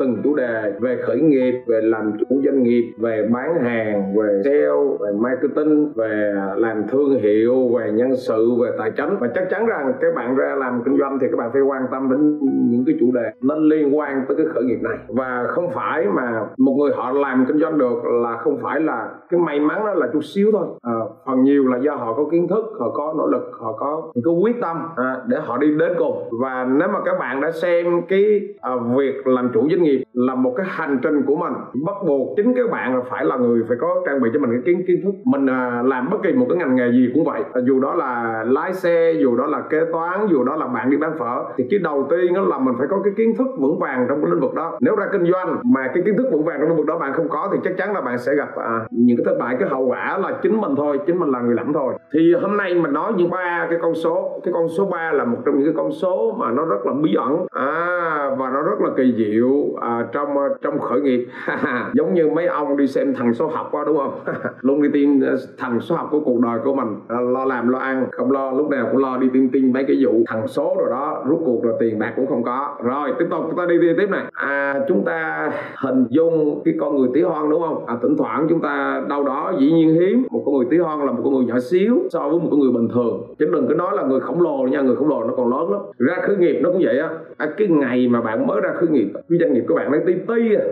từng 0.00 0.16
chủ 0.24 0.34
đề 0.34 0.72
về 0.80 0.98
khởi 1.06 1.20
nghiệp 1.20 1.52
về 1.66 1.80
làm 1.82 2.12
chủ 2.20 2.40
doanh 2.44 2.62
nghiệp 2.62 2.92
về 2.98 3.28
bán 3.32 3.62
hàng 3.62 4.14
về 4.16 4.40
sale 4.44 4.68
về 5.00 5.12
marketing 5.18 5.92
về 5.94 6.34
làm 6.56 6.82
thương 6.90 7.20
hiệu 7.20 7.68
về 7.68 7.92
nhân 7.92 8.16
sự 8.16 8.54
về 8.62 8.70
tài 8.78 8.90
chính. 8.90 9.16
Và 9.20 9.28
chắc 9.34 9.50
chắn 9.50 9.66
rằng 9.66 9.92
các 10.00 10.14
bạn 10.14 10.36
ra 10.36 10.54
làm 10.58 10.82
kinh 10.84 10.98
doanh 10.98 11.18
thì 11.20 11.26
các 11.30 11.36
bạn 11.38 11.50
phải 11.52 11.62
quan 11.62 11.82
tâm 11.90 12.10
đến 12.10 12.38
những 12.70 12.84
cái 12.86 12.96
chủ 13.00 13.06
đề 13.14 13.30
nên 13.42 13.58
liên 13.68 13.98
quan 13.98 14.24
tới 14.28 14.36
cái 14.36 14.46
khởi 14.54 14.64
nghiệp 14.64 14.78
này. 14.82 14.98
Và 15.08 15.44
không 15.48 15.70
phải 15.70 16.06
mà 16.14 16.46
một 16.58 16.72
người 16.78 16.90
họ 16.96 17.12
làm 17.12 17.44
kinh 17.48 17.58
doanh 17.58 17.78
được 17.78 18.04
là 18.04 18.36
không 18.36 18.58
phải 18.62 18.80
là 18.80 19.08
cái 19.30 19.40
may 19.40 19.60
mắn 19.60 19.86
đó 19.86 19.94
là 19.94 20.08
chút 20.12 20.24
xíu 20.24 20.52
thôi. 20.52 20.66
À, 20.82 20.92
phần 21.26 21.42
nhiều 21.42 21.64
là 21.68 21.78
do 21.78 21.94
họ 21.94 22.14
có 22.14 22.24
kiến 22.30 22.48
thức 22.48 22.64
họ 22.78 22.90
có 22.90 23.14
nỗ 23.18 23.26
lực 23.26 23.50
họ 23.60 23.72
có 23.72 24.12
cái 24.14 24.34
quyết 24.42 24.56
tâm 24.60 24.76
à, 24.96 25.16
để 25.26 25.36
họ 25.44 25.58
đi 25.58 25.74
đến 25.78 25.92
cùng. 25.98 26.28
Và 26.42 26.66
nếu 26.78 26.88
mà 26.88 26.98
các 27.04 27.18
bạn 27.18 27.40
đã 27.40 27.50
xem 27.50 27.86
cái 28.08 28.40
à, 28.60 28.70
việc 28.96 29.26
làm 29.26 29.50
chủ 29.54 29.68
doanh 29.70 29.82
nghiệp 29.82 29.89
là 30.12 30.34
một 30.34 30.54
cái 30.56 30.66
hành 30.68 30.98
trình 31.02 31.22
của 31.26 31.36
mình. 31.36 31.52
Bắt 31.86 31.96
buộc 32.06 32.36
chính 32.36 32.54
các 32.54 32.70
bạn 32.70 32.96
là 32.96 33.02
phải 33.10 33.24
là 33.24 33.36
người 33.36 33.62
phải 33.68 33.76
có 33.80 34.02
trang 34.06 34.20
bị 34.22 34.30
cho 34.32 34.40
mình 34.40 34.50
cái 34.50 34.60
kiến 34.66 34.84
kiến 34.86 35.00
thức. 35.04 35.14
Mình 35.24 35.46
à, 35.46 35.82
làm 35.84 36.10
bất 36.10 36.18
kỳ 36.22 36.32
một 36.32 36.46
cái 36.48 36.58
ngành 36.58 36.76
nghề 36.76 36.92
gì 36.92 37.10
cũng 37.14 37.24
vậy. 37.24 37.42
À, 37.52 37.60
dù 37.64 37.80
đó 37.80 37.94
là 37.94 38.44
lái 38.46 38.74
xe 38.74 39.12
dù 39.20 39.36
đó 39.36 39.46
là 39.46 39.60
kế 39.70 39.80
toán 39.92 40.26
dù 40.30 40.44
đó 40.44 40.56
là 40.56 40.66
bạn 40.66 40.90
đi 40.90 40.96
bán 40.96 41.18
phở 41.18 41.44
thì 41.56 41.64
cái 41.70 41.80
đầu 41.82 42.06
tiên 42.10 42.34
đó 42.34 42.40
là 42.42 42.58
mình 42.58 42.74
phải 42.78 42.86
có 42.90 43.00
cái 43.04 43.12
kiến 43.16 43.36
thức 43.36 43.46
vững 43.58 43.78
vàng 43.78 44.06
trong 44.08 44.22
cái 44.22 44.30
lĩnh 44.30 44.40
vực 44.40 44.54
đó. 44.54 44.78
Nếu 44.80 44.96
ra 44.96 45.06
kinh 45.12 45.32
doanh 45.32 45.60
mà 45.64 45.90
cái 45.94 46.02
kiến 46.06 46.16
thức 46.16 46.26
vững 46.32 46.44
vàng 46.44 46.56
trong 46.60 46.68
lĩnh 46.68 46.76
vực 46.76 46.86
đó 46.86 46.98
bạn 46.98 47.12
không 47.12 47.28
có 47.28 47.48
thì 47.52 47.58
chắc 47.64 47.76
chắn 47.76 47.92
là 47.92 48.00
bạn 48.00 48.18
sẽ 48.18 48.34
gặp 48.34 48.56
à, 48.56 48.86
những 48.90 49.16
cái 49.16 49.24
thất 49.24 49.38
bại. 49.40 49.56
Cái 49.60 49.68
hậu 49.68 49.86
quả 49.86 50.18
là 50.18 50.38
chính 50.42 50.60
mình 50.60 50.76
thôi 50.76 50.98
chính 51.06 51.18
mình 51.18 51.30
là 51.30 51.40
người 51.40 51.54
lãnh 51.54 51.72
thôi. 51.72 51.94
Thì 52.14 52.34
hôm 52.42 52.56
nay 52.56 52.74
mình 52.74 52.92
nói 52.92 53.12
những 53.16 53.30
ba 53.30 53.66
cái 53.70 53.78
con 53.82 53.94
số. 53.94 54.40
Cái 54.44 54.52
con 54.52 54.68
số 54.68 54.86
3 54.86 55.12
là 55.12 55.24
một 55.24 55.38
trong 55.44 55.58
những 55.58 55.66
cái 55.66 55.74
con 55.76 55.92
số 55.92 56.36
mà 56.38 56.50
nó 56.50 56.64
rất 56.64 56.86
là 56.86 56.92
bí 57.02 57.14
ẩn. 57.14 57.46
À, 57.50 58.30
và 58.38 58.50
nó 58.50 58.62
rất 58.62 58.80
là 58.80 58.90
kỳ 58.96 59.14
diệu 59.16 59.79
à, 59.80 60.06
trong 60.12 60.38
à, 60.38 60.44
trong 60.62 60.80
khởi 60.80 61.00
nghiệp. 61.00 61.26
Giống 61.94 62.14
như 62.14 62.28
mấy 62.28 62.46
ông 62.46 62.76
đi 62.76 62.86
xem 62.86 63.14
thằng 63.14 63.34
số 63.34 63.46
học 63.46 63.68
quá 63.72 63.84
đúng 63.86 63.96
không? 63.96 64.20
Luôn 64.60 64.82
đi 64.82 64.88
tìm 64.92 65.20
à, 65.24 65.34
thằng 65.58 65.80
số 65.80 65.94
học 65.94 66.08
của 66.10 66.20
cuộc 66.20 66.40
đời 66.40 66.58
của 66.64 66.74
mình. 66.74 66.88
À, 67.08 67.20
lo 67.20 67.44
làm 67.44 67.68
lo 67.68 67.78
ăn 67.78 68.06
không 68.12 68.30
lo 68.30 68.50
lúc 68.50 68.70
nào 68.70 68.88
cũng 68.92 69.00
lo 69.00 69.16
đi 69.16 69.28
tin 69.32 69.50
tin 69.50 69.72
mấy 69.72 69.84
cái 69.84 69.96
vụ 70.00 70.24
thằng 70.26 70.48
số 70.48 70.76
rồi 70.78 70.90
đó. 70.90 71.24
Rút 71.28 71.40
cuộc 71.44 71.64
rồi 71.64 71.74
tiền 71.80 71.98
bạc 71.98 72.12
cũng 72.16 72.26
không 72.26 72.42
có. 72.42 72.76
Rồi 72.82 73.10
tiếp 73.18 73.26
tục 73.30 73.44
chúng 73.46 73.56
ta 73.56 73.66
đi 73.66 73.78
đi 73.78 73.88
tiếp 73.98 74.10
này. 74.10 74.24
À 74.32 74.80
chúng 74.88 75.04
ta 75.04 75.50
hình 75.76 76.06
dung 76.10 76.62
cái 76.64 76.74
con 76.80 76.96
người 76.96 77.08
tí 77.14 77.22
hon 77.22 77.50
đúng 77.50 77.62
không? 77.62 77.86
À 77.86 77.96
thỉnh 78.02 78.16
thoảng 78.18 78.46
chúng 78.48 78.60
ta 78.60 79.02
đâu 79.08 79.24
đó 79.24 79.52
dĩ 79.58 79.72
nhiên 79.72 79.94
hiếm. 79.94 80.26
Một 80.30 80.42
con 80.46 80.56
người 80.56 80.66
tí 80.70 80.78
hon 80.78 81.06
là 81.06 81.12
một 81.12 81.20
con 81.24 81.34
người 81.34 81.44
nhỏ 81.44 81.58
xíu 81.58 81.98
so 82.10 82.28
với 82.28 82.38
một 82.38 82.48
con 82.50 82.60
người 82.60 82.72
bình 82.72 82.88
thường. 82.94 83.34
Chứ 83.38 83.46
đừng 83.52 83.68
cứ 83.68 83.74
nói 83.74 83.96
là 83.96 84.02
người 84.02 84.20
khổng 84.20 84.42
lồ 84.42 84.66
nha 84.70 84.80
người 84.80 84.96
khổng 84.96 85.08
lồ 85.08 85.24
nó 85.24 85.34
còn 85.36 85.50
lớn 85.50 85.72
lắm. 85.72 85.80
Ra 85.98 86.16
khởi 86.26 86.36
nghiệp 86.36 86.60
nó 86.62 86.70
cũng 86.70 86.80
vậy 86.84 86.98
á. 86.98 87.08
À, 87.36 87.46
cái 87.56 87.68
ngày 87.68 88.08
mà 88.08 88.20
bạn 88.20 88.46
mới 88.46 88.60
ra 88.60 88.72
khởi 88.74 88.88
nghiệp 88.88 89.10
cái 89.14 89.38
doanh 89.38 89.52
nghiệp 89.54 89.64
các 89.70 89.74
bạn 89.76 89.92
lấy 89.92 90.00
tí 90.06 90.14
tí 90.28 90.54
à 90.54 90.62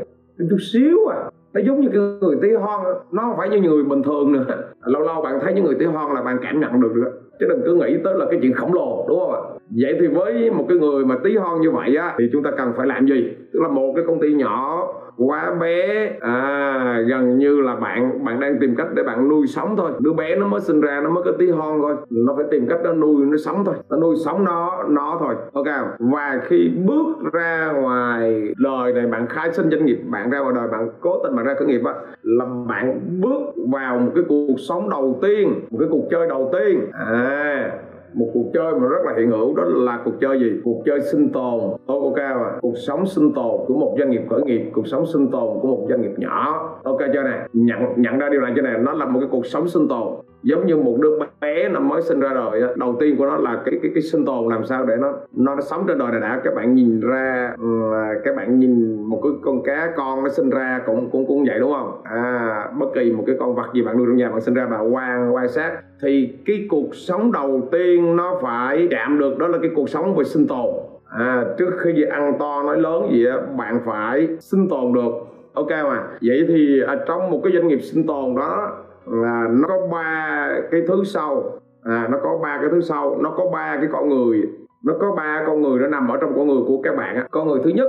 chút 0.50 0.58
xíu 0.72 1.06
à. 1.06 1.16
Nó 1.54 1.60
giống 1.66 1.80
như 1.80 1.88
cái 1.92 2.00
người 2.20 2.36
tí 2.42 2.48
hon 2.52 2.80
nó 3.12 3.22
không 3.22 3.36
phải 3.36 3.48
như 3.48 3.60
người 3.60 3.84
bình 3.84 4.02
thường 4.02 4.32
nữa. 4.32 4.44
Lâu 4.84 5.02
lâu 5.02 5.22
bạn 5.22 5.38
thấy 5.42 5.52
những 5.54 5.64
người 5.64 5.74
tí 5.78 5.84
hon 5.84 6.14
là 6.14 6.22
bạn 6.22 6.38
cảm 6.42 6.60
nhận 6.60 6.80
được 6.80 6.92
rồi, 6.94 7.12
chứ 7.41 7.46
đừng 7.48 7.62
cứ 7.64 7.74
nghĩ 7.74 7.98
tới 8.04 8.14
là 8.14 8.26
cái 8.30 8.38
chuyện 8.42 8.54
khổng 8.54 8.74
lồ 8.74 9.06
đúng 9.08 9.20
không 9.20 9.32
ạ? 9.32 9.41
Vậy 9.82 9.96
thì 10.00 10.06
với 10.06 10.50
một 10.50 10.64
cái 10.69 10.78
người 10.78 11.04
mà 11.04 11.16
tí 11.24 11.36
hon 11.36 11.60
như 11.60 11.70
vậy 11.70 11.96
á 11.96 12.14
thì 12.19 12.24
chúng 12.32 12.42
ta 12.42 12.50
cần 12.50 12.72
phải 12.76 12.86
làm 12.86 13.06
gì? 13.06 13.28
Tức 13.52 13.60
là 13.62 13.69
một 13.69 13.92
cái 13.96 14.04
công 14.06 14.20
ty 14.20 14.34
nhỏ 14.34 14.88
quá 15.19 15.55
bé. 15.61 16.11
À 16.20 17.00
gần 17.08 17.38
như 17.38 17.61
là 17.61 17.77
bạn 17.77 18.24
bạn 18.24 18.41
đang 18.41 18.58
tìm 18.61 18.77
cách 18.77 18.86
để 18.94 19.02
bạn 19.02 19.28
nuôi 19.28 19.47
sống 19.47 19.77
thôi. 19.77 19.91
Đứa 19.98 20.12
bé 20.12 20.36
nó 20.36 20.47
mới 20.47 20.60
sinh 20.60 20.80
ra, 20.80 21.00
nó 21.05 21.10
mới 21.10 21.25
có 21.25 21.33
tí 21.38 21.50
hon 21.50 21.78
thôi. 21.83 21.97
Nó 22.10 22.34
phải 22.36 22.44
tìm 22.50 22.66
cách 22.69 22.80
nó 22.84 22.92
nuôi, 22.92 23.27
nó 23.27 23.36
sống 23.36 23.64
thôi. 23.64 23.75
Nó 23.91 23.97
nuôi 23.97 24.16
sống 24.25 24.44
nó 24.44 24.84
nó 24.88 25.16
thôi. 25.20 25.34
Ok 25.52 25.66
và 25.98 26.41
khi 26.44 26.70
bước 26.86 27.33
ra 27.33 27.72
ngoài 27.72 28.55
đời 28.56 28.92
này, 28.92 29.06
bạn 29.06 29.27
khai 29.27 29.52
sinh 29.52 29.70
doanh 29.70 29.86
nghiệp, 29.86 29.98
bạn 30.10 30.30
ra 30.30 30.38
ngoài 30.38 30.55
đời, 30.56 30.69
bạn 30.69 30.88
cố 31.00 31.22
tình 31.25 31.37
bạn 31.37 31.47
ra 31.47 31.54
khởi 31.59 31.66
nghiệp 31.66 31.81
á, 31.84 31.94
là 32.22 32.44
bạn 32.69 33.00
bước 33.21 33.42
vào 33.72 33.98
một 33.98 34.12
cái 34.15 34.25
cuộc 34.28 34.56
sống 34.69 34.91
đầu 34.91 35.19
tiên, 35.22 35.60
một 35.71 35.78
cái 35.81 35.88
cuộc 35.91 36.09
chơi 36.10 36.28
đầu 36.28 36.50
tiên. 36.53 36.81
À 36.92 37.71
một 38.14 38.30
cuộc 38.34 38.50
chơi 38.54 38.72
mà 38.72 38.88
rất 38.88 38.98
là 39.04 39.14
hiện 39.19 39.30
hữu 39.30 39.56
đó 39.56 39.64
là 39.64 40.02
cuộc 40.04 40.14
chơi 40.20 40.38
gì? 40.41 40.50
Cuộc 40.64 40.82
chơi 40.86 41.00
sinh 41.00 41.32
tồn. 41.32 41.60
Ok 41.86 42.16
mà, 42.16 42.58
cuộc 42.60 42.74
sống 42.86 43.06
sinh 43.06 43.32
tồn 43.34 43.60
của 43.66 43.74
một 43.74 43.94
doanh 43.98 44.10
nghiệp 44.10 44.22
khởi 44.30 44.42
nghiệp, 44.42 44.70
cuộc 44.72 44.86
sống 44.86 45.06
sinh 45.06 45.30
tồn 45.30 45.58
của 45.60 45.69
một 45.69 45.86
doanh 45.88 46.02
nghiệp 46.02 46.14
nhỏ. 46.16 46.68
Ok 46.82 46.98
chưa 47.12 47.22
này, 47.22 47.48
nhận 47.52 47.78
nhận 47.97 48.18
ra 48.18 48.28
điều 48.28 48.41
này 48.41 48.52
cho 48.56 48.62
này 48.62 48.78
nó 48.78 48.92
là 48.92 49.06
một 49.06 49.20
cái 49.20 49.28
cuộc 49.32 49.47
sống 49.47 49.68
sinh 49.68 49.88
tồn 49.88 50.14
giống 50.43 50.66
như 50.66 50.76
một 50.76 50.97
đứa 51.00 51.19
bé 51.41 51.69
nó 51.69 51.81
mới 51.81 52.03
sinh 52.03 52.21
ra 52.21 52.31
đời 52.34 52.62
đầu 52.76 52.97
tiên 53.00 53.16
của 53.16 53.26
nó 53.26 53.37
là 53.37 53.62
cái 53.65 53.78
cái 53.82 53.91
cái 53.94 54.03
sinh 54.03 54.25
tồn 54.25 54.49
làm 54.49 54.65
sao 54.65 54.87
để 54.87 54.97
nó 54.97 55.12
nó, 55.32 55.54
nó 55.54 55.60
sống 55.60 55.84
trên 55.88 55.99
đời 55.99 56.10
này 56.10 56.21
đã. 56.21 56.41
Các 56.44 56.54
bạn 56.54 56.75
nhìn 56.75 57.00
ra 57.00 57.54
ừ, 57.59 57.93
là 57.93 58.15
các 58.25 58.37
bạn 58.37 58.59
nhìn 58.59 59.03
một 59.03 59.21
cái 59.22 59.32
con 59.43 59.62
cá 59.62 59.93
con 59.97 60.22
nó 60.22 60.28
sinh 60.28 60.50
ra 60.50 60.81
cũng 60.87 61.10
cũng 61.10 61.27
cũng 61.27 61.44
vậy 61.44 61.59
đúng 61.59 61.72
không? 61.72 62.00
À 62.04 62.71
bất 62.78 62.87
kỳ 62.94 63.12
một 63.12 63.25
cái 63.27 63.37
con 63.41 63.54
vật 63.54 63.66
gì 63.75 63.82
bạn 63.82 63.97
nuôi 63.98 64.06
trong 64.06 64.16
nhà 64.16 64.31
bạn 64.31 64.41
sinh 64.41 64.54
ra 64.54 64.66
bạn 64.66 64.94
quan 64.94 65.34
quan 65.34 65.48
sát 65.48 65.72
thì 66.03 66.34
cái 66.47 66.66
cuộc 66.71 66.94
sống 66.94 67.32
đầu 67.32 67.69
tiên 67.72 68.16
nó 68.16 68.38
phải 68.43 68.88
chạm 68.91 69.19
được 69.19 69.38
đó 69.38 69.47
là 69.47 69.59
cái 69.62 69.71
cuộc 69.75 69.88
sống 69.88 70.15
về 70.16 70.25
sinh 70.25 70.47
tồn. 70.47 70.75
À 71.10 71.44
trước 71.59 71.71
khi 71.78 71.93
gì 71.93 72.03
ăn 72.03 72.32
to 72.38 72.62
nói 72.62 72.81
lớn 72.81 73.09
gì 73.12 73.27
á 73.27 73.37
bạn 73.56 73.81
phải 73.87 74.28
sinh 74.41 74.69
tồn 74.69 74.93
được. 74.93 75.12
Ok 75.53 75.71
mà 75.71 76.03
vậy 76.22 76.44
thì 76.48 76.82
à, 76.87 76.97
trong 77.06 77.31
một 77.31 77.41
cái 77.44 77.53
doanh 77.53 77.69
nghiệp 77.69 77.81
sinh 77.81 78.06
tồn 78.06 78.34
đó 78.37 78.77
là 79.10 79.46
nó 79.50 79.69
có 79.69 79.86
ba 79.92 80.48
cái 80.70 80.82
thứ 80.88 81.04
sau. 81.04 81.44
À, 81.82 82.08
nó 82.10 82.19
có 82.22 82.38
ba 82.42 82.58
cái 82.60 82.69
thứ 82.70 82.80
sau. 82.80 83.16
Nó 83.20 83.30
có 83.30 83.50
ba 83.52 83.76
cái 83.76 83.88
con 83.92 84.08
người. 84.08 84.42
Nó 84.84 84.94
có 85.00 85.12
ba 85.16 85.44
con 85.46 85.62
người 85.62 85.78
nó 85.78 85.88
nằm 85.88 86.08
ở 86.08 86.19
trong 86.20 86.32
con 86.36 86.46
người 86.46 86.62
của 86.66 86.80
các 86.82 86.96
bạn 86.96 87.26
con 87.30 87.48
người 87.48 87.60
thứ 87.64 87.70
nhất 87.70 87.88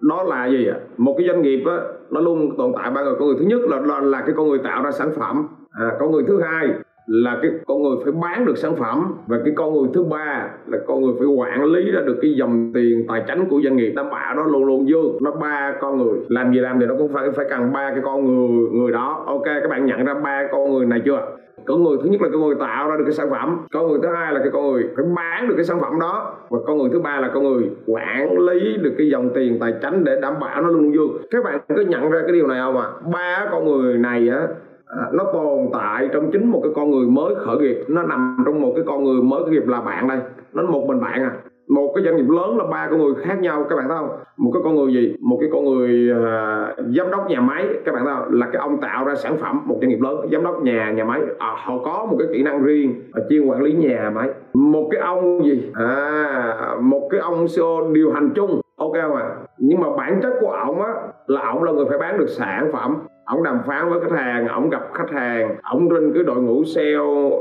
đó 0.00 0.22
là 0.22 0.46
gì 0.46 0.66
ạ? 0.66 0.76
Một 0.96 1.14
cái 1.18 1.26
doanh 1.26 1.42
nghiệp 1.42 1.64
á 1.66 1.76
nó 2.10 2.20
luôn 2.20 2.56
tồn 2.58 2.72
tại 2.76 2.90
ba 2.90 3.02
người. 3.02 3.14
Con 3.18 3.28
người 3.28 3.36
thứ 3.38 3.44
nhất 3.44 3.60
là 3.60 3.80
là, 3.80 4.00
là 4.00 4.22
cái 4.26 4.34
con 4.36 4.48
người 4.48 4.58
tạo 4.64 4.82
ra 4.82 4.90
sản 4.90 5.10
phẩm. 5.16 5.48
À, 5.72 5.96
con 6.00 6.12
người 6.12 6.24
thứ 6.26 6.40
hai 6.40 6.68
là 7.06 7.38
cái 7.42 7.50
con 7.66 7.82
người 7.82 7.96
phải 8.04 8.12
bán 8.22 8.44
được 8.44 8.58
sản 8.58 8.76
phẩm 8.76 9.14
và 9.26 9.38
cái 9.44 9.54
con 9.56 9.74
người 9.74 9.88
thứ 9.94 10.02
ba 10.02 10.50
là 10.66 10.78
con 10.86 11.00
người 11.00 11.14
phải 11.18 11.26
quản 11.26 11.64
lý 11.64 11.90
ra 11.90 12.00
được 12.00 12.18
cái 12.22 12.34
dòng 12.34 12.72
tiền 12.74 13.04
tài 13.08 13.24
chính 13.28 13.48
của 13.48 13.60
doanh 13.64 13.76
nghiệp. 13.76 13.92
Đảm 13.96 14.10
bảo 14.10 14.34
nó 14.34 14.44
luôn 14.44 14.64
luôn 14.64 14.88
dương, 14.88 15.18
nó 15.20 15.30
ba 15.30 15.74
con 15.80 15.98
người. 15.98 16.18
Làm 16.28 16.52
gì 16.52 16.58
làm 16.60 16.80
thì 16.80 16.86
nó 16.86 16.94
cũng 16.98 17.12
phải 17.12 17.30
phải 17.30 17.46
cần 17.50 17.72
ba 17.72 17.90
cái 17.90 18.00
con 18.04 18.24
người 18.26 18.68
người 18.70 18.92
đó. 18.92 19.24
Ok, 19.26 19.44
các 19.44 19.70
bạn 19.70 19.86
nhận 19.86 20.04
ra 20.04 20.14
ba 20.14 20.48
con 20.52 20.72
người 20.72 20.86
này 20.86 21.02
chưa? 21.04 21.36
Con 21.64 21.82
người, 21.84 21.96
thứ 22.02 22.08
nhất 22.08 22.22
là 22.22 22.28
con 22.32 22.40
người 22.40 22.54
tạo 22.60 22.90
ra 22.90 22.96
được 22.96 23.04
cái 23.04 23.12
sản 23.12 23.30
phẩm. 23.30 23.58
Con 23.72 23.88
người 23.88 23.98
thứ 24.02 24.08
hai 24.08 24.32
là 24.32 24.40
cái 24.40 24.50
con 24.52 24.72
người 24.72 24.84
phải 24.96 25.04
bán 25.16 25.48
được 25.48 25.54
cái 25.56 25.64
sản 25.64 25.80
phẩm 25.80 26.00
đó. 26.00 26.34
Và 26.50 26.58
con 26.66 26.78
người 26.78 26.90
thứ 26.92 27.00
ba 27.00 27.20
là 27.20 27.30
con 27.34 27.42
người 27.42 27.70
quản 27.86 28.38
lý 28.38 28.76
được 28.76 28.92
cái 28.98 29.08
dòng 29.08 29.30
tiền 29.34 29.58
tài 29.60 29.74
chính 29.82 30.04
để 30.04 30.20
đảm 30.22 30.34
bảo 30.40 30.62
nó 30.62 30.68
luôn 30.68 30.82
luôn 30.82 30.94
dương. 30.94 31.22
Các 31.30 31.44
bạn 31.44 31.60
có 31.68 31.82
nhận 31.88 32.10
ra 32.10 32.20
cái 32.22 32.32
điều 32.32 32.46
này 32.46 32.60
không 32.60 32.76
ạ? 32.76 32.86
À? 32.86 33.08
ba 33.12 33.48
con 33.50 33.64
người 33.64 33.98
này 33.98 34.28
á 34.28 34.46
À, 34.98 35.06
nó 35.12 35.24
tồn 35.32 35.58
tại 35.72 36.08
trong 36.12 36.30
chính 36.32 36.50
một 36.50 36.60
cái 36.62 36.72
con 36.76 36.90
người 36.90 37.06
mới 37.06 37.34
khởi 37.34 37.58
nghiệp. 37.58 37.84
Nó 37.88 38.02
nằm 38.02 38.42
trong 38.46 38.60
một 38.60 38.72
cái 38.76 38.84
con 38.86 39.04
người 39.04 39.22
mới 39.22 39.42
khởi 39.44 39.52
nghiệp 39.52 39.66
là 39.66 39.80
bạn 39.80 40.08
đây. 40.08 40.18
Nó 40.52 40.62
một 40.62 40.84
mình 40.88 41.00
bạn 41.00 41.22
à. 41.22 41.32
Một 41.68 41.92
cái 41.94 42.04
doanh 42.04 42.16
nghiệp 42.16 42.28
lớn 42.28 42.58
là 42.58 42.64
ba 42.70 42.88
con 42.90 42.98
người 42.98 43.14
khác 43.24 43.40
nhau 43.40 43.64
các 43.68 43.76
bạn 43.76 43.88
thấy 43.88 43.98
không? 43.98 44.08
Một 44.36 44.50
cái 44.54 44.62
con 44.64 44.74
người 44.74 44.92
gì? 44.92 45.16
Một 45.20 45.36
cái 45.40 45.48
con 45.52 45.64
người 45.64 46.10
uh, 46.12 46.96
giám 46.96 47.10
đốc 47.10 47.30
nhà 47.30 47.40
máy 47.40 47.66
các 47.84 47.94
bạn 47.94 48.04
thấy 48.04 48.14
không? 48.14 48.32
Là 48.32 48.46
cái 48.46 48.60
ông 48.60 48.80
tạo 48.80 49.04
ra 49.04 49.14
sản 49.14 49.36
phẩm 49.38 49.60
một 49.64 49.76
doanh 49.80 49.88
nghiệp 49.88 50.00
lớn 50.00 50.28
giám 50.32 50.44
đốc 50.44 50.62
nhà 50.62 50.92
nhà 50.92 51.04
máy. 51.04 51.20
À, 51.38 51.54
họ 51.56 51.78
có 51.84 52.06
một 52.10 52.16
cái 52.18 52.28
kỹ 52.32 52.42
năng 52.42 52.62
riêng 52.62 53.02
ở 53.12 53.26
chuyên 53.30 53.46
quản 53.46 53.62
lý 53.62 53.72
nhà 53.72 54.10
máy. 54.14 54.28
Một 54.54 54.88
cái 54.90 55.00
ông 55.00 55.44
gì? 55.44 55.70
À 55.74 56.76
một 56.80 57.08
cái 57.10 57.20
ông 57.20 57.46
CEO 57.56 57.92
điều 57.92 58.12
hành 58.12 58.30
chung. 58.34 58.60
Ok 58.76 58.94
mà 58.94 59.36
nhưng 59.58 59.80
mà 59.80 59.86
bản 59.96 60.20
chất 60.22 60.32
của 60.40 60.50
ổng 60.66 60.82
á 60.82 60.92
là 61.26 61.40
ổng 61.52 61.62
là 61.62 61.72
người 61.72 61.86
phải 61.88 61.98
bán 61.98 62.18
được 62.18 62.28
sản 62.28 62.70
phẩm 62.72 62.96
ổng 63.24 63.42
đàm 63.42 63.62
phán 63.66 63.90
với 63.90 64.00
khách 64.00 64.16
hàng 64.16 64.48
ổng 64.48 64.70
gặp 64.70 64.82
khách 64.94 65.10
hàng 65.10 65.56
ổng 65.72 65.88
trên 65.90 66.12
cái 66.14 66.22
đội 66.22 66.42
ngũ 66.42 66.64
sale 66.64 66.94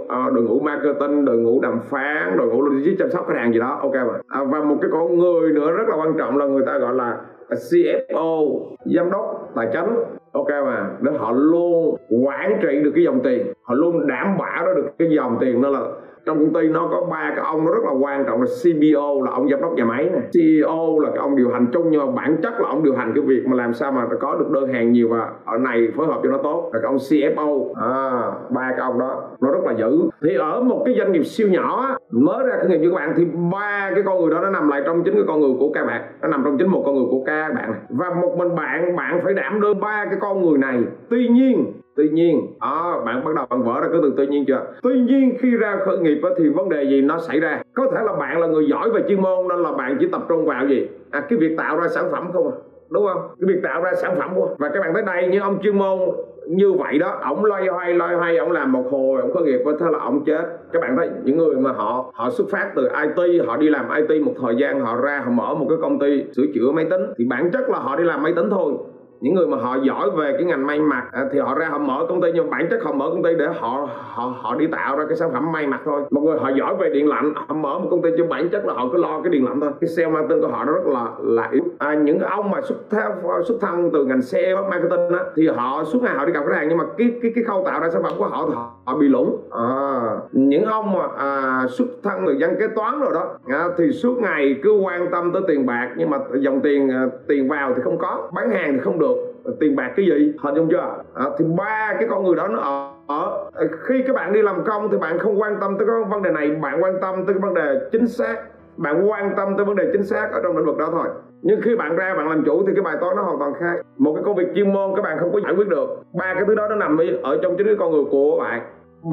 ờ, 0.07 0.29
đội 0.33 0.43
ngũ 0.43 0.59
marketing 0.59 1.25
đội 1.25 1.37
ngũ 1.37 1.61
đàm 1.61 1.79
phán 1.89 2.37
đội 2.37 2.47
ngũ 2.47 2.61
logistics 2.61 2.99
chăm 2.99 3.09
sóc 3.09 3.27
khách 3.27 3.37
hàng 3.37 3.53
gì 3.53 3.59
đó. 3.59 3.79
Ok 3.81 3.93
mà. 3.93 4.19
À, 4.27 4.43
và 4.43 4.61
một 4.61 4.77
cái 4.81 4.91
con 4.93 5.17
người 5.17 5.51
nữa 5.51 5.71
rất 5.71 5.83
là 5.87 5.95
quan 5.95 6.13
trọng 6.17 6.37
là 6.37 6.45
người 6.45 6.63
ta 6.65 6.77
gọi 6.77 6.93
là 6.93 7.17
ờ, 7.49 7.55
CFO 7.55 8.59
giám 8.85 9.11
đốc 9.11 9.51
tài 9.55 9.67
chính 9.73 10.20
ok 10.31 10.47
mà 10.65 10.89
để 11.01 11.11
họ 11.19 11.31
luôn 11.31 11.95
quản 12.25 12.59
trị 12.61 12.79
được 12.83 12.91
cái 12.95 13.03
dòng 13.03 13.19
tiền. 13.23 13.53
Họ 13.63 13.75
luôn 13.75 14.07
đảm 14.07 14.37
bảo 14.37 14.65
đó 14.65 14.73
được 14.73 14.89
cái 14.99 15.09
dòng 15.15 15.37
tiền. 15.39 15.61
Đó 15.61 15.69
là 15.69 15.79
trong 16.25 16.39
công 16.39 16.53
ty 16.53 16.69
nó 16.69 16.87
có 16.91 17.07
ba 17.11 17.33
cái 17.35 17.45
ông 17.45 17.65
nó 17.65 17.71
rất 17.71 17.83
là 17.85 17.91
quan 17.91 18.25
trọng 18.25 18.41
là 18.41 18.47
CBO 18.63 19.25
là 19.25 19.31
ông 19.31 19.49
giám 19.49 19.61
đốc 19.61 19.73
nhà 19.73 19.85
máy 19.85 20.09
này. 20.11 20.21
CEO 20.33 20.99
là 20.99 21.09
cái 21.09 21.17
ông 21.17 21.35
điều 21.35 21.49
hành 21.49 21.67
chung 21.73 21.91
nhưng 21.91 22.05
mà 22.05 22.11
bản 22.11 22.37
chất 22.43 22.53
là 22.59 22.69
ông 22.69 22.83
điều 22.83 22.95
hành 22.95 23.11
cái 23.15 23.23
việc 23.27 23.41
mà 23.47 23.55
làm 23.55 23.73
sao 23.73 23.91
mà 23.91 24.07
có 24.19 24.35
được 24.35 24.49
đơn 24.51 24.73
hàng 24.73 24.91
nhiều 24.91 25.07
và 25.11 25.29
ở 25.45 25.57
này 25.57 25.87
phối 25.97 26.07
hợp 26.07 26.19
cho 26.23 26.29
nó 26.29 26.37
tốt. 26.43 26.69
Là 26.73 26.79
cái 26.79 26.87
ông 26.87 26.97
CFO 26.97 27.73
à, 27.81 28.21
ba 28.49 28.69
cái 28.69 28.79
ông 28.79 28.99
đó 28.99 29.21
nó 29.41 29.51
rất 29.51 29.63
là 29.65 29.73
dữ. 29.73 30.01
Thì 30.23 30.35
ở 30.35 30.61
một 30.61 30.81
cái 30.85 30.95
doanh 30.97 31.11
nghiệp 31.11 31.23
siêu 31.23 31.47
nhỏ 31.47 31.97
mới 32.11 32.47
ra 32.47 32.57
khởi 32.57 32.69
nghiệp 32.69 32.77
như 32.77 32.89
các 32.89 32.95
bạn 32.95 33.13
thì 33.17 33.25
ba 33.51 33.91
cái 33.95 34.03
con 34.05 34.21
người 34.21 34.31
đó 34.31 34.39
nó 34.41 34.49
nằm 34.49 34.69
lại 34.69 34.81
trong 34.85 35.03
chính 35.03 35.13
cái 35.13 35.23
con 35.27 35.39
người 35.39 35.53
của 35.59 35.71
các 35.73 35.85
bạn. 35.85 36.01
Nó 36.21 36.27
nằm 36.27 36.41
trong 36.43 36.57
chính 36.57 36.67
một 36.67 36.83
con 36.85 36.95
người 36.95 37.05
của 37.11 37.23
các 37.25 37.49
bạn 37.55 37.71
này. 37.71 37.79
và 37.89 38.13
một 38.21 38.35
mình 38.37 38.55
bạn 38.55 38.95
bạn 38.95 39.19
phải 39.23 39.33
đảm 39.33 39.61
đương 39.61 39.79
ba 39.79 40.05
cái 40.05 40.19
con 40.21 40.41
người 40.41 40.57
này. 40.57 40.79
Tuy 41.09 41.27
nhiên 41.27 41.73
tuy 41.95 42.09
nhiên 42.09 42.47
à, 42.59 42.93
bạn 43.05 43.23
bắt 43.25 43.31
đầu 43.35 43.45
bạn 43.49 43.63
vỡ 43.63 43.81
ra 43.81 43.87
cái 43.91 43.99
từ 44.03 44.13
tuy 44.17 44.27
nhiên 44.27 44.45
chưa? 44.47 44.65
Tuy 44.81 44.99
nhiên 44.99 45.37
khi 45.39 45.51
ra 45.51 45.77
khởi 45.85 45.97
nghiệp 45.97 46.21
thì 46.37 46.49
vấn 46.49 46.69
đề 46.69 46.83
gì 46.83 47.01
nó 47.01 47.19
xảy 47.19 47.39
ra? 47.39 47.61
Có 47.73 47.83
thể 47.91 48.03
là 48.03 48.13
bạn 48.13 48.39
là 48.39 48.47
người 48.47 48.67
giỏi 48.67 48.89
về 48.89 49.01
chuyên 49.07 49.21
môn 49.21 49.47
nên 49.47 49.59
là 49.59 49.71
bạn 49.71 49.97
chỉ 49.99 50.07
tập 50.11 50.21
trung 50.29 50.45
vào 50.45 50.67
gì? 50.67 50.87
À 51.11 51.21
cái 51.29 51.39
việc 51.39 51.55
tạo 51.57 51.77
ra 51.77 51.87
sản 51.87 52.05
phẩm 52.11 52.29
không 52.33 52.47
à? 52.47 52.55
Đúng 52.89 53.07
không? 53.07 53.21
Cái 53.39 53.47
việc 53.47 53.59
tạo 53.63 53.81
ra 53.81 53.91
sản 53.93 54.15
phẩm 54.17 54.29
không 54.33 54.49
à? 54.49 54.55
và 54.57 54.69
các 54.69 54.79
bạn 54.79 54.93
tới 54.93 55.03
đây 55.03 55.27
những 55.31 55.41
ông 55.41 55.59
chuyên 55.63 55.77
môn 55.77 55.99
như 56.47 56.73
vậy 56.73 56.99
đó 56.99 57.19
ổng 57.29 57.45
loay 57.45 57.67
hoay 57.67 57.93
loay 57.93 58.15
hoay 58.15 58.37
ổng 58.37 58.51
làm 58.51 58.71
một 58.71 58.83
hồi 58.91 59.21
ổng 59.21 59.31
có 59.33 59.39
nghiệp 59.39 59.59
thế 59.79 59.85
là 59.91 59.99
ổng 59.99 60.23
chết. 60.25 60.43
Các 60.71 60.81
bạn 60.81 60.95
thấy 60.97 61.09
những 61.23 61.37
người 61.37 61.55
mà 61.55 61.71
họ 61.71 62.11
họ 62.13 62.29
xuất 62.29 62.49
phát 62.49 62.71
từ 62.75 62.87
IT 63.03 63.45
họ 63.47 63.57
đi 63.57 63.69
làm 63.69 63.85
IT 63.95 64.21
một 64.21 64.33
thời 64.41 64.55
gian 64.55 64.79
họ 64.79 64.95
ra 64.95 65.21
họ 65.25 65.31
mở 65.31 65.53
một 65.53 65.65
cái 65.69 65.77
công 65.81 65.99
ty 65.99 66.23
sửa 66.35 66.45
chữa 66.53 66.71
máy 66.71 66.85
tính 66.89 67.01
thì 67.17 67.25
bản 67.25 67.51
chất 67.51 67.69
là 67.69 67.79
họ 67.79 67.95
đi 67.95 68.03
làm 68.03 68.23
máy 68.23 68.33
tính 68.35 68.49
thôi 68.49 68.73
những 69.21 69.33
người 69.33 69.47
mà 69.47 69.57
họ 69.57 69.75
giỏi 69.75 70.09
về 70.11 70.33
cái 70.33 70.43
ngành 70.43 70.67
may 70.67 70.79
mặc 70.79 71.03
à, 71.11 71.25
thì 71.31 71.39
họ 71.39 71.55
ra 71.55 71.67
họ 71.69 71.77
mở 71.77 72.05
công 72.09 72.21
ty 72.21 72.27
nhưng 72.33 72.49
bản 72.49 72.67
chất 72.69 72.83
họ 72.83 72.91
mở 72.91 73.09
công 73.09 73.23
ty 73.23 73.29
để 73.35 73.47
họ 73.59 73.87
họ 73.93 74.33
họ 74.41 74.55
đi 74.55 74.67
tạo 74.67 74.97
ra 74.97 75.05
cái 75.07 75.17
sản 75.17 75.29
phẩm 75.33 75.51
may 75.51 75.67
mặc 75.67 75.81
thôi. 75.85 76.01
Một 76.11 76.21
người 76.21 76.39
họ 76.39 76.49
giỏi 76.49 76.75
về 76.75 76.89
điện 76.89 77.09
lạnh 77.09 77.33
họ 77.35 77.55
mở 77.55 77.79
một 77.79 77.87
công 77.91 78.01
ty 78.01 78.09
nhưng 78.17 78.29
bản 78.29 78.49
chất 78.49 78.65
là 78.65 78.73
họ 78.73 78.87
cứ 78.91 78.97
lo 78.97 79.21
cái 79.23 79.31
điện 79.31 79.45
lạnh 79.45 79.59
thôi. 79.61 79.71
Cái 79.81 79.87
sale 79.87 80.09
marketing 80.09 80.41
của 80.41 80.47
họ 80.47 80.63
nó 80.65 80.73
rất 80.73 80.85
là 80.85 81.07
là 81.19 81.49
yếu. 81.51 81.63
À, 81.79 81.93
những 81.93 82.19
ông 82.19 82.51
mà 82.51 82.61
xuất 82.61 82.77
thân 82.89 83.11
xuất 83.47 83.55
thân 83.61 83.89
từ 83.93 84.05
ngành 84.05 84.21
sale 84.21 84.55
marketing 84.55 85.17
á 85.19 85.25
thì 85.35 85.47
họ 85.47 85.83
suốt 85.83 86.03
ngày 86.03 86.15
họ 86.15 86.25
đi 86.25 86.33
gặp 86.33 86.43
khách 86.47 86.55
hàng 86.55 86.69
nhưng 86.69 86.77
mà 86.77 86.83
cái 86.97 87.11
cái 87.21 87.31
cái 87.35 87.43
khâu 87.43 87.63
tạo 87.65 87.79
ra 87.79 87.89
sản 87.89 88.03
phẩm 88.03 88.13
của 88.17 88.25
họ 88.25 88.45
thì 88.47 88.53
họ, 88.55 88.71
họ 88.85 88.97
bị 88.97 89.07
lủng. 89.07 89.37
À, 89.51 90.01
những 90.31 90.65
ông 90.65 90.93
mà 90.93 91.07
à, 91.17 91.63
xuất 91.69 91.87
thân 92.03 92.23
từ 92.27 92.33
dân 92.33 92.55
kế 92.59 92.67
toán 92.75 92.99
rồi 92.99 93.11
đó 93.13 93.37
à, 93.47 93.65
thì 93.77 93.91
suốt 93.91 94.17
ngày 94.19 94.59
cứ 94.63 94.71
quan 94.73 95.11
tâm 95.11 95.31
tới 95.33 95.41
tiền 95.47 95.65
bạc 95.65 95.89
nhưng 95.97 96.09
mà 96.09 96.17
dòng 96.33 96.61
tiền 96.61 96.89
à, 96.89 97.05
tiền 97.27 97.49
vào 97.49 97.73
thì 97.75 97.81
không 97.81 97.97
có 97.97 98.29
bán 98.33 98.51
hàng 98.51 98.73
thì 98.73 98.79
không 98.79 98.99
được 98.99 99.10
tiền 99.59 99.75
bạc 99.75 99.91
cái 99.95 100.05
gì? 100.05 100.33
Hình 100.39 100.55
dung 100.55 100.67
chưa? 100.71 100.95
À, 101.13 101.25
thì 101.37 101.45
ba 101.57 101.93
cái 101.99 102.07
con 102.09 102.23
người 102.23 102.35
đó 102.35 102.47
nó 102.47 102.59
ở, 102.59 102.91
ở 103.07 103.67
khi 103.83 104.03
các 104.07 104.15
bạn 104.15 104.33
đi 104.33 104.41
làm 104.41 104.63
công 104.63 104.91
thì 104.91 104.97
bạn 104.97 105.19
không 105.19 105.41
quan 105.41 105.57
tâm 105.61 105.77
tới 105.77 105.87
cái 105.87 105.95
vấn 106.09 106.23
đề 106.23 106.31
này 106.31 106.49
bạn 106.51 106.83
quan 106.83 106.93
tâm 107.01 107.15
tới 107.15 107.33
cái 107.33 107.41
vấn 107.41 107.53
đề 107.53 107.79
chính 107.91 108.07
xác. 108.07 108.35
Bạn 108.77 109.09
quan 109.09 109.33
tâm 109.37 109.57
tới 109.57 109.65
vấn 109.65 109.75
đề 109.75 109.89
chính 109.93 110.03
xác 110.03 110.29
ở 110.31 110.39
trong 110.43 110.57
lĩnh 110.57 110.65
vực 110.65 110.77
đó 110.77 110.87
thôi. 110.91 111.07
Nhưng 111.41 111.61
khi 111.61 111.75
bạn 111.75 111.95
ra 111.95 112.13
bạn 112.17 112.29
làm 112.29 112.43
chủ 112.45 112.63
thì 112.67 112.73
cái 112.75 112.83
bài 112.83 112.95
toán 113.01 113.15
nó 113.15 113.23
hoàn 113.23 113.39
toàn 113.39 113.53
khác. 113.59 113.81
Một 113.97 114.13
cái 114.15 114.23
công 114.23 114.35
việc 114.35 114.47
chuyên 114.55 114.73
môn 114.73 114.95
các 114.95 115.01
bạn 115.01 115.17
không 115.19 115.33
có 115.33 115.39
giải 115.43 115.53
quyết 115.55 115.67
được. 115.67 115.89
Ba 116.13 116.33
cái 116.33 116.43
thứ 116.47 116.55
đó 116.55 116.67
nó 116.67 116.75
nằm 116.75 116.97
ở 117.23 117.39
trong 117.41 117.57
chính 117.57 117.67
cái 117.67 117.75
con 117.79 117.91
người 117.91 118.03
của 118.11 118.37
bạn. 118.39 118.61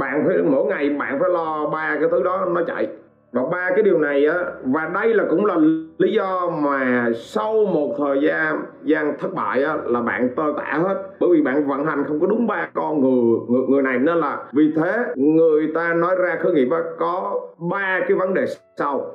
Bạn 0.00 0.24
phải 0.26 0.36
mỗi 0.42 0.64
ngày 0.64 0.90
bạn 0.90 1.18
phải 1.20 1.30
lo 1.30 1.70
ba 1.72 1.96
cái 2.00 2.08
thứ 2.10 2.22
đó 2.22 2.46
nó 2.54 2.62
chạy 2.66 2.88
và 3.32 3.42
ba 3.50 3.70
cái 3.74 3.82
điều 3.82 3.98
này 3.98 4.26
á 4.26 4.38
và 4.64 4.90
đây 4.94 5.14
là 5.14 5.24
cũng 5.30 5.46
là 5.46 5.56
lý 5.98 6.12
do 6.12 6.50
mà 6.62 7.10
sau 7.14 7.64
một 7.64 7.94
thời 7.98 8.20
gian 8.20 8.62
gian 8.84 9.16
thất 9.18 9.34
bại 9.34 9.62
á 9.62 9.76
là 9.84 10.00
bạn 10.00 10.28
tơ 10.36 10.42
tả 10.56 10.78
hết. 10.82 11.02
Bởi 11.20 11.30
vì 11.32 11.42
bạn 11.42 11.66
vận 11.66 11.84
hành 11.84 12.04
không 12.08 12.20
có 12.20 12.26
đúng 12.26 12.46
ba 12.46 12.68
con 12.74 13.00
người 13.00 13.40
người, 13.48 13.66
người 13.68 13.82
này. 13.82 13.98
Nên 13.98 14.16
là 14.16 14.44
vì 14.52 14.72
thế 14.76 15.04
người 15.16 15.72
ta 15.74 15.94
nói 15.94 16.16
ra 16.16 16.36
khởi 16.42 16.52
nghiệp 16.52 16.68
á 16.70 16.78
có 16.98 17.40
ba 17.70 18.00
cái 18.08 18.16
vấn 18.16 18.34
đề 18.34 18.44
sau. 18.76 19.12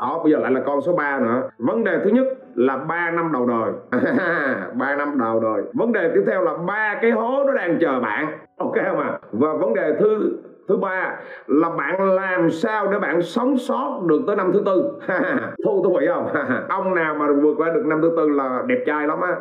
Đó 0.00 0.20
bây 0.22 0.32
giờ 0.32 0.38
lại 0.38 0.52
là 0.52 0.60
con 0.66 0.80
số 0.80 0.92
3 0.92 1.20
nữa. 1.20 1.42
Vấn 1.58 1.84
đề 1.84 1.98
thứ 2.04 2.10
nhất 2.10 2.26
là 2.54 2.76
3 2.76 3.10
năm 3.10 3.32
đầu 3.32 3.46
đời. 3.46 3.72
3 4.74 4.96
năm 4.96 5.18
đầu 5.18 5.40
đời. 5.40 5.62
Vấn 5.74 5.92
đề 5.92 6.10
tiếp 6.14 6.22
theo 6.26 6.42
là 6.42 6.56
ba 6.66 6.98
cái 7.02 7.10
hố 7.10 7.44
nó 7.46 7.52
đang 7.52 7.78
chờ 7.80 8.00
bạn. 8.00 8.38
Ok 8.56 8.74
không 8.88 8.98
ạ? 8.98 9.08
À? 9.08 9.18
và 9.32 9.52
vấn 9.52 9.74
đề 9.74 9.96
thứ 10.00 10.36
thứ 10.70 10.76
ba 10.76 11.16
là 11.46 11.68
bạn 11.68 12.14
làm 12.14 12.50
sao 12.50 12.86
để 12.92 12.98
bạn 12.98 13.22
sống 13.22 13.58
sót 13.58 14.00
được 14.06 14.20
tới 14.26 14.36
năm 14.36 14.50
thứ 14.52 14.62
tư. 14.66 14.98
Thu 15.64 15.82
thú 15.84 15.96
vị 16.00 16.06
không? 16.14 16.28
Ông 16.68 16.94
nào 16.94 17.14
mà 17.14 17.26
vượt 17.42 17.54
qua 17.56 17.70
được 17.74 17.82
năm 17.86 17.98
thứ 18.02 18.12
tư 18.16 18.28
là 18.28 18.62
đẹp 18.66 18.84
trai 18.86 19.06
lắm 19.06 19.20
á. 19.20 19.36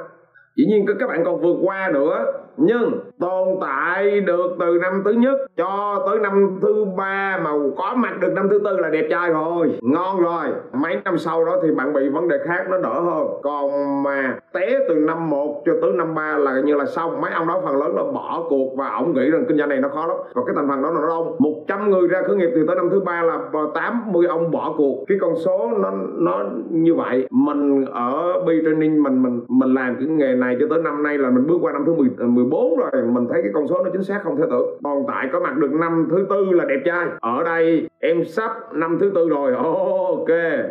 Dĩ 0.56 0.66
nhiên 0.66 0.86
các 1.00 1.08
bạn 1.08 1.24
còn 1.26 1.42
vượt 1.42 1.56
qua 1.64 1.90
nữa, 1.94 2.26
nhưng 2.58 3.00
tồn 3.19 3.48
tại 3.62 4.21
được 4.21 4.56
từ 4.60 4.80
năm 4.81 5.01
thứ 5.06 5.12
nhất 5.12 5.38
cho 5.57 6.04
tới 6.07 6.19
năm 6.19 6.60
thứ 6.62 6.86
ba 6.98 7.39
mà 7.44 7.51
có 7.77 7.94
mặt 7.98 8.13
được 8.19 8.33
năm 8.36 8.48
thứ 8.50 8.60
tư 8.66 8.77
là 8.77 8.89
đẹp 8.89 9.07
trai 9.10 9.30
rồi. 9.30 9.80
Ngon 9.81 10.21
rồi. 10.21 10.45
Mấy 10.74 10.98
năm 11.06 11.18
sau 11.18 11.45
đó 11.45 11.56
thì 11.63 11.71
bạn 11.71 11.94
bị 11.94 12.10
vấn 12.10 12.27
đề 12.27 12.38
khác 12.45 12.66
nó 12.69 12.77
đỡ 12.77 13.00
hơn. 13.00 13.27
Còn 13.44 13.69
mà 14.04 14.38
té 14.54 14.80
từ 14.89 14.95
năm 14.95 15.30
1 15.30 15.63
cho 15.66 15.74
tới 15.81 15.92
năm 15.92 16.16
3 16.16 16.38
là 16.38 16.62
như 16.66 16.75
là 16.75 16.86
xong. 16.86 17.21
Mấy 17.21 17.31
ông 17.31 17.48
đó 17.48 17.62
phần 17.66 17.77
lớn 17.80 17.95
là 17.95 18.04
bỏ 18.04 18.45
cuộc 18.50 18.75
và 18.77 18.89
ổng 18.89 19.13
nghĩ 19.13 19.30
rằng 19.30 19.45
kinh 19.48 19.57
doanh 19.57 19.69
này 19.69 19.80
nó 19.80 19.89
khó 19.89 20.06
lắm. 20.07 20.18
Và 20.36 20.42
cái 20.45 20.56
thành 20.56 20.68
phần 20.68 20.81
đó 20.81 20.92
là 20.92 21.01
nó 21.01 21.07
đông 21.07 21.36
100 21.39 21.89
người 21.89 22.07
ra 22.07 22.21
khởi 22.27 22.36
nghiệp 22.36 22.50
từ 22.56 22.66
tới 22.68 22.75
năm 22.75 22.89
thứ 22.92 23.00
ba 23.00 23.21
là 23.21 23.39
80 23.74 24.27
ông 24.27 24.51
bỏ 24.51 24.74
cuộc. 24.77 25.06
Cái 25.07 25.18
con 25.21 25.36
số 25.36 25.71
nó 25.77 25.92
nó 26.13 26.44
như 26.69 26.95
vậy. 26.95 27.27
Mình 27.31 27.86
ở 27.86 28.44
B 28.45 28.50
training 28.66 29.04
mình 29.04 29.24
mình 29.24 29.42
mình 29.48 29.74
làm 29.74 29.95
cái 30.00 30.07
nghề 30.07 30.36
này 30.36 30.57
cho 30.60 30.66
tới 30.69 30.80
năm 30.83 31.04
nay 31.04 31.18
là 31.18 31.30
mình 31.30 31.48
bước 31.48 31.57
qua 31.62 31.71
năm 31.71 31.83
thứ 31.86 31.94
10, 31.94 32.10
14 32.27 32.77
rồi 32.77 32.89
mình 33.09 33.27
thấy 33.29 33.41
cái 33.41 33.51
con 33.53 33.67
số 33.67 33.83
nó 33.83 33.89
chính 33.94 34.03
xác 34.03 34.21
không 34.23 34.38
thể 34.38 34.44
tưởng. 34.50 34.79
Còn 34.83 35.03
tại 35.07 35.29
có 35.33 35.39
mặt 35.39 35.57
được 35.57 35.71
năm 35.71 36.07
thứ 36.11 36.25
tư 36.29 36.45
là 36.51 36.65
đẹp 36.65 36.79
trai. 36.85 37.07
Ở 37.19 37.44
đây 37.44 37.89
em 38.00 38.25
sắp 38.25 38.51
năm 38.73 38.97
thứ 39.00 39.11
tư 39.15 39.29
rồi. 39.29 39.53
Ok. 39.56 40.29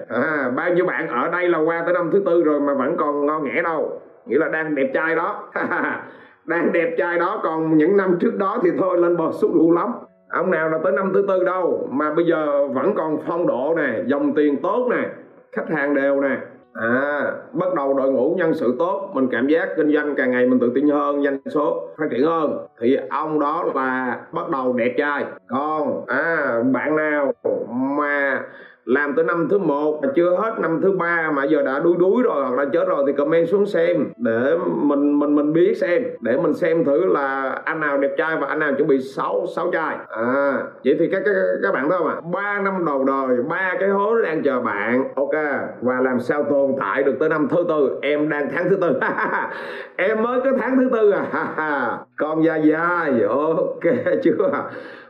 À, 0.08 0.52
bao 0.56 0.74
nhiêu 0.74 0.86
bạn 0.86 1.08
ở 1.08 1.28
đây 1.28 1.48
là 1.48 1.58
qua 1.58 1.82
tới 1.84 1.94
năm 1.94 2.10
thứ 2.12 2.22
tư 2.26 2.42
rồi 2.42 2.60
mà 2.60 2.74
vẫn 2.74 2.96
còn 2.96 3.26
ngon 3.26 3.44
nghẻ 3.44 3.62
đâu. 3.62 4.00
Nghĩa 4.26 4.38
là 4.38 4.48
đang 4.48 4.74
đẹp 4.74 4.90
trai 4.94 5.16
đó. 5.16 5.44
Đang 6.46 6.72
đẹp 6.72 6.94
trai 6.98 7.18
đó 7.18 7.40
còn 7.42 7.78
những 7.78 7.96
năm 7.96 8.16
trước 8.20 8.38
đó 8.38 8.58
thì 8.62 8.70
thôi 8.78 8.98
lên 8.98 9.16
bờ 9.16 9.32
xúc 9.32 9.50
đủ 9.54 9.72
lắm. 9.72 9.92
Ông 10.28 10.50
nào 10.50 10.68
là 10.68 10.78
tới 10.84 10.92
năm 10.92 11.10
thứ 11.14 11.24
tư 11.28 11.44
đâu 11.44 11.88
mà 11.90 12.14
bây 12.14 12.24
giờ 12.24 12.68
vẫn 12.68 12.94
còn 12.94 13.18
phong 13.26 13.46
độ 13.46 13.74
nè 13.76 14.02
dòng 14.06 14.34
tiền 14.34 14.56
tốt 14.62 14.88
nè 14.90 15.08
khách 15.52 15.68
hàng 15.68 15.94
đều 15.94 16.20
nè 16.20 16.36
à 16.80 17.32
bắt 17.52 17.74
đầu 17.74 17.94
đội 17.94 18.12
ngũ 18.12 18.34
nhân 18.38 18.54
sự 18.54 18.76
tốt, 18.78 19.10
mình 19.12 19.28
cảm 19.30 19.46
giác 19.46 19.68
kinh 19.76 19.92
doanh 19.92 20.14
càng 20.16 20.30
ngày 20.30 20.46
mình 20.46 20.60
tự 20.60 20.72
tin 20.74 20.88
hơn, 20.88 21.24
doanh 21.24 21.38
số 21.54 21.88
phát 21.98 22.06
triển 22.10 22.24
hơn. 22.26 22.66
Thì 22.80 22.96
ông 23.10 23.40
đó 23.40 23.64
là 23.74 24.20
bắt 24.32 24.48
đầu 24.50 24.72
đẹp 24.72 24.94
trai. 24.98 25.24
Còn 25.48 26.04
à 26.06 26.62
bạn 26.72 26.96
nào 26.96 27.32
mà 27.70 28.42
làm 28.88 29.14
tới 29.14 29.24
năm 29.24 29.48
thứ 29.50 29.58
một 29.58 30.00
mà 30.02 30.08
chưa 30.14 30.36
hết 30.36 30.54
năm 30.60 30.80
thứ 30.82 30.92
ba 30.92 31.30
mà 31.34 31.44
giờ 31.44 31.62
đã 31.62 31.78
đuối 31.78 31.94
đuối 31.98 32.22
rồi 32.22 32.44
hoặc 32.44 32.58
là 32.58 32.64
chết 32.72 32.88
rồi 32.88 33.04
thì 33.06 33.12
comment 33.12 33.48
xuống 33.48 33.66
xem 33.66 34.12
để 34.16 34.56
mình 34.66 35.18
mình 35.18 35.34
mình 35.34 35.52
biết 35.52 35.76
xem, 35.76 36.02
để 36.20 36.36
mình 36.36 36.54
xem 36.54 36.84
thử 36.84 37.06
là 37.06 37.60
anh 37.64 37.80
nào 37.80 37.98
đẹp 37.98 38.10
trai 38.18 38.36
và 38.36 38.46
anh 38.46 38.58
nào 38.58 38.72
chuẩn 38.78 38.88
bị 38.88 38.98
sáu 38.98 39.46
sáu 39.56 39.70
trai. 39.72 39.96
À 40.08 40.62
vậy 40.84 40.96
thì 40.98 41.08
các 41.12 41.22
các 41.24 41.34
các 41.62 41.72
bạn 41.74 41.88
thấy 41.88 41.98
không 41.98 42.08
ạ? 42.08 42.16
Ba 42.32 42.60
năm 42.60 42.84
đầu 42.84 43.04
đời, 43.04 43.36
ba 43.48 43.74
cái 43.80 43.88
hố 43.88 44.20
đang 44.22 44.42
chờ 44.42 44.60
bạn. 44.60 45.04
Ok, 45.14 45.34
và 45.80 46.00
làm 46.00 46.20
sao 46.20 46.44
tồn 46.50 46.74
tại 46.80 47.02
được 47.02 47.14
tới 47.20 47.28
năm 47.28 47.48
thứ 47.50 47.64
tư? 47.68 47.98
Em 48.02 48.28
đang 48.28 48.48
tháng 48.54 48.68
thứ 48.70 48.76
tư. 48.76 49.00
Em 49.96 50.22
mới 50.22 50.40
có 50.40 50.50
tháng 50.60 50.76
thứ 50.76 50.88
tư 50.92 51.10
à. 51.56 51.98
Còn 52.16 52.44
dài 52.44 52.62
dài 52.64 53.22
ok, 53.22 53.94
chưa? 54.22 54.50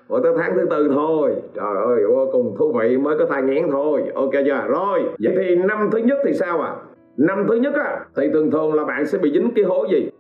Ủa 0.09 0.21
tới 0.21 0.33
tháng 0.37 0.55
thứ 0.55 0.67
tư 0.71 0.89
thôi. 0.95 1.35
Trời 1.55 1.77
ơi 1.85 2.05
vô 2.09 2.29
cùng 2.33 2.57
thú 2.59 2.73
vị 2.81 2.97
mới 2.97 3.19
có 3.19 3.27
thai 3.27 3.43
nghén 3.43 3.71
thôi. 3.71 4.03
Ok 4.15 4.31
chưa? 4.33 4.65
Rồi 4.69 5.03
Vậy 5.19 5.35
thì 5.37 5.55
năm 5.55 5.89
thứ 5.93 5.99
nhất 5.99 6.19
thì 6.25 6.35
sao 6.35 6.61
à 6.61 6.75
Năm 7.17 7.47
thứ 7.49 7.55
nhất 7.55 7.75
á 7.75 8.01
Thì 8.17 8.31
thường 8.33 8.51
thường 8.51 8.75
là 8.75 8.85
bạn 8.85 9.07
sẽ 9.07 9.19
bị 9.19 9.33
dính 9.33 9.51
cái 9.55 9.65
hố 9.65 9.87
gì? 9.91 10.11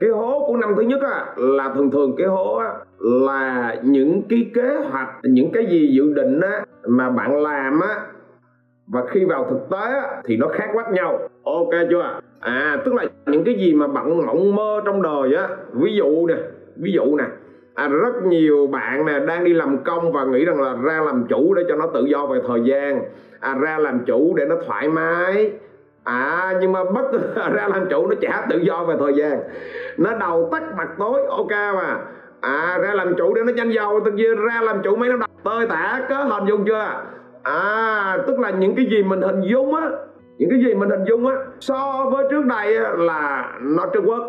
Cái 0.00 0.10
hố 0.10 0.44
của 0.46 0.56
năm 0.56 0.74
thứ 0.76 0.82
nhất 0.82 1.00
á, 1.02 1.26
là 1.36 1.72
thường 1.74 1.90
thường 1.90 2.14
cái 2.18 2.26
hố 2.26 2.56
á, 2.56 2.74
là 2.98 3.76
những 3.82 4.22
cái 4.28 4.50
kế 4.54 4.76
hoạch 4.90 5.08
những 5.22 5.50
cái 5.52 5.66
gì 5.66 5.92
dự 5.96 6.12
định 6.12 6.40
á, 6.40 6.64
mà 6.86 7.10
bạn 7.10 7.42
làm 7.42 7.80
á 7.80 8.00
và 8.86 9.04
khi 9.10 9.24
vào 9.24 9.46
thực 9.50 9.70
tế 9.70 9.92
á, 9.92 10.22
thì 10.24 10.36
nó 10.36 10.48
khác 10.48 10.68
quát 10.74 10.92
nhau. 10.92 11.18
Ok 11.44 11.70
chưa 11.90 12.20
à 12.40 12.82
tức 12.84 12.94
là 12.94 13.04
những 13.26 13.44
cái 13.44 13.54
gì 13.54 13.74
mà 13.74 13.86
bạn 13.86 14.26
mộng 14.26 14.54
mơ 14.54 14.82
trong 14.84 15.02
đời 15.02 15.34
á 15.34 15.48
ví 15.72 15.94
dụ 15.96 16.26
nè 16.26 16.34
ví 16.76 16.92
dụ 16.92 17.16
nè 17.16 17.24
à, 17.74 17.88
rất 17.88 18.22
nhiều 18.24 18.66
bạn 18.66 19.06
nè 19.06 19.20
đang 19.26 19.44
đi 19.44 19.52
làm 19.52 19.84
công 19.84 20.12
và 20.12 20.24
nghĩ 20.24 20.44
rằng 20.44 20.62
là 20.62 20.74
ra 20.82 21.00
làm 21.00 21.24
chủ 21.28 21.54
để 21.54 21.62
cho 21.68 21.76
nó 21.76 21.86
tự 21.94 22.04
do 22.04 22.26
về 22.26 22.40
thời 22.48 22.60
gian. 22.64 23.02
À, 23.40 23.54
ra 23.60 23.78
làm 23.78 24.04
chủ 24.04 24.34
để 24.36 24.44
nó 24.44 24.56
thoải 24.66 24.88
mái. 24.88 25.52
À 26.04 26.54
nhưng 26.60 26.72
mà 26.72 26.84
bất 26.84 27.12
ra 27.54 27.68
làm 27.68 27.86
chủ 27.90 28.06
nó 28.06 28.14
chả 28.20 28.46
tự 28.50 28.58
do 28.58 28.84
về 28.84 28.94
thời 28.98 29.14
gian. 29.14 29.40
Nó 29.98 30.14
đầu 30.20 30.48
tắt 30.52 30.62
mặt 30.76 30.88
tối 30.98 31.20
ok 31.28 31.50
mà. 31.50 31.98
À 32.40 32.78
ra 32.82 32.94
làm 32.94 33.14
chủ 33.16 33.34
để 33.34 33.42
nó 33.42 33.52
nhanh 33.52 33.70
giàu. 33.72 34.00
Tự 34.04 34.10
nhiên 34.10 34.36
ra 34.36 34.60
làm 34.60 34.82
chủ 34.82 34.96
mấy 34.96 35.08
năm 35.08 35.18
đầu 35.20 35.28
tơi 35.44 35.66
tả 35.66 36.00
có 36.08 36.16
hình 36.16 36.48
dung 36.48 36.64
chưa? 36.66 37.04
À 37.42 38.18
tức 38.26 38.38
là 38.38 38.50
những 38.50 38.74
cái 38.76 38.86
gì 38.90 39.02
mình 39.02 39.20
hình 39.20 39.40
dung 39.42 39.74
á 39.74 39.90
những 40.38 40.50
cái 40.50 40.58
gì 40.58 40.74
mình 40.74 40.90
hình 40.90 41.04
dung 41.04 41.26
á 41.26 41.36
so 41.60 42.08
với 42.12 42.24
trước 42.30 42.44
đây 42.44 42.74
là 42.98 43.52
nó 43.60 43.86
trung 43.92 44.08
quốc. 44.08 44.22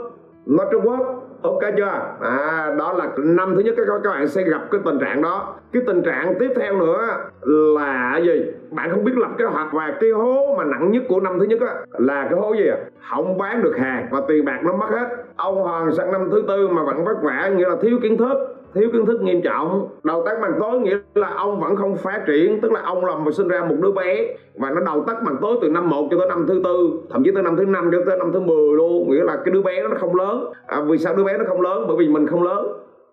Nó 0.45 0.63
trung 0.71 0.81
quốc 0.87 0.99
ok 1.43 1.59
chưa? 1.77 2.01
À 2.21 2.73
đó 2.77 2.93
là 2.93 3.09
năm 3.17 3.53
thứ 3.55 3.61
nhất 3.61 3.73
các 3.77 3.83
các 4.03 4.09
bạn 4.09 4.27
sẽ 4.27 4.43
gặp 4.43 4.61
cái 4.71 4.81
tình 4.85 4.99
trạng 4.99 5.21
đó. 5.21 5.55
Cái 5.73 5.83
tình 5.87 6.03
trạng 6.03 6.35
tiếp 6.39 6.49
theo 6.55 6.77
nữa 6.77 7.07
là 7.45 8.17
gì? 8.23 8.45
Bạn 8.71 8.91
không 8.91 9.03
biết 9.03 9.17
lập 9.17 9.29
kế 9.37 9.45
hoạch 9.45 9.73
và 9.73 9.93
cái 9.99 10.11
hố 10.11 10.55
mà 10.57 10.63
nặng 10.63 10.91
nhất 10.91 11.03
của 11.09 11.19
năm 11.19 11.39
thứ 11.39 11.45
nhất 11.45 11.59
á 11.61 11.75
là 11.91 12.27
cái 12.29 12.39
hố 12.39 12.53
gì 12.53 12.67
à 12.67 12.77
không 13.09 13.37
bán 13.37 13.63
được 13.63 13.77
hàng 13.77 14.07
và 14.11 14.21
tiền 14.27 14.45
bạc 14.45 14.59
nó 14.63 14.73
mất 14.75 14.89
hết. 14.91 15.07
Ông 15.35 15.55
hoàng 15.55 15.91
sang 15.91 16.11
năm 16.11 16.29
thứ 16.31 16.43
tư 16.47 16.67
mà 16.67 16.83
vẫn 16.83 17.05
vất 17.05 17.23
vả, 17.23 17.49
nghĩa 17.55 17.69
là 17.69 17.75
thiếu 17.81 17.99
kiến 18.03 18.17
thức 18.17 18.52
thiếu 18.73 18.89
kiến 18.93 19.05
thức 19.05 19.21
nghiêm 19.21 19.41
trọng. 19.41 19.87
Đầu 20.03 20.23
tắt 20.25 20.37
bằng 20.41 20.53
tối 20.59 20.79
nghĩa 20.79 20.97
là 21.15 21.33
ông 21.35 21.59
vẫn 21.59 21.75
không 21.75 21.95
phát 21.95 22.23
triển 22.27 22.61
tức 22.61 22.71
là 22.71 22.81
ông 22.83 23.05
làm 23.05 23.23
mà 23.23 23.31
sinh 23.31 23.47
ra 23.47 23.65
một 23.65 23.75
đứa 23.81 23.91
bé 23.91 24.35
và 24.55 24.69
nó 24.69 24.81
đầu 24.85 25.03
tắt 25.07 25.17
bằng 25.25 25.35
tối 25.41 25.57
từ 25.61 25.69
năm 25.69 25.89
1 25.89 26.07
cho 26.11 26.17
tới 26.17 26.27
năm 26.27 26.45
thứ 26.47 26.61
tư 26.63 27.01
thậm 27.09 27.23
chí 27.23 27.31
tới 27.33 27.43
năm 27.43 27.55
thứ 27.57 27.65
năm 27.65 27.89
cho 27.91 27.97
tới 28.05 28.17
năm 28.17 28.31
thứ 28.33 28.39
10 28.39 28.75
luôn. 28.77 29.09
Nghĩa 29.09 29.23
là 29.23 29.35
cái 29.45 29.53
đứa 29.53 29.61
bé 29.61 29.83
nó 29.83 29.95
không 29.99 30.15
lớn. 30.15 30.53
À, 30.67 30.81
vì 30.81 30.97
sao 30.97 31.15
đứa 31.15 31.23
bé 31.23 31.37
nó 31.37 31.45
không 31.47 31.61
lớn? 31.61 31.83
Bởi 31.87 31.97
vì 31.97 32.07
mình 32.07 32.27
không 32.27 32.43
lớn. 32.43 32.67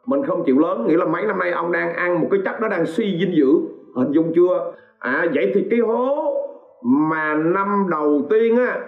Mình 0.07 0.23
không 0.27 0.45
chịu 0.45 0.59
lớn. 0.59 0.87
Nghĩa 0.87 0.97
là 0.97 1.05
mấy 1.05 1.27
năm 1.27 1.39
nay 1.39 1.51
ông 1.51 1.73
đang 1.73 1.95
ăn 1.95 2.21
một 2.21 2.29
cái 2.31 2.41
chất 2.45 2.61
nó 2.61 2.69
đang 2.69 2.87
suy 2.87 3.19
dinh 3.21 3.35
dưỡng. 3.37 3.61
Hình 3.97 4.13
dung 4.13 4.33
chưa? 4.35 4.73
À 4.99 5.27
vậy 5.35 5.51
thì 5.55 5.67
cái 5.71 5.81
hố 5.81 6.35
mà 6.83 7.35
năm 7.35 7.87
đầu 7.91 8.27
tiên 8.31 8.57
á 8.57 8.81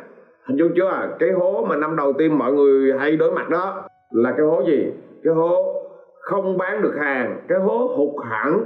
hình 0.49 0.59
dung 0.59 0.73
chưa? 0.77 1.09
Cái 1.19 1.31
hố 1.33 1.67
mà 1.69 1.77
năm 1.77 1.97
đầu 1.97 2.13
tiên 2.13 2.39
mọi 2.39 2.53
người 2.53 2.93
hay 2.99 3.17
đối 3.17 3.33
mặt 3.33 3.49
đó 3.49 3.83
là 4.11 4.31
cái 4.37 4.47
hố 4.47 4.63
gì? 4.67 4.87
Cái 5.25 5.35
hố 5.35 5.82
không 6.23 6.59
bán 6.59 6.83
được 6.83 6.95
hàng. 6.99 7.41
Cái 7.49 7.59
hố 7.59 7.95
hụt 7.97 8.25
hẳn 8.27 8.65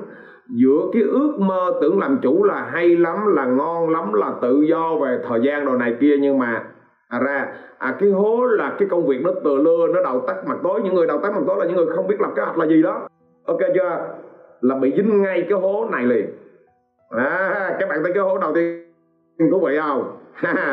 giữa 0.48 0.80
cái 0.92 1.02
ước 1.02 1.34
mơ 1.38 1.72
tưởng 1.80 1.98
làm 1.98 2.18
chủ 2.22 2.44
là 2.44 2.68
hay 2.72 2.96
lắm 2.96 3.34
là 3.34 3.44
ngon 3.44 3.90
lắm 3.90 4.12
là 4.12 4.32
tự 4.42 4.62
do 4.62 4.94
về 4.94 5.18
thời 5.28 5.40
gian 5.42 5.64
đồ 5.64 5.76
này 5.76 5.96
kia. 6.00 6.16
Nhưng 6.20 6.38
mà 6.38 6.64
à 7.08 7.18
ra 7.18 7.48
à 7.78 7.94
cái 8.00 8.10
hố 8.10 8.44
là 8.44 8.76
cái 8.78 8.88
công 8.90 9.06
việc 9.06 9.20
nó 9.22 9.30
từ 9.44 9.56
lưa 9.56 9.86
nó 9.94 10.02
đầu 10.02 10.24
tắt 10.26 10.36
mặt 10.46 10.58
tối. 10.62 10.80
Những 10.84 10.94
người 10.94 11.06
đầu 11.06 11.18
tắt 11.18 11.32
mặt 11.34 11.42
tối 11.46 11.56
là 11.58 11.66
những 11.66 11.76
người 11.76 11.86
không 11.96 12.06
biết 12.06 12.20
lập 12.20 12.30
kế 12.36 12.42
hoạch 12.42 12.58
là 12.58 12.66
gì 12.66 12.82
đó. 12.82 13.08
Ok 13.46 13.60
chưa? 13.74 14.00
Là 14.60 14.74
bị 14.74 14.92
dính 14.96 15.22
ngay 15.22 15.46
cái 15.48 15.58
hố 15.58 15.88
này 15.90 16.04
liền. 16.04 16.26
À 17.10 17.76
các 17.80 17.88
bạn 17.88 18.02
thấy 18.02 18.12
cái 18.12 18.22
hố 18.22 18.38
đầu 18.38 18.54
tiên 18.54 18.92
thú 19.50 19.60
vị 19.66 19.78
không? 19.82 20.16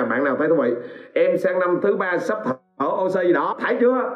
Bạn 0.09 0.23
nào 0.23 0.35
thấy 0.39 0.47
thú 0.47 0.55
vị? 0.55 0.73
Em 1.13 1.37
sang 1.37 1.59
năm 1.59 1.79
thứ 1.81 1.95
ba 1.95 2.17
sắp 2.17 2.37
thở 2.79 2.87
oxy 3.03 3.33
đó. 3.33 3.55
Thấy 3.59 3.77
chưa? 3.79 4.11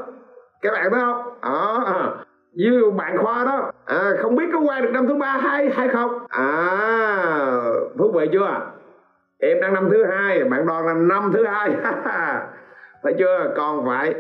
Các 0.62 0.74
bạn 0.74 0.92
thấy 0.92 1.00
không? 1.00 1.24
Đó. 1.42 1.84
à, 1.86 2.12
với 2.58 2.92
bạn 2.92 3.18
khoa 3.18 3.44
đó 3.44 3.72
à, 3.86 4.14
không 4.20 4.36
biết 4.36 4.46
có 4.54 4.60
qua 4.60 4.80
được 4.80 4.90
năm 4.94 5.08
thứ 5.08 5.14
ba 5.14 5.38
hay 5.38 5.70
hay 5.70 5.88
không? 5.88 6.12
À 6.30 6.58
thú 7.98 8.12
vị 8.12 8.30
chưa? 8.34 8.62
Em 9.40 9.62
đang 9.62 9.74
năm 9.74 9.90
thứ 9.92 10.06
hai 10.06 10.44
bạn 10.44 10.66
đoàn 10.66 10.86
là 10.86 10.94
năm 10.94 11.32
thứ 11.34 11.46
hai. 11.46 11.70
Thấy 13.04 13.16
chưa? 13.20 13.54
Còn 13.56 13.86
phải 13.86 14.14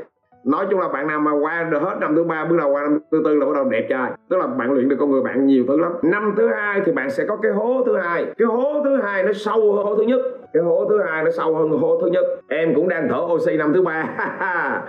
nói 0.43 0.65
chung 0.69 0.79
là 0.79 0.87
bạn 0.87 1.07
nào 1.07 1.19
mà 1.19 1.31
qua 1.31 1.63
được 1.63 1.81
hết 1.81 1.97
năm 1.99 2.15
thứ 2.15 2.23
ba 2.23 2.45
bước 2.45 2.57
đầu 2.57 2.71
qua 2.71 2.81
năm 2.81 2.99
thứ 3.11 3.21
tư 3.25 3.35
là 3.35 3.45
bắt 3.45 3.51
đầu 3.55 3.63
đẹp 3.63 3.87
trai. 3.89 4.11
Tức 4.29 4.37
là 4.37 4.47
bạn 4.47 4.71
luyện 4.71 4.89
được 4.89 4.95
con 4.99 5.11
người 5.11 5.21
bạn 5.23 5.45
nhiều 5.45 5.63
thứ 5.67 5.77
lắm. 5.77 5.91
Năm 6.01 6.33
thứ 6.37 6.47
hai 6.47 6.81
thì 6.85 6.91
bạn 6.91 7.09
sẽ 7.09 7.25
có 7.25 7.35
cái 7.35 7.51
hố 7.51 7.83
thứ 7.85 7.97
hai. 7.97 8.25
Cái 8.37 8.45
hố 8.45 8.81
thứ 8.83 9.01
hai 9.01 9.23
nó 9.23 9.33
sâu 9.33 9.73
hơn 9.73 9.85
hố 9.85 9.95
thứ 9.95 10.03
nhất 10.03 10.21
cái 10.53 10.63
hố 10.63 10.85
thứ 10.89 11.01
hai 11.01 11.23
nó 11.23 11.31
sâu 11.31 11.55
hơn 11.55 11.69
hố 11.69 12.01
thứ 12.01 12.07
nhất. 12.07 12.25
Em 12.49 12.75
cũng 12.75 12.89
đang 12.89 13.07
thở 13.09 13.19
oxy 13.33 13.57
năm 13.57 13.73
thứ 13.73 13.81
ba. 13.81 14.05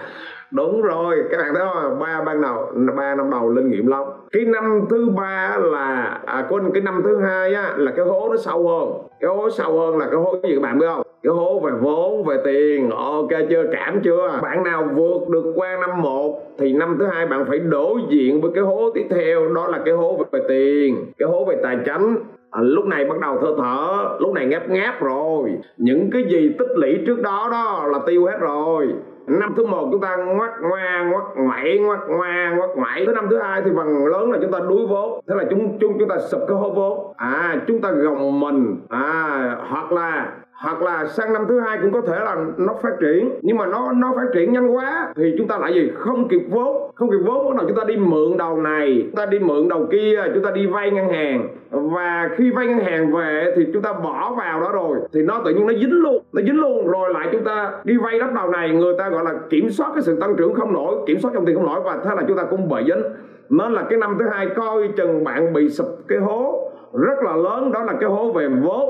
Đúng 0.50 0.82
rồi 0.82 1.24
các 1.30 1.38
bạn 1.38 1.54
thấy 1.54 1.64
không? 1.74 1.98
Ba 1.98 2.22
ban 2.26 2.42
đầu 2.42 2.72
ba 2.96 3.14
năm 3.14 3.30
đầu 3.30 3.50
linh 3.50 3.70
nghiệm 3.70 3.86
lắm. 3.86 4.04
Cái 4.32 4.44
năm 4.44 4.80
thứ 4.90 5.08
ba 5.16 5.58
là 5.60 6.20
à, 6.26 6.46
quên 6.48 6.70
cái 6.74 6.82
năm 6.82 7.00
thứ 7.04 7.16
hai 7.16 7.54
á 7.54 7.74
là 7.76 7.92
cái 7.96 8.04
hố 8.04 8.28
nó 8.30 8.36
sâu 8.36 8.68
hơn. 8.68 9.08
Cái 9.20 9.30
hố 9.30 9.50
sâu 9.50 9.78
hơn 9.78 9.98
là 9.98 10.06
cái 10.06 10.16
hố 10.16 10.36
gì 10.42 10.54
các 10.54 10.62
bạn 10.62 10.78
biết 10.78 10.86
không? 10.94 11.02
Cái 11.22 11.32
hố 11.32 11.60
về 11.60 11.72
vốn 11.80 12.24
về 12.24 12.36
tiền. 12.44 12.90
Ok 12.90 13.28
chưa? 13.50 13.64
Cảm 13.72 14.00
chưa? 14.00 14.38
Bạn 14.42 14.64
nào 14.64 14.88
vượt 14.94 15.28
được 15.28 15.52
qua 15.56 15.76
năm 15.80 16.02
một 16.02 16.42
thì 16.58 16.72
năm 16.72 16.96
thứ 16.98 17.06
hai 17.06 17.26
bạn 17.26 17.44
phải 17.48 17.58
đối 17.58 18.00
diện 18.08 18.40
với 18.40 18.50
cái 18.54 18.64
hố 18.64 18.90
tiếp 18.94 19.06
theo. 19.10 19.54
Đó 19.54 19.68
là 19.68 19.78
cái 19.84 19.94
hố 19.94 20.24
về 20.32 20.40
tiền 20.48 21.12
cái 21.18 21.28
hố 21.28 21.44
về 21.44 21.56
tài 21.62 21.78
chính 21.84 22.16
à, 22.50 22.60
lúc 22.62 22.86
này 22.86 23.04
bắt 23.04 23.18
đầu 23.20 23.38
thở 23.40 23.54
thở 23.58 24.08
lúc 24.20 24.32
này 24.32 24.46
ngáp 24.46 24.68
ngáp 24.68 25.00
rồi. 25.00 25.50
Những 25.76 26.10
cái 26.12 26.24
gì 26.24 26.56
tích 26.58 26.68
lũy 26.74 26.98
trước 27.06 27.22
đó 27.22 27.48
đó 27.50 27.86
là 27.92 27.98
tiêu 28.06 28.26
hết 28.26 28.38
rồi. 28.40 28.94
Năm 29.26 29.54
thứ 29.56 29.66
một 29.66 29.88
chúng 29.92 30.00
ta 30.00 30.16
ngoắt 30.16 30.50
ngoa 30.62 31.04
ngoắt 31.10 31.24
ngoảy 31.36 31.78
ngoắt 31.78 32.00
ngoa 32.08 32.54
ngoắt 32.56 32.70
ngoảy 32.76 33.06
tới 33.06 33.14
năm 33.14 33.26
thứ 33.30 33.38
hai 33.38 33.62
thì 33.64 33.70
phần 33.76 34.06
lớn 34.06 34.32
là 34.32 34.38
chúng 34.42 34.52
ta 34.52 34.58
đuối 34.68 34.86
vốn. 34.86 35.20
Thế 35.28 35.34
là 35.34 35.44
chúng 35.50 35.78
chúng 35.80 35.98
chúng 35.98 36.08
ta 36.08 36.18
sụp 36.18 36.40
cái 36.48 36.56
hố 36.56 36.70
vốn. 36.70 37.12
À 37.16 37.60
chúng 37.66 37.80
ta 37.80 37.90
gồng 37.90 38.40
mình. 38.40 38.76
À 38.88 39.56
hoặc 39.68 39.92
là 39.92 40.32
hoặc 40.62 40.82
là 40.82 41.06
sang 41.06 41.32
năm 41.32 41.44
thứ 41.48 41.60
hai 41.60 41.78
cũng 41.82 41.92
có 41.92 42.00
thể 42.00 42.18
là 42.24 42.36
nó 42.56 42.74
phát 42.82 42.92
triển. 43.00 43.30
Nhưng 43.42 43.56
mà 43.56 43.66
nó 43.66 43.92
nó 43.92 44.12
phát 44.16 44.26
triển 44.34 44.52
nhanh 44.52 44.76
quá 44.76 45.12
thì 45.16 45.34
chúng 45.38 45.48
ta 45.48 45.58
lại 45.58 45.74
gì? 45.74 45.90
Không 45.94 46.28
kịp 46.28 46.42
vốn. 46.50 46.90
Không 46.94 47.10
kịp 47.10 47.18
vốn 47.26 47.48
bắt 47.48 47.56
đầu 47.56 47.66
chúng 47.68 47.76
ta 47.76 47.84
đi 47.84 47.96
mượn 47.96 48.36
đầu 48.38 48.56
này, 48.56 49.02
chúng 49.02 49.14
ta 49.14 49.26
đi 49.26 49.38
mượn 49.38 49.68
đầu 49.68 49.86
kia, 49.92 50.22
chúng 50.34 50.44
ta 50.44 50.50
đi 50.50 50.66
vay 50.66 50.90
ngân 50.90 51.08
hàng. 51.08 51.48
Và 51.70 52.30
khi 52.36 52.50
vay 52.50 52.66
ngân 52.66 52.78
hàng 52.78 53.12
về 53.12 53.52
thì 53.56 53.66
chúng 53.72 53.82
ta 53.82 53.92
bỏ 53.92 54.34
vào 54.38 54.60
đó 54.60 54.70
rồi. 54.72 54.98
Thì 55.12 55.22
nó 55.22 55.40
tự 55.44 55.54
nhiên 55.54 55.66
nó 55.66 55.72
dính 55.72 56.02
luôn, 56.02 56.22
nó 56.32 56.42
dính 56.42 56.60
luôn. 56.60 56.86
Rồi 56.86 57.14
lại 57.14 57.28
chúng 57.32 57.44
ta 57.44 57.72
đi 57.84 57.96
vay 57.96 58.18
đất 58.18 58.32
đầu 58.34 58.50
này. 58.50 58.70
Người 58.70 58.94
ta 58.98 59.08
gọi 59.08 59.24
là 59.24 59.34
kiểm 59.50 59.70
soát 59.70 59.90
cái 59.94 60.02
sự 60.02 60.20
tăng 60.20 60.36
trưởng 60.36 60.54
không 60.54 60.72
nổi, 60.72 60.96
kiểm 61.06 61.18
soát 61.20 61.34
dòng 61.34 61.46
tiền 61.46 61.56
không 61.56 61.66
nổi. 61.66 61.80
Và 61.84 61.98
thế 62.04 62.10
là 62.16 62.22
chúng 62.28 62.36
ta 62.36 62.44
cũng 62.50 62.68
bị 62.68 62.82
dính. 62.86 63.02
Nên 63.50 63.72
là 63.72 63.82
cái 63.90 63.98
năm 63.98 64.16
thứ 64.18 64.24
hai 64.32 64.46
coi 64.56 64.88
chừng 64.96 65.24
bạn 65.24 65.52
bị 65.52 65.68
sụp 65.68 65.86
cái 66.08 66.18
hố 66.18 66.70
rất 66.92 67.24
là 67.24 67.36
lớn. 67.36 67.72
Đó 67.72 67.84
là 67.84 67.92
cái 68.00 68.10
hố 68.10 68.32
về 68.32 68.48
vốn. 68.48 68.88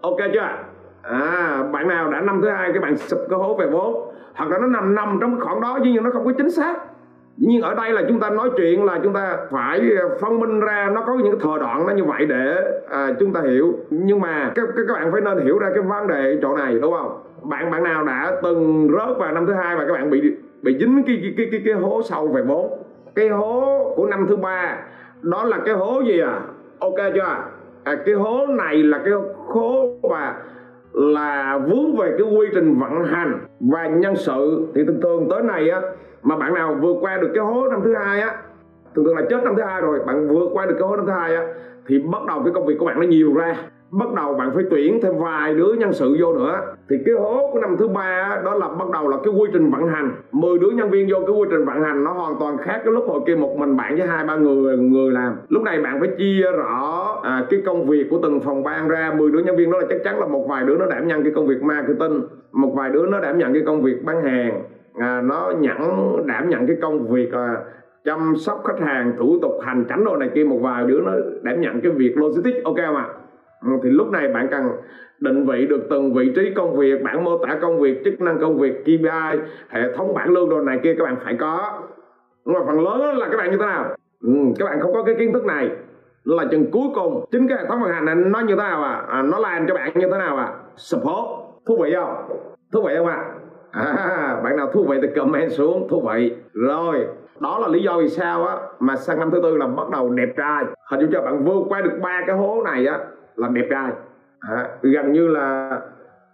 Ok 0.00 0.18
chưa? 0.32 0.48
À 1.04 1.62
bạn 1.72 1.88
nào 1.88 2.10
đã 2.10 2.20
năm 2.20 2.40
thứ 2.42 2.48
hai 2.48 2.72
cái 2.72 2.80
bạn 2.80 2.96
sụp 2.96 3.20
cái 3.30 3.38
hố 3.38 3.56
về 3.56 3.66
vốn. 3.66 4.10
Hoặc 4.34 4.50
là 4.50 4.58
nó 4.58 4.66
nằm 4.66 4.94
nằm 4.94 5.18
trong 5.20 5.30
cái 5.30 5.40
khoảng 5.40 5.60
đó 5.60 5.78
nhưng 5.82 6.04
nó 6.04 6.10
không 6.10 6.24
có 6.24 6.32
chính 6.38 6.50
xác. 6.50 6.74
Nhưng 7.36 7.62
ở 7.62 7.74
đây 7.74 7.92
là 7.92 8.02
chúng 8.08 8.20
ta 8.20 8.30
nói 8.30 8.50
chuyện 8.56 8.84
là 8.84 9.00
chúng 9.04 9.12
ta 9.12 9.36
phải 9.50 9.80
ờ, 10.00 10.08
phân 10.20 10.40
minh 10.40 10.60
ra 10.60 10.90
nó 10.94 11.02
có 11.06 11.14
những 11.14 11.32
cái 11.32 11.40
thời 11.42 11.58
đoạn 11.58 11.86
nó 11.86 11.92
như 11.92 12.04
vậy 12.04 12.26
để 12.26 12.56
à, 12.90 13.08
chúng 13.20 13.32
ta 13.32 13.40
hiểu. 13.40 13.74
Nhưng 13.90 14.20
mà 14.20 14.52
các, 14.54 14.64
các 14.76 14.94
bạn 14.94 15.12
phải 15.12 15.20
nên 15.20 15.46
hiểu 15.46 15.58
ra 15.58 15.70
cái 15.74 15.82
vấn 15.82 16.06
đề 16.06 16.38
chỗ 16.42 16.56
này 16.56 16.78
đúng 16.82 16.92
không? 16.92 17.22
Bạn 17.42 17.70
bạn 17.70 17.82
nào 17.82 18.04
đã 18.04 18.32
từng 18.42 18.88
rớt 18.92 19.18
vào 19.18 19.32
năm 19.32 19.46
thứ 19.46 19.52
hai 19.52 19.76
và 19.76 19.84
các 19.86 19.92
bạn 19.92 20.10
bị 20.10 20.20
bị 20.62 20.78
dính 20.78 21.02
cái 21.06 21.18
cái 21.22 21.34
cái 21.36 21.46
cái, 21.50 21.60
cái 21.64 21.74
hố 21.74 22.02
sâu 22.02 22.28
về 22.28 22.42
vốn? 22.42 22.78
Cái 23.14 23.28
hố 23.28 23.92
của 23.96 24.06
năm 24.06 24.26
thứ 24.28 24.36
ba 24.36 24.76
đó 25.22 25.44
là 25.44 25.58
cái 25.64 25.74
hố 25.74 26.00
gì 26.00 26.20
à? 26.20 26.40
Ok 26.78 26.96
chưa? 27.14 27.36
À, 27.84 27.94
cái 28.06 28.14
hố 28.14 28.46
này 28.46 28.82
là 28.82 28.98
cái 29.04 29.12
hố 29.46 29.86
mà 30.10 30.34
là 30.94 31.58
vướng 31.58 31.96
về 31.96 32.14
cái 32.18 32.26
quy 32.36 32.46
trình 32.54 32.78
vận 32.78 33.04
hành 33.04 33.38
và 33.60 33.86
nhân 33.86 34.16
sự. 34.16 34.66
Thì 34.74 34.84
thường 34.84 35.00
thường 35.02 35.28
tới 35.30 35.42
này 35.42 35.70
á, 35.70 35.80
mà 36.22 36.36
bạn 36.36 36.54
nào 36.54 36.78
vượt 36.80 36.96
qua 37.00 37.16
được 37.16 37.30
cái 37.34 37.44
hố 37.44 37.68
năm 37.68 37.80
thứ 37.84 37.94
hai 37.94 38.20
á, 38.20 38.36
thường 38.94 39.04
thường 39.04 39.16
là 39.16 39.22
chết 39.30 39.44
năm 39.44 39.54
thứ 39.56 39.62
hai 39.62 39.80
rồi, 39.80 39.98
bạn 40.06 40.28
vượt 40.28 40.48
qua 40.52 40.66
được 40.66 40.74
cái 40.78 40.88
hố 40.88 40.96
năm 40.96 41.06
thứ 41.06 41.12
hai 41.12 41.34
á, 41.34 41.46
thì 41.86 41.98
bắt 41.98 42.22
đầu 42.28 42.42
cái 42.44 42.52
công 42.54 42.66
việc 42.66 42.74
của 42.78 42.86
bạn 42.86 43.00
nó 43.00 43.06
nhiều 43.06 43.34
ra 43.34 43.56
bắt 43.98 44.14
đầu 44.14 44.34
bạn 44.34 44.50
phải 44.54 44.64
tuyển 44.70 45.00
thêm 45.02 45.18
vài 45.18 45.54
đứa 45.54 45.72
nhân 45.78 45.92
sự 45.92 46.16
vô 46.20 46.34
nữa. 46.34 46.60
Thì 46.90 46.96
cái 47.06 47.14
hố 47.14 47.50
của 47.52 47.60
năm 47.60 47.76
thứ 47.78 47.88
ba 47.88 48.40
đó 48.44 48.54
là 48.54 48.68
bắt 48.68 48.90
đầu 48.92 49.08
là 49.08 49.16
cái 49.24 49.34
quy 49.34 49.50
trình 49.52 49.70
vận 49.70 49.86
hành. 49.86 50.14
10 50.32 50.58
đứa 50.58 50.70
nhân 50.70 50.90
viên 50.90 51.08
vô 51.10 51.18
cái 51.26 51.36
quy 51.36 51.48
trình 51.50 51.64
vận 51.64 51.82
hành 51.82 52.04
nó 52.04 52.12
hoàn 52.12 52.34
toàn 52.40 52.56
khác 52.58 52.80
cái 52.84 52.92
lúc 52.92 53.04
hồi 53.08 53.20
kia 53.26 53.36
một 53.36 53.56
mình 53.58 53.76
bạn 53.76 53.96
với 53.96 54.06
hai 54.06 54.24
ba 54.24 54.36
người 54.36 54.76
người 54.76 55.12
làm. 55.12 55.36
Lúc 55.48 55.62
này 55.62 55.80
bạn 55.80 56.00
phải 56.00 56.08
chia 56.18 56.42
rõ 56.56 57.20
à, 57.22 57.46
cái 57.50 57.62
công 57.66 57.86
việc 57.86 58.06
của 58.10 58.18
từng 58.22 58.40
phòng 58.40 58.62
ban 58.62 58.88
ra. 58.88 59.14
10 59.18 59.30
đứa 59.30 59.38
nhân 59.38 59.56
viên 59.56 59.70
đó 59.70 59.78
là 59.78 59.86
chắc 59.88 59.98
chắn 60.04 60.20
là 60.20 60.26
một 60.26 60.46
vài 60.48 60.64
đứa 60.64 60.76
nó 60.76 60.86
đảm 60.86 61.08
nhận 61.08 61.22
cái 61.22 61.32
công 61.34 61.46
việc 61.46 61.62
marketing 61.62 62.20
một 62.52 62.72
vài 62.76 62.90
đứa 62.90 63.06
nó 63.06 63.20
đảm 63.20 63.38
nhận 63.38 63.52
cái 63.52 63.62
công 63.66 63.82
việc 63.82 64.04
bán 64.04 64.22
hàng 64.22 64.62
à, 64.94 65.20
nó 65.24 65.52
nhận 65.58 65.78
đảm 66.26 66.48
nhận 66.48 66.66
cái 66.66 66.76
công 66.82 67.08
việc 67.08 67.32
à, 67.32 67.56
chăm 68.04 68.34
sóc 68.36 68.62
khách 68.64 68.80
hàng 68.80 69.12
thủ 69.18 69.38
tục 69.42 69.52
hành 69.62 69.84
tránh 69.88 70.04
đồ 70.04 70.16
này 70.16 70.30
kia. 70.34 70.44
Một 70.44 70.58
vài 70.62 70.84
đứa 70.86 71.00
nó 71.00 71.12
đảm 71.42 71.60
nhận 71.60 71.80
cái 71.80 71.92
việc 71.92 72.16
logistics 72.16 72.64
ok 72.64 72.76
không 72.76 72.96
ạ? 72.96 73.06
à? 73.08 73.23
Ờ, 73.64 73.70
thì 73.82 73.90
lúc 73.90 74.10
này 74.10 74.28
bạn 74.28 74.48
cần 74.50 74.62
định 75.20 75.46
vị 75.46 75.66
được 75.66 75.80
từng 75.90 76.14
vị 76.14 76.32
trí 76.36 76.54
công 76.56 76.76
việc 76.76 77.02
bản 77.04 77.24
mô 77.24 77.38
tả 77.38 77.58
công 77.62 77.80
việc 77.80 78.02
chức 78.04 78.20
năng 78.20 78.38
công 78.38 78.58
việc 78.58 78.82
KPI 78.82 79.38
hệ 79.68 79.92
thống 79.96 80.14
bảng 80.14 80.32
lương 80.32 80.48
đồ 80.48 80.60
này 80.60 80.80
kia 80.82 80.94
các 80.98 81.04
bạn 81.04 81.16
phải 81.24 81.36
có. 81.40 81.80
Nhưng 82.44 82.54
mà 82.54 82.60
phần 82.66 82.80
lớn 82.80 83.18
là 83.18 83.28
các 83.30 83.36
bạn 83.36 83.50
như 83.50 83.56
thế 83.56 83.66
nào? 83.66 83.84
Ừ, 84.20 84.30
các 84.58 84.64
bạn 84.64 84.80
không 84.80 84.92
có 84.92 85.02
cái 85.02 85.14
kiến 85.18 85.32
thức 85.32 85.44
này. 85.44 85.70
Là 86.24 86.44
chừng 86.50 86.70
cuối 86.70 86.88
cùng 86.94 87.24
chính 87.32 87.48
cái 87.48 87.58
hệ 87.58 87.64
thống 87.66 87.82
vận 87.82 87.92
hành 87.92 88.04
này 88.04 88.14
nó 88.14 88.40
như 88.40 88.54
thế 88.54 88.56
nào 88.56 88.82
à, 88.82 89.04
à 89.08 89.22
nó 89.22 89.38
làm 89.38 89.66
cho 89.68 89.74
bạn 89.74 89.90
như 89.94 90.08
thế 90.12 90.18
nào 90.18 90.36
à? 90.36 90.52
Support. 90.76 91.26
Thú 91.66 91.78
vị 91.82 91.94
không? 91.96 92.14
Thú 92.72 92.82
vị 92.82 92.94
không 92.96 93.06
ạ? 93.06 93.24
À? 93.70 93.84
à 93.98 94.40
bạn 94.44 94.56
nào 94.56 94.70
thú 94.72 94.84
vị 94.88 94.98
thì 95.02 95.08
comment 95.16 95.52
xuống 95.52 95.88
thú 95.90 96.08
vị. 96.12 96.36
Rồi 96.52 97.06
đó 97.40 97.58
là 97.58 97.68
lý 97.68 97.82
do 97.82 97.98
vì 97.98 98.08
sao 98.08 98.46
á 98.46 98.56
mà 98.80 98.96
sang 98.96 99.18
năm 99.18 99.30
thứ 99.30 99.40
tư 99.42 99.56
là 99.56 99.66
bắt 99.66 99.90
đầu 99.90 100.10
đẹp 100.10 100.28
trai. 100.36 100.64
Hình 100.90 101.00
như 101.00 101.08
cho 101.12 101.22
bạn 101.22 101.44
vượt 101.44 101.62
qua 101.68 101.80
được 101.80 101.98
ba 102.02 102.22
cái 102.26 102.36
hố 102.36 102.62
này 102.64 102.86
á 102.86 102.98
là 103.36 103.48
đẹp 103.48 103.66
trai. 103.70 103.90
À, 104.40 104.68
gần 104.82 105.12
như 105.12 105.28
là 105.28 105.80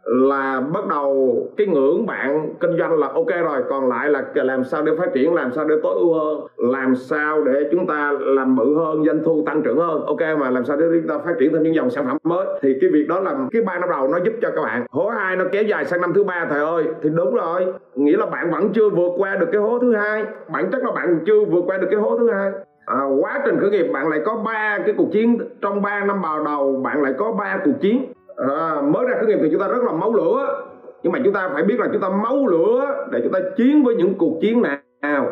là 0.05 0.61
bắt 0.61 0.87
đầu 0.89 1.37
cái 1.57 1.67
ngưỡng 1.67 2.07
bạn 2.07 2.55
kinh 2.61 2.79
doanh 2.79 2.99
là 2.99 3.09
ok 3.09 3.29
rồi 3.45 3.65
còn 3.69 3.89
lại 3.89 4.09
là 4.09 4.25
làm 4.35 4.65
sao 4.65 4.83
để 4.83 4.93
phát 4.99 5.13
triển 5.15 5.35
làm 5.35 5.53
sao 5.53 5.65
để 5.65 5.75
tối 5.83 5.95
ưu 5.95 6.15
hơn 6.15 6.41
làm 6.57 6.95
sao 6.97 7.45
để 7.45 7.69
chúng 7.71 7.87
ta 7.87 8.13
làm 8.21 8.57
bự 8.57 8.75
hơn 8.79 9.05
doanh 9.05 9.21
thu 9.25 9.43
tăng 9.47 9.63
trưởng 9.63 9.79
hơn 9.79 10.05
ok 10.07 10.21
mà 10.39 10.51
làm 10.51 10.65
sao 10.65 10.77
để 10.77 10.87
chúng 10.93 11.09
ta 11.09 11.19
phát 11.19 11.33
triển 11.39 11.53
thêm 11.53 11.63
những 11.63 11.75
dòng 11.75 11.91
sản 11.91 12.07
phẩm 12.07 12.17
mới. 12.23 12.47
Thì 12.63 12.79
cái 12.81 12.91
việc 12.93 13.07
đó 13.09 13.21
là 13.21 13.37
cái 13.51 13.63
ba 13.63 13.79
năm 13.79 13.89
đầu 13.91 14.09
nó 14.09 14.19
giúp 14.25 14.33
cho 14.43 14.51
các 14.57 14.63
bạn. 14.63 14.87
Hố 14.91 15.09
hai 15.09 15.37
nó 15.37 15.45
kéo 15.53 15.63
dài 15.63 15.85
sang 15.85 16.01
năm 16.01 16.13
thứ 16.15 16.25
ba 16.25 16.47
thầy 16.51 16.61
ơi. 16.61 16.85
Thì 17.03 17.11
đúng 17.17 17.35
rồi 17.35 17.67
nghĩa 17.95 18.17
là 18.17 18.27
bạn 18.27 18.51
vẫn 18.51 18.73
chưa 18.73 18.91
vượt 18.91 19.13
qua 19.17 19.37
được 19.37 19.49
cái 19.53 19.61
hố 19.61 19.79
thứ 19.79 19.95
hai 19.95 20.25
bản 20.53 20.71
chất 20.73 20.85
là 20.85 20.93
bạn 20.93 21.19
chưa 21.27 21.45
vượt 21.45 21.65
qua 21.67 21.79
được 21.79 21.89
cái 21.91 22.01
hố 22.01 22.19
thứ 22.19 22.31
hai 22.31 22.51
à, 22.91 23.01
quá 23.21 23.43
trình 23.45 23.59
khởi 23.61 23.71
nghiệp 23.71 23.87
bạn 23.93 24.09
lại 24.09 24.21
có 24.25 24.37
ba 24.45 24.79
cái 24.87 24.95
cuộc 24.99 25.09
chiến. 25.13 25.39
Trong 25.61 25.83
3 25.83 26.05
năm 26.05 26.23
bào 26.23 26.45
đầu 26.45 26.81
bạn 26.85 27.03
lại 27.03 27.13
có 27.19 27.33
ba 27.33 27.61
cuộc 27.65 27.81
chiến. 27.81 28.13
À, 28.37 28.81
mới 28.83 29.07
ra 29.07 29.15
khởi 29.17 29.27
nghiệp 29.27 29.39
thì 29.43 29.49
chúng 29.53 29.61
ta 29.61 29.69
rất 29.69 29.85
là 29.85 29.93
máu 29.93 30.15
lửa. 30.15 30.65
Nhưng 31.03 31.13
mà 31.13 31.19
chúng 31.25 31.35
ta 31.35 31.51
phải 31.53 31.63
biết 31.63 31.81
là 31.81 31.89
chúng 31.93 32.03
ta 32.03 32.09
máu 32.09 32.47
lửa 32.47 33.07
để 33.11 33.21
chúng 33.23 33.33
ta 33.33 33.41
chiến 33.57 33.85
với 33.85 33.95
những 33.95 34.15
cuộc 34.19 34.39
chiến 34.41 34.63
nào. 35.03 35.27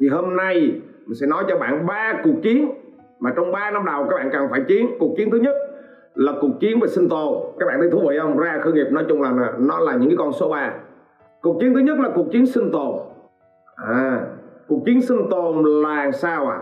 Thì 0.00 0.08
hôm 0.08 0.36
nay 0.36 0.80
mình 1.06 1.14
sẽ 1.14 1.26
nói 1.26 1.44
cho 1.48 1.58
bạn 1.58 1.86
ba 1.86 2.20
cuộc 2.24 2.42
chiến. 2.42 2.70
Mà 3.20 3.32
trong 3.36 3.52
3 3.52 3.70
năm 3.70 3.84
đầu 3.84 4.06
các 4.10 4.16
bạn 4.16 4.30
cần 4.32 4.48
phải 4.50 4.60
chiến. 4.68 4.86
Cuộc 4.98 5.14
chiến 5.16 5.30
thứ 5.30 5.38
nhất 5.38 5.56
là 6.14 6.32
cuộc 6.40 6.60
chiến 6.60 6.80
về 6.80 6.88
sinh 6.88 7.08
tồn. 7.08 7.34
Các 7.58 7.66
bạn 7.66 7.80
thấy 7.80 7.90
thú 7.90 8.00
vị 8.08 8.18
không? 8.20 8.38
Ra 8.38 8.58
khởi 8.62 8.72
nghiệp 8.72 8.86
nói 8.90 9.04
chung 9.08 9.22
là 9.22 9.52
nó 9.58 9.78
là 9.78 9.94
những 9.94 10.08
cái 10.08 10.16
con 10.16 10.32
số 10.32 10.48
3 10.48 10.72
cuộc 11.42 11.56
chiến 11.60 11.74
thứ 11.74 11.80
nhất 11.80 11.98
là 11.98 12.10
cuộc 12.14 12.26
chiến 12.32 12.46
sinh 12.46 12.72
tồn. 12.72 12.94
À 13.76 14.20
cuộc 14.68 14.82
chiến 14.86 15.02
sinh 15.02 15.30
tồn 15.30 15.64
là 15.82 16.10
sao 16.10 16.46
à 16.48 16.58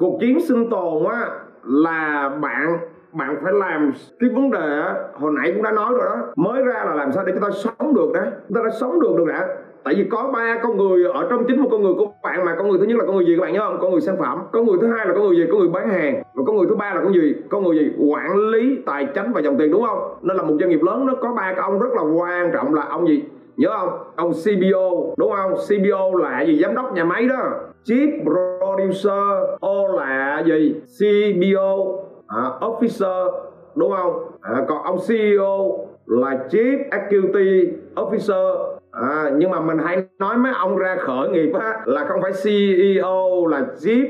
cuộc 0.00 0.18
chiến 0.20 0.40
sinh 0.40 0.70
tồn 0.70 1.04
á, 1.10 1.30
là 1.64 2.30
bạn 2.40 2.78
bạn 3.12 3.36
phải 3.42 3.52
làm 3.52 3.92
cái 4.20 4.30
vấn 4.30 4.50
đề 4.50 4.82
hồi 5.14 5.32
nãy 5.36 5.52
cũng 5.54 5.62
đã 5.62 5.70
nói 5.70 5.92
rồi 5.92 6.04
đó. 6.04 6.16
Mới 6.36 6.62
ra 6.62 6.84
là 6.86 6.94
làm 6.94 7.12
sao 7.12 7.24
để 7.26 7.32
chúng 7.32 7.42
ta 7.42 7.50
sống 7.50 7.94
được 7.94 8.12
đó 8.14 8.20
chúng 8.48 8.54
ta 8.54 8.60
đã 8.64 8.70
sống 8.80 9.00
được 9.00 9.14
được 9.18 9.24
đã. 9.28 9.48
Tại 9.84 9.94
vì 9.96 10.04
có 10.10 10.30
ba 10.32 10.58
con 10.62 10.76
người 10.76 11.04
ở 11.04 11.26
trong 11.30 11.44
chính 11.48 11.60
một 11.62 11.68
con 11.70 11.82
người 11.82 11.94
của 11.94 12.06
bạn 12.22 12.44
mà. 12.44 12.54
Con 12.58 12.68
người 12.68 12.78
thứ 12.78 12.84
nhất 12.84 12.98
là 12.98 13.04
con 13.06 13.16
người 13.16 13.26
gì 13.26 13.36
các 13.36 13.42
bạn 13.42 13.52
nhớ 13.52 13.60
không? 13.60 13.78
Con 13.80 13.90
người 13.90 14.00
sản 14.00 14.16
phẩm. 14.18 14.38
Con 14.52 14.66
người 14.66 14.78
thứ 14.80 14.86
hai 14.86 15.06
là 15.06 15.14
con 15.14 15.28
người 15.28 15.36
gì? 15.36 15.46
Con 15.50 15.60
người 15.60 15.68
bán 15.68 15.88
hàng. 15.88 16.22
Và 16.34 16.42
con 16.46 16.56
người 16.56 16.66
thứ 16.68 16.74
ba 16.74 16.94
là 16.94 17.00
con 17.04 17.14
gì? 17.14 17.34
Con 17.50 17.64
người 17.64 17.78
gì? 17.78 17.92
Quản 18.10 18.36
lý 18.36 18.78
tài 18.86 19.06
chính 19.14 19.32
và 19.32 19.40
dòng 19.40 19.56
tiền 19.58 19.70
đúng 19.70 19.86
không? 19.86 20.14
Nên 20.22 20.36
là 20.36 20.42
một 20.42 20.54
doanh 20.60 20.70
nghiệp 20.70 20.82
lớn 20.82 21.06
nó 21.06 21.14
có 21.20 21.32
ba 21.32 21.52
cái 21.52 21.60
ông 21.60 21.80
rất 21.80 21.92
là 21.92 22.02
quan 22.02 22.50
trọng 22.52 22.74
là 22.74 22.82
ông 22.82 23.08
gì? 23.08 23.24
Nhớ 23.56 23.70
không? 23.78 23.98
Ông 24.16 24.32
CBO 24.32 25.14
đúng 25.16 25.32
không? 25.36 25.52
CBO 25.52 26.18
là 26.18 26.42
gì? 26.42 26.60
Giám 26.62 26.74
đốc 26.74 26.94
nhà 26.94 27.04
máy 27.04 27.28
đó. 27.28 27.36
Chief 27.84 28.24
Producer 28.24 29.56
O 29.60 29.88
là 29.96 30.42
gì? 30.46 30.74
CBO 30.98 31.98
à, 32.26 32.42
Officer 32.60 33.30
đúng 33.74 33.92
không? 33.96 34.30
À, 34.40 34.64
còn 34.68 34.82
ông 34.82 34.98
CEO 35.08 35.86
là 36.06 36.46
Chief 36.50 36.78
Executive 36.90 37.72
Officer. 37.94 38.76
À, 38.90 39.30
nhưng 39.36 39.50
mà 39.50 39.60
mình 39.60 39.78
hay 39.78 40.04
nói 40.18 40.36
mấy 40.36 40.52
ông 40.52 40.76
ra 40.76 40.96
khởi 41.00 41.28
nghiệp 41.28 41.52
á, 41.60 41.80
là 41.84 42.04
không 42.08 42.20
phải 42.22 42.32
CEO 42.44 43.46
là 43.46 43.66
Chief 43.80 44.06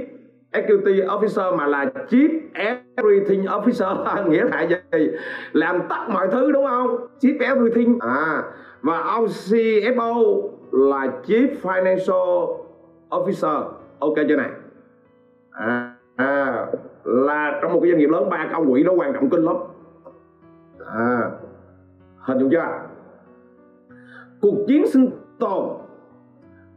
Executive 0.52 1.06
Officer 1.06 1.56
mà 1.56 1.66
là 1.66 1.86
Chief 2.08 2.40
Everything 2.54 3.42
Officer. 3.44 4.28
Nghĩa 4.28 4.44
là 4.44 4.66
gì? 4.92 5.08
Làm 5.52 5.80
tất 5.88 6.08
mọi 6.08 6.28
thứ 6.32 6.52
đúng 6.52 6.66
không? 6.66 6.96
Chief 7.20 7.40
Everything. 7.40 7.98
À 8.00 8.42
và 8.82 8.98
ông 8.98 9.26
CFO 9.26 10.42
là 10.72 11.12
Chief 11.26 11.48
Financial 11.62 12.56
Officer 13.10 13.64
ok 13.98 14.14
chưa 14.28 14.36
này? 14.36 14.50
À, 15.50 15.94
à 16.16 16.66
là 17.04 17.58
trong 17.62 17.72
một 17.72 17.80
cái 17.82 17.90
doanh 17.90 17.98
nghiệp 17.98 18.10
lớn 18.10 18.30
ba 18.30 18.48
cái 18.52 18.60
quỹ 18.60 18.72
quỷ 18.72 18.84
nó 18.84 18.92
quan 18.92 19.12
trọng 19.12 19.30
kinh 19.30 19.44
lắm. 19.44 19.56
À 20.86 21.30
hình 22.18 22.38
dung 22.38 22.50
chưa? 22.50 22.64
Cuộc 24.40 24.64
chiến 24.68 24.86
sinh 24.86 25.10
tồn. 25.38 25.68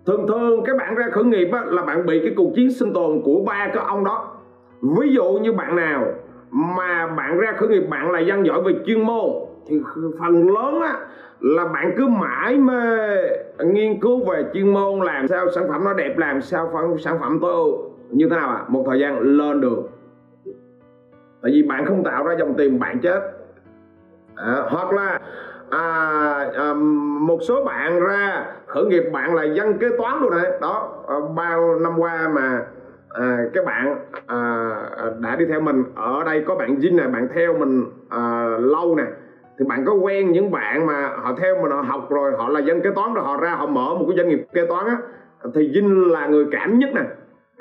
Thường 0.06 0.28
thường 0.28 0.64
các 0.66 0.78
bạn 0.78 0.96
ra 0.96 1.06
khởi 1.12 1.24
nghiệp 1.24 1.50
á, 1.52 1.64
là 1.66 1.82
bạn 1.82 2.06
bị 2.06 2.20
cái 2.20 2.34
cuộc 2.38 2.52
chiến 2.56 2.72
sinh 2.72 2.94
tồn 2.94 3.22
của 3.26 3.44
ba 3.46 3.70
cái 3.74 3.84
ông 3.88 4.04
đó. 4.04 4.36
Ví 4.82 5.14
dụ 5.14 5.24
như 5.24 5.54
bạn 5.54 5.76
nào 5.76 6.06
mà 6.52 7.08
bạn 7.08 7.38
ra 7.38 7.54
khởi 7.58 7.70
nghiệp 7.70 7.88
bạn 7.90 8.12
là 8.12 8.20
dân 8.20 8.46
giỏi 8.46 8.62
về 8.62 8.74
chuyên 8.86 9.06
môn 9.06 9.32
thì 9.68 9.82
phần 10.20 10.50
lớn 10.50 10.82
á 10.82 11.00
là 11.40 11.66
bạn 11.66 11.94
cứ 11.98 12.08
mãi 12.08 12.58
mê 12.58 13.18
nghiên 13.66 14.00
cứu 14.00 14.26
về 14.26 14.46
chuyên 14.54 14.74
môn 14.74 15.00
làm 15.00 15.28
sao 15.28 15.52
sản 15.56 15.64
phẩm 15.70 15.84
nó 15.84 15.94
đẹp 15.94 16.18
làm 16.18 16.42
sao 16.42 16.98
sản 17.00 17.20
phẩm 17.20 17.40
tôi 17.42 17.72
như 18.10 18.30
thế 18.30 18.36
nào 18.36 18.50
à 18.50 18.66
một 18.68 18.84
thời 18.88 19.00
gian 19.00 19.20
lên 19.20 19.62
được 19.62 19.90
tại 21.44 21.52
vì 21.52 21.64
bạn 21.64 21.86
không 21.86 22.04
tạo 22.04 22.24
ra 22.24 22.36
dòng 22.40 22.54
tiền 22.58 22.80
bạn 22.80 23.00
chết. 23.00 23.22
À, 24.36 24.64
hoặc 24.70 24.94
là 24.94 25.20
à, 25.70 25.80
à, 26.56 26.74
một 27.20 27.40
số 27.42 27.64
bạn 27.64 28.00
ra 28.00 28.46
khởi 28.68 28.86
nghiệp 28.86 29.04
bạn 29.14 29.36
là 29.36 29.44
dân 29.44 29.78
kế 29.78 29.88
toán 29.98 30.20
luôn 30.22 30.32
này 30.32 30.52
đó 30.62 31.04
à, 31.08 31.16
bao 31.36 31.80
năm 31.80 32.00
qua 32.00 32.30
mà 32.30 32.66
à, 33.10 33.38
các 33.54 33.66
bạn 33.66 33.96
à, 34.26 34.70
à, 34.98 35.06
đã 35.20 35.36
đi 35.36 35.46
theo 35.46 35.62
mình. 35.62 35.84
Ở 35.96 36.24
đây 36.24 36.44
có 36.48 36.56
bạn 36.56 36.76
Vinh 36.76 36.98
này 36.98 37.08
bạn 37.08 37.28
theo 37.36 37.58
mình 37.58 37.86
à, 38.10 38.46
lâu 38.60 38.96
nè 38.96 39.04
thì 39.60 39.66
bạn 39.66 39.86
có 39.86 39.94
quen 39.94 40.32
những 40.32 40.52
bạn 40.52 40.86
mà 40.86 41.10
họ 41.16 41.34
theo 41.42 41.56
mà 41.62 41.76
họ 41.76 41.82
học 41.82 42.08
rồi 42.10 42.32
họ 42.38 42.50
là 42.50 42.60
dân 42.60 42.82
kế 42.82 42.90
toán 42.96 43.14
rồi 43.14 43.24
họ 43.24 43.38
ra 43.38 43.56
họ 43.56 43.66
mở 43.66 43.94
một 43.94 44.06
cái 44.08 44.18
doanh 44.18 44.30
nghiệp 44.30 44.46
kế 44.54 44.66
toán 44.66 44.86
á 44.86 44.98
thì 45.56 45.72
Vinh 45.74 46.12
là 46.12 46.28
người 46.28 46.46
cảm 46.52 46.80
nhất 46.80 46.90
nè. 46.96 47.02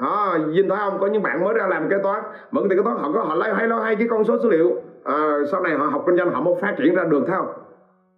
Đó 0.01 0.37
Vinh 0.49 0.69
thấy 0.69 0.79
không? 0.79 0.99
Có 1.01 1.07
những 1.07 1.23
bạn 1.23 1.45
mới 1.45 1.55
ra 1.55 1.67
làm 1.67 1.89
kế 1.89 1.97
toán 2.03 2.23
mở 2.51 2.63
cái 2.69 2.79
kế 2.79 2.83
toán 2.85 2.97
họ 2.97 3.13
có 3.13 3.23
họ 3.23 3.35
lấy 3.35 3.55
hay 3.55 3.69
lo 3.69 3.81
hay 3.81 3.97
cái 3.97 4.07
con 4.11 4.25
số 4.25 4.39
số 4.43 4.49
liệu. 4.49 4.73
À, 5.05 5.39
sau 5.51 5.61
này 5.63 5.75
họ 5.75 5.87
học 5.87 6.03
kinh 6.07 6.17
doanh 6.17 6.31
họ 6.31 6.41
mới 6.41 6.55
phát 6.61 6.75
triển 6.79 6.95
ra 6.95 7.05
được 7.05 7.25
thấy 7.27 7.37
không? 7.37 7.53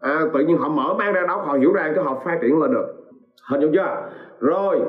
À, 0.00 0.20
tự 0.32 0.40
nhiên 0.40 0.58
họ 0.58 0.68
mở 0.68 0.94
mang 0.98 1.12
ra 1.12 1.22
đó 1.28 1.36
họ 1.36 1.54
hiểu 1.54 1.72
ra 1.72 1.92
cái 1.94 2.04
họ 2.04 2.20
phát 2.24 2.38
triển 2.42 2.60
lên 2.60 2.72
được. 2.72 2.86
Hình 3.50 3.60
dung 3.60 3.72
chưa? 3.72 4.02
Rồi 4.40 4.80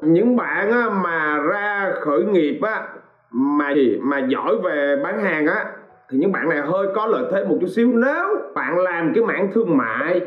những 0.00 0.36
bạn 0.36 0.70
á, 0.70 0.90
mà 1.02 1.38
ra 1.38 1.92
khởi 2.00 2.24
nghiệp 2.24 2.60
á 2.62 2.88
mà 3.30 3.72
gì? 3.74 4.00
Mà 4.02 4.18
giỏi 4.18 4.58
về 4.64 4.96
bán 5.04 5.20
hàng 5.20 5.46
á 5.46 5.66
thì 6.10 6.18
những 6.18 6.32
bạn 6.32 6.48
này 6.48 6.60
hơi 6.60 6.86
có 6.94 7.06
lợi 7.06 7.24
thế 7.32 7.44
một 7.44 7.56
chút 7.60 7.66
xíu. 7.66 7.92
Nếu 7.94 8.24
bạn 8.54 8.78
làm 8.78 9.12
cái 9.14 9.24
mảng 9.24 9.50
thương 9.52 9.76
mại 9.76 10.20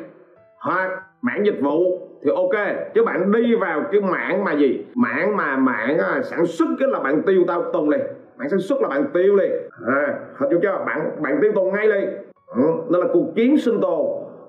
hoặc 0.59 1.03
mảng 1.21 1.45
dịch 1.45 1.59
vụ 1.61 1.99
thì 2.23 2.31
ok 2.35 2.75
chứ 2.95 3.03
bạn 3.03 3.31
đi 3.31 3.55
vào 3.55 3.83
cái 3.91 4.01
mảng 4.01 4.43
mà 4.43 4.53
gì? 4.53 4.85
Mảng 4.95 5.37
mà 5.37 5.57
mảng 5.57 5.97
à, 5.97 6.21
sản 6.23 6.45
xuất 6.45 6.67
cái 6.79 6.89
là 6.89 6.99
bạn 6.99 7.21
tiêu 7.21 7.43
tao 7.47 7.71
tùng 7.73 7.89
liền. 7.89 8.01
Mảng 8.37 8.49
sản 8.49 8.59
xuất 8.59 8.81
là 8.81 8.87
bạn 8.87 9.05
tiêu 9.13 9.35
liền. 9.35 9.51
À, 9.87 10.19
hình 10.37 10.51
dung 10.51 10.61
chưa? 10.61 10.83
Bạn 10.85 11.11
bạn 11.21 11.39
tiêu 11.41 11.51
tùng 11.55 11.73
ngay 11.73 11.87
liền. 11.87 12.09
Ừ, 12.55 12.61
nên 12.89 13.01
là 13.01 13.07
cuộc 13.13 13.35
chiến 13.35 13.57
sinh 13.57 13.81
tồn 13.81 14.05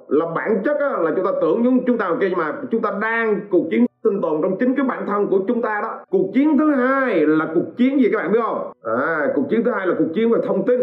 là 0.09 0.27
bản 0.35 0.63
chất 0.65 0.77
á, 0.81 0.91
là 1.01 1.13
chúng 1.17 1.25
ta 1.25 1.31
tưởng 1.41 1.65
chúng 1.65 1.85
chúng 1.87 1.99
ta 1.99 2.07
ok 2.07 2.19
nhưng 2.21 2.39
mà 2.39 2.53
chúng 2.71 2.83
ta 2.83 2.91
đang 3.01 3.41
cuộc 3.51 3.67
chiến 3.71 3.87
sinh 4.05 4.21
tồn 4.23 4.43
trong 4.43 4.57
chính 4.59 4.75
cái 4.75 4.85
bản 4.89 5.07
thân 5.07 5.27
của 5.27 5.39
chúng 5.49 5.63
ta 5.63 5.81
đó. 5.83 5.99
Cuộc 6.11 6.31
chiến 6.35 6.59
thứ 6.59 6.71
hai 6.71 7.27
là 7.27 7.47
cuộc 7.55 7.77
chiến 7.77 8.01
gì 8.01 8.09
các 8.13 8.19
bạn 8.19 8.33
biết 8.33 8.41
không? 8.43 8.73
À 8.83 9.33
cuộc 9.35 9.45
chiến 9.51 9.65
thứ 9.65 9.71
hai 9.71 9.87
là 9.87 9.95
cuộc 9.99 10.09
chiến 10.15 10.31
về 10.33 10.41
thông 10.47 10.67
tin 10.67 10.81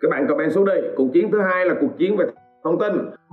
các 0.00 0.10
bạn 0.10 0.26
comment 0.28 0.52
xuống 0.52 0.64
đi. 0.64 0.72
cuộc 0.96 1.08
chiến 1.12 1.30
thứ 1.30 1.40
hai 1.40 1.66
là 1.66 1.74
cuộc 1.80 1.98
chiến 1.98 2.16
về 2.16 2.26
thông 2.64 2.78
tin. 2.78 2.92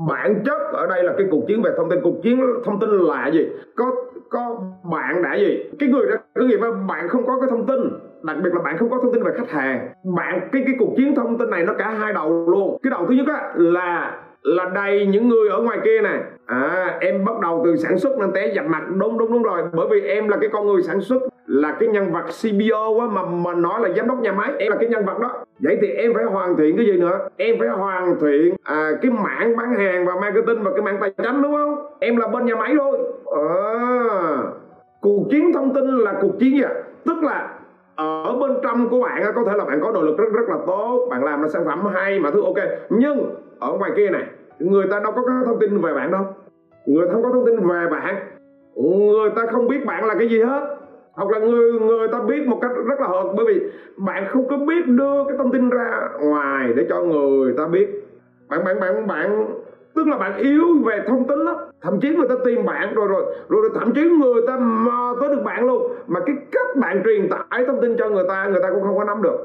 Bản 0.09 0.43
chất 0.45 0.61
ở 0.73 0.87
đây 0.87 1.03
là 1.03 1.13
cái 1.17 1.27
cuộc 1.31 1.43
chiến 1.47 1.61
về 1.61 1.71
thông 1.77 1.89
tin. 1.89 1.99
Cuộc 2.03 2.15
chiến 2.23 2.41
thông 2.65 2.79
tin 2.79 2.89
là 2.89 3.27
gì? 3.27 3.47
Có 3.75 3.91
có 4.29 4.61
bạn 4.91 5.23
đã 5.23 5.35
gì? 5.35 5.63
Cái 5.79 5.89
người 5.89 6.07
đó 6.07 6.15
cái 6.35 6.47
gì 6.47 6.57
mà 6.57 6.67
bạn 6.87 7.07
không 7.07 7.25
có 7.25 7.39
cái 7.39 7.49
thông 7.49 7.65
tin. 7.65 7.79
Đặc 8.23 8.37
biệt 8.43 8.49
là 8.53 8.61
bạn 8.61 8.77
không 8.77 8.89
có 8.89 8.99
thông 9.03 9.13
tin 9.13 9.23
về 9.23 9.31
khách 9.37 9.49
hàng. 9.49 9.89
Bạn, 10.15 10.49
cái 10.51 10.63
cái 10.65 10.75
cuộc 10.79 10.93
chiến 10.97 11.15
thông 11.15 11.37
tin 11.37 11.49
này 11.49 11.63
nó 11.65 11.73
cả 11.73 11.89
hai 11.89 12.13
đầu 12.13 12.49
luôn. 12.49 12.77
Cái 12.83 12.91
đầu 12.91 13.05
thứ 13.05 13.13
nhất 13.13 13.27
á, 13.27 13.53
là 13.55 14.17
là 14.41 14.69
đầy 14.75 15.05
những 15.05 15.29
người 15.29 15.49
ở 15.49 15.61
ngoài 15.61 15.79
kia 15.83 16.01
nè. 16.01 16.23
À 16.45 16.97
em 17.01 17.25
bắt 17.25 17.39
đầu 17.41 17.61
từ 17.65 17.75
sản 17.75 17.97
xuất 17.99 18.19
nên 18.19 18.31
té 18.31 18.53
dạch 18.55 18.65
mặt. 18.65 18.83
Đúng 18.97 19.17
đúng 19.17 19.31
đúng 19.31 19.43
rồi. 19.43 19.61
Bởi 19.73 19.87
vì 19.91 20.01
em 20.01 20.27
là 20.27 20.37
cái 20.41 20.49
con 20.53 20.67
người 20.67 20.81
sản 20.81 21.01
xuất 21.01 21.21
là 21.47 21.75
cái 21.79 21.89
nhân 21.89 22.11
vật 22.11 22.23
CBO 22.41 22.99
á 22.99 23.07
mà 23.11 23.25
mà 23.25 23.53
nói 23.53 23.81
là 23.81 23.89
giám 23.95 24.07
đốc 24.07 24.19
nhà 24.19 24.31
máy. 24.31 24.51
Em 24.59 24.71
là 24.71 24.77
cái 24.79 24.89
nhân 24.89 25.05
vật 25.05 25.19
đó. 25.19 25.45
Vậy 25.59 25.77
thì 25.81 25.87
em 25.87 26.13
phải 26.13 26.23
hoàn 26.23 26.57
thiện 26.57 26.77
cái 26.77 26.85
gì 26.85 26.97
nữa? 26.99 27.19
Em 27.37 27.55
phải 27.59 27.67
hoàn 27.67 28.15
thiện 28.21 28.55
à, 28.63 28.91
cái 29.01 29.11
mảng 29.11 29.57
bán 29.57 29.75
hàng 29.75 30.05
và 30.05 30.15
marketing 30.21 30.63
và 30.63 30.71
cái 30.71 30.81
mảng 30.81 30.97
tài 31.01 31.09
chính 31.09 31.41
đúng 31.41 31.51
không? 31.51 31.75
Em 31.99 32.17
là 32.17 32.27
bên 32.27 32.45
nhà 32.45 32.55
máy 32.55 32.73
thôi. 32.77 32.99
À, 33.35 33.43
cuộc 35.01 35.27
chiến 35.31 35.53
thông 35.53 35.73
tin 35.73 35.97
là 35.97 36.13
cuộc 36.21 36.39
chiến 36.39 36.51
gì 36.51 36.61
ạ? 36.61 36.73
Tức 37.05 37.23
là 37.23 37.49
ở 37.95 38.35
bên 38.39 38.51
trong 38.63 38.89
của 38.89 38.99
bạn 39.01 39.23
có 39.35 39.43
thể 39.47 39.53
là 39.57 39.65
bạn 39.65 39.79
có 39.81 39.91
nội 39.91 40.05
lực 40.05 40.17
rất 40.17 40.25
rất 40.33 40.49
là 40.49 40.57
tốt 40.67 41.07
bạn 41.09 41.23
làm 41.23 41.41
ra 41.41 41.47
sản 41.47 41.65
phẩm 41.65 41.85
hay 41.93 42.19
mà 42.19 42.31
thứ 42.31 42.43
ok. 42.43 42.57
Nhưng 42.89 43.35
ở 43.59 43.71
ngoài 43.71 43.91
kia 43.95 44.09
này 44.09 44.23
người 44.59 44.87
ta 44.91 44.99
đâu 44.99 45.11
có 45.15 45.21
thông 45.45 45.59
tin 45.59 45.81
về 45.81 45.93
bạn 45.93 46.11
đâu. 46.11 46.23
Người 46.85 47.07
ta 47.07 47.13
không 47.13 47.23
có 47.23 47.29
thông 47.33 47.45
tin 47.45 47.67
về 47.67 47.87
bạn. 47.91 48.15
Người 48.75 49.29
ta 49.35 49.41
không 49.51 49.67
biết 49.67 49.85
bạn 49.85 50.05
là 50.05 50.15
cái 50.19 50.29
gì 50.29 50.41
hết 50.43 50.77
hoặc 51.15 51.29
là 51.29 51.39
người 51.39 51.71
người 51.71 52.07
ta 52.07 52.19
biết 52.19 52.47
một 52.47 52.59
cách 52.61 52.71
rất 52.85 52.99
là 52.99 53.07
hợp 53.07 53.33
bởi 53.35 53.45
vì 53.45 53.61
bạn 53.97 54.25
không 54.29 54.47
có 54.47 54.57
biết 54.57 54.87
đưa 54.87 55.23
cái 55.27 55.37
thông 55.37 55.51
tin 55.51 55.69
ra 55.69 56.09
ngoài 56.21 56.73
để 56.75 56.85
cho 56.89 57.01
người 57.01 57.53
ta 57.57 57.67
biết. 57.67 57.87
Bạn 58.49 58.63
bạn 58.63 58.79
bạn 58.79 59.07
bạn 59.07 59.45
tức 59.95 60.07
là 60.07 60.17
bạn 60.17 60.37
yếu 60.37 60.63
về 60.85 61.01
thông 61.07 61.27
tin 61.27 61.39
lắm. 61.39 61.55
Thậm 61.81 61.99
chí 61.99 62.15
người 62.15 62.27
ta 62.27 62.35
tìm 62.45 62.65
bạn 62.65 62.93
rồi 62.93 63.07
rồi 63.07 63.23
rồi, 63.49 63.61
rồi 63.61 63.71
thậm 63.75 63.93
chí 63.95 64.01
người 64.03 64.41
ta 64.47 64.57
mò 64.57 65.15
tới 65.19 65.29
được 65.29 65.41
bạn 65.43 65.65
luôn. 65.65 65.91
Mà 66.07 66.19
cái 66.25 66.35
cách 66.51 66.75
bạn 66.75 67.01
truyền 67.05 67.29
tải 67.29 67.65
thông 67.67 67.81
tin 67.81 67.97
cho 67.97 68.09
người 68.09 68.25
ta 68.27 68.47
người 68.47 68.61
ta 68.63 68.69
cũng 68.71 68.83
không 68.83 68.97
có 68.97 69.03
nắm 69.03 69.21
được. 69.21 69.37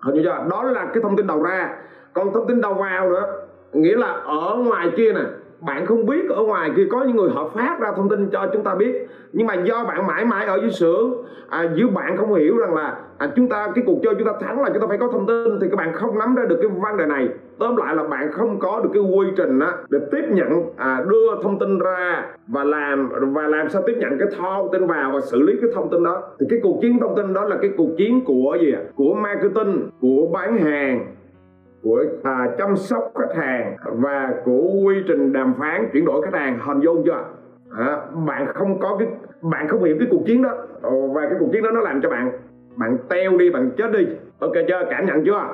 Hình 0.00 0.14
như 0.14 0.22
chưa? 0.24 0.44
Đó 0.50 0.62
là 0.62 0.84
cái 0.94 1.02
thông 1.02 1.16
tin 1.16 1.26
đầu 1.26 1.42
ra. 1.42 1.76
Còn 2.12 2.32
thông 2.32 2.46
tin 2.46 2.60
đầu 2.60 2.74
vào 2.74 3.10
nữa 3.10 3.26
nghĩa 3.72 3.96
là 3.96 4.12
ở 4.24 4.56
ngoài 4.66 4.90
kia 4.96 5.12
nè 5.12 5.20
bạn 5.66 5.86
không 5.86 6.06
biết 6.06 6.30
ở 6.30 6.42
ngoài 6.42 6.70
kia 6.76 6.86
có 6.90 7.02
những 7.02 7.16
người 7.16 7.30
họ 7.30 7.50
phát 7.54 7.76
ra 7.80 7.92
thông 7.96 8.08
tin 8.08 8.30
cho 8.30 8.46
chúng 8.52 8.64
ta 8.64 8.74
biết. 8.74 9.06
Nhưng 9.32 9.46
mà 9.46 9.54
do 9.54 9.84
bạn 9.84 10.06
mãi 10.06 10.24
mãi 10.24 10.46
ở 10.46 10.58
dưới 10.60 10.70
xưởng 10.70 11.24
à, 11.48 11.68
giữa 11.74 11.86
bạn 11.86 12.16
không 12.16 12.34
hiểu 12.34 12.56
rằng 12.58 12.74
là 12.74 12.96
à, 13.18 13.28
chúng 13.36 13.48
ta 13.48 13.68
cái 13.74 13.84
cuộc 13.86 13.98
chơi 14.02 14.14
chúng 14.18 14.26
ta 14.26 14.32
thắng 14.40 14.62
là 14.62 14.70
chúng 14.72 14.80
ta 14.80 14.86
phải 14.88 14.98
có 14.98 15.08
thông 15.12 15.26
tin 15.26 15.60
thì 15.60 15.66
các 15.70 15.76
bạn 15.76 15.92
không 15.92 16.18
nắm 16.18 16.34
ra 16.34 16.44
được 16.44 16.58
cái 16.62 16.70
vấn 16.82 16.96
đề 16.96 17.06
này. 17.06 17.28
Tóm 17.58 17.76
lại 17.76 17.94
là 17.94 18.02
bạn 18.02 18.32
không 18.32 18.58
có 18.58 18.80
được 18.84 18.90
cái 18.94 19.02
quy 19.02 19.26
trình 19.36 19.58
á 19.58 19.72
để 19.88 19.98
tiếp 20.12 20.24
nhận 20.30 20.48
à, 20.76 21.04
đưa 21.08 21.42
thông 21.42 21.58
tin 21.58 21.78
ra 21.78 22.26
và 22.46 22.64
làm 22.64 23.08
và 23.34 23.42
làm 23.42 23.68
sao 23.68 23.82
tiếp 23.86 23.94
nhận 23.98 24.18
cái 24.18 24.28
thông 24.38 24.68
tin 24.72 24.86
vào 24.86 25.10
và 25.14 25.20
xử 25.20 25.42
lý 25.42 25.52
cái 25.60 25.70
thông 25.74 25.90
tin 25.90 26.04
đó. 26.04 26.22
Thì 26.40 26.46
cái 26.50 26.58
cuộc 26.62 26.78
chiến 26.82 26.98
thông 27.00 27.16
tin 27.16 27.34
đó 27.34 27.44
là 27.44 27.56
cái 27.60 27.70
cuộc 27.76 27.90
chiến 27.96 28.24
của 28.24 28.56
gì 28.60 28.72
ạ? 28.72 28.80
Của 28.94 29.14
marketing 29.14 29.90
của 30.00 30.26
bán 30.32 30.58
hàng 30.58 31.06
của 31.84 32.04
à, 32.22 32.48
chăm 32.58 32.76
sóc 32.76 33.12
khách 33.14 33.36
hàng 33.36 33.76
và 33.92 34.34
của 34.44 34.68
quy 34.84 34.96
trình 35.08 35.32
đàm 35.32 35.54
phán 35.58 35.88
chuyển 35.92 36.04
đổi 36.04 36.22
khách 36.22 36.38
hàng 36.38 36.58
hình 36.66 36.80
dung 36.80 37.02
chưa 37.04 37.24
à, 37.78 38.00
bạn 38.26 38.46
không 38.54 38.78
có 38.80 38.96
cái 38.98 39.08
bạn 39.42 39.68
không 39.68 39.84
hiểu 39.84 39.96
cái 39.98 40.08
cuộc 40.10 40.22
chiến 40.26 40.42
đó. 40.42 40.50
Và 41.14 41.20
cái 41.20 41.36
cuộc 41.40 41.48
chiến 41.52 41.62
đó 41.62 41.70
nó 41.70 41.80
làm 41.80 42.02
cho 42.02 42.08
bạn 42.08 42.32
bạn 42.76 42.98
teo 43.08 43.36
đi 43.38 43.50
bạn 43.50 43.70
chết 43.76 43.92
đi. 43.92 44.06
Ok 44.38 44.52
chưa? 44.68 44.86
Cảm 44.90 45.06
nhận 45.06 45.24
chưa? 45.24 45.48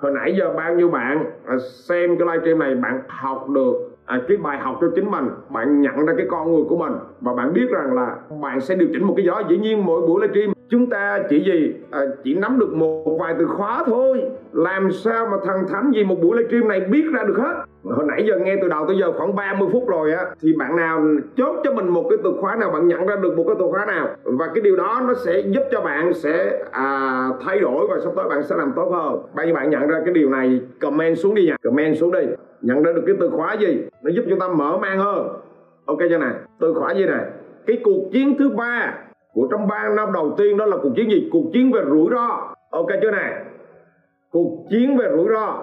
Hồi 0.00 0.12
nãy 0.12 0.36
giờ 0.38 0.52
bao 0.56 0.74
nhiêu 0.74 0.88
bạn 0.88 1.24
à, 1.46 1.56
xem 1.88 2.16
cái 2.18 2.28
livestream 2.28 2.58
này 2.58 2.74
bạn 2.74 3.00
học 3.08 3.48
được 3.48 3.74
à, 4.06 4.20
cái 4.28 4.36
bài 4.36 4.58
học 4.58 4.78
cho 4.80 4.86
chính 4.94 5.10
mình. 5.10 5.24
Bạn 5.48 5.80
nhận 5.80 6.06
ra 6.06 6.12
cái 6.16 6.26
con 6.30 6.52
người 6.52 6.64
của 6.68 6.76
mình 6.76 6.92
và 7.20 7.34
bạn 7.34 7.52
biết 7.52 7.66
rằng 7.70 7.94
là 7.94 8.16
bạn 8.42 8.60
sẽ 8.60 8.74
điều 8.74 8.88
chỉnh 8.92 9.04
một 9.04 9.14
cái 9.16 9.26
gió. 9.26 9.42
Dĩ 9.48 9.58
nhiên 9.58 9.86
mỗi 9.86 10.00
buổi 10.00 10.20
livestream 10.20 10.52
chúng 10.70 10.90
ta 10.90 11.22
chỉ 11.28 11.44
gì 11.44 11.74
à, 11.90 12.00
chỉ 12.24 12.34
nắm 12.34 12.58
được 12.58 12.72
một 12.74 13.16
vài 13.20 13.34
từ 13.38 13.46
khóa 13.46 13.82
thôi. 13.86 14.22
Làm 14.52 14.90
sao 14.92 15.26
mà 15.30 15.36
thần 15.44 15.56
thánh 15.68 15.90
gì 15.94 16.04
một 16.04 16.16
buổi 16.22 16.36
livestream 16.36 16.68
này 16.68 16.80
biết 16.80 17.04
ra 17.12 17.22
được 17.24 17.36
hết? 17.38 17.54
Hồi 17.84 18.04
nãy 18.08 18.24
giờ 18.28 18.38
nghe 18.38 18.56
từ 18.62 18.68
đầu 18.68 18.86
tới 18.86 18.96
giờ 18.98 19.12
khoảng 19.12 19.34
30 19.34 19.68
phút 19.72 19.88
rồi 19.88 20.12
á 20.12 20.24
thì 20.42 20.52
bạn 20.58 20.76
nào 20.76 21.04
chốt 21.36 21.56
cho 21.64 21.72
mình 21.72 21.88
một 21.88 22.06
cái 22.10 22.18
từ 22.24 22.32
khóa 22.40 22.56
nào 22.56 22.70
bạn 22.70 22.88
nhận 22.88 23.06
ra 23.06 23.16
được 23.16 23.36
một 23.36 23.44
cái 23.46 23.56
từ 23.58 23.64
khóa 23.70 23.86
nào 23.86 24.08
và 24.24 24.46
cái 24.54 24.62
điều 24.62 24.76
đó 24.76 25.02
nó 25.08 25.14
sẽ 25.14 25.40
giúp 25.40 25.62
cho 25.70 25.80
bạn 25.80 26.14
sẽ 26.14 26.62
à, 26.70 27.28
thay 27.44 27.60
đổi 27.60 27.86
và 27.90 28.00
sắp 28.04 28.10
tới 28.16 28.28
bạn 28.28 28.42
sẽ 28.42 28.56
làm 28.56 28.72
tốt 28.76 28.90
hơn. 28.92 29.22
Bao 29.34 29.46
nhiêu 29.46 29.54
bạn 29.54 29.70
nhận 29.70 29.86
ra 29.86 30.00
cái 30.04 30.14
điều 30.14 30.30
này 30.30 30.60
comment 30.80 31.18
xuống 31.18 31.34
đi 31.34 31.46
nha. 31.46 31.56
Comment 31.64 31.96
xuống 31.96 32.12
đi. 32.12 32.26
Nhận 32.60 32.82
ra 32.82 32.92
được 32.92 33.02
cái 33.06 33.16
từ 33.20 33.30
khóa 33.30 33.54
gì 33.54 33.82
nó 34.02 34.10
giúp 34.10 34.24
chúng 34.30 34.38
ta 34.38 34.48
mở 34.48 34.78
mang 34.78 34.98
hơn. 34.98 35.28
Ok 35.84 35.98
chưa 36.10 36.18
nè? 36.18 36.30
Từ 36.60 36.74
khóa 36.74 36.94
gì 36.94 37.06
này 37.06 37.24
cái 37.66 37.78
cuộc 37.84 38.10
chiến 38.12 38.34
thứ 38.38 38.48
ba 38.48 38.94
của 39.34 39.48
trong 39.50 39.68
ba 39.68 39.88
năm 39.96 40.12
đầu 40.12 40.34
tiên 40.38 40.56
đó 40.56 40.66
là 40.66 40.76
cuộc 40.82 40.92
chiến 40.96 41.10
gì? 41.10 41.28
Cuộc 41.32 41.44
chiến 41.52 41.72
về 41.72 41.80
rủi 41.90 42.10
ro. 42.10 42.54
Ok 42.70 42.88
chưa 43.02 43.10
này 43.10 43.34
cuộc 44.30 44.66
chiến 44.70 44.96
về 44.96 45.08
rủi 45.16 45.28
ro. 45.34 45.56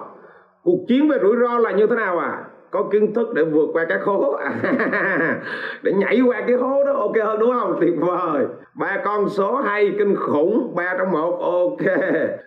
Cuộc 0.62 0.78
chiến 0.88 1.08
về 1.08 1.18
rủi 1.22 1.36
ro 1.36 1.58
là 1.58 1.70
như 1.70 1.86
thế 1.86 1.96
nào 1.96 2.18
à? 2.18 2.44
Có 2.70 2.84
kiến 2.92 3.14
thức 3.14 3.34
để 3.34 3.44
vượt 3.44 3.68
qua 3.72 3.86
các 3.88 4.00
hố. 4.04 4.32
À, 4.32 4.52
để 5.82 5.92
nhảy 5.92 6.20
qua 6.20 6.42
cái 6.46 6.56
hố 6.56 6.84
đó 6.84 6.92
ok 6.92 7.16
hơn 7.24 7.38
đúng 7.38 7.52
không? 7.60 7.76
Tuyệt 7.80 7.94
vời. 8.00 8.46
Ba 8.74 9.02
con 9.04 9.28
số 9.28 9.56
hay 9.56 9.94
kinh 9.98 10.16
khủng 10.16 10.74
ba 10.74 10.94
trong 10.98 11.10
một 11.10 11.38
ok. 11.40 11.96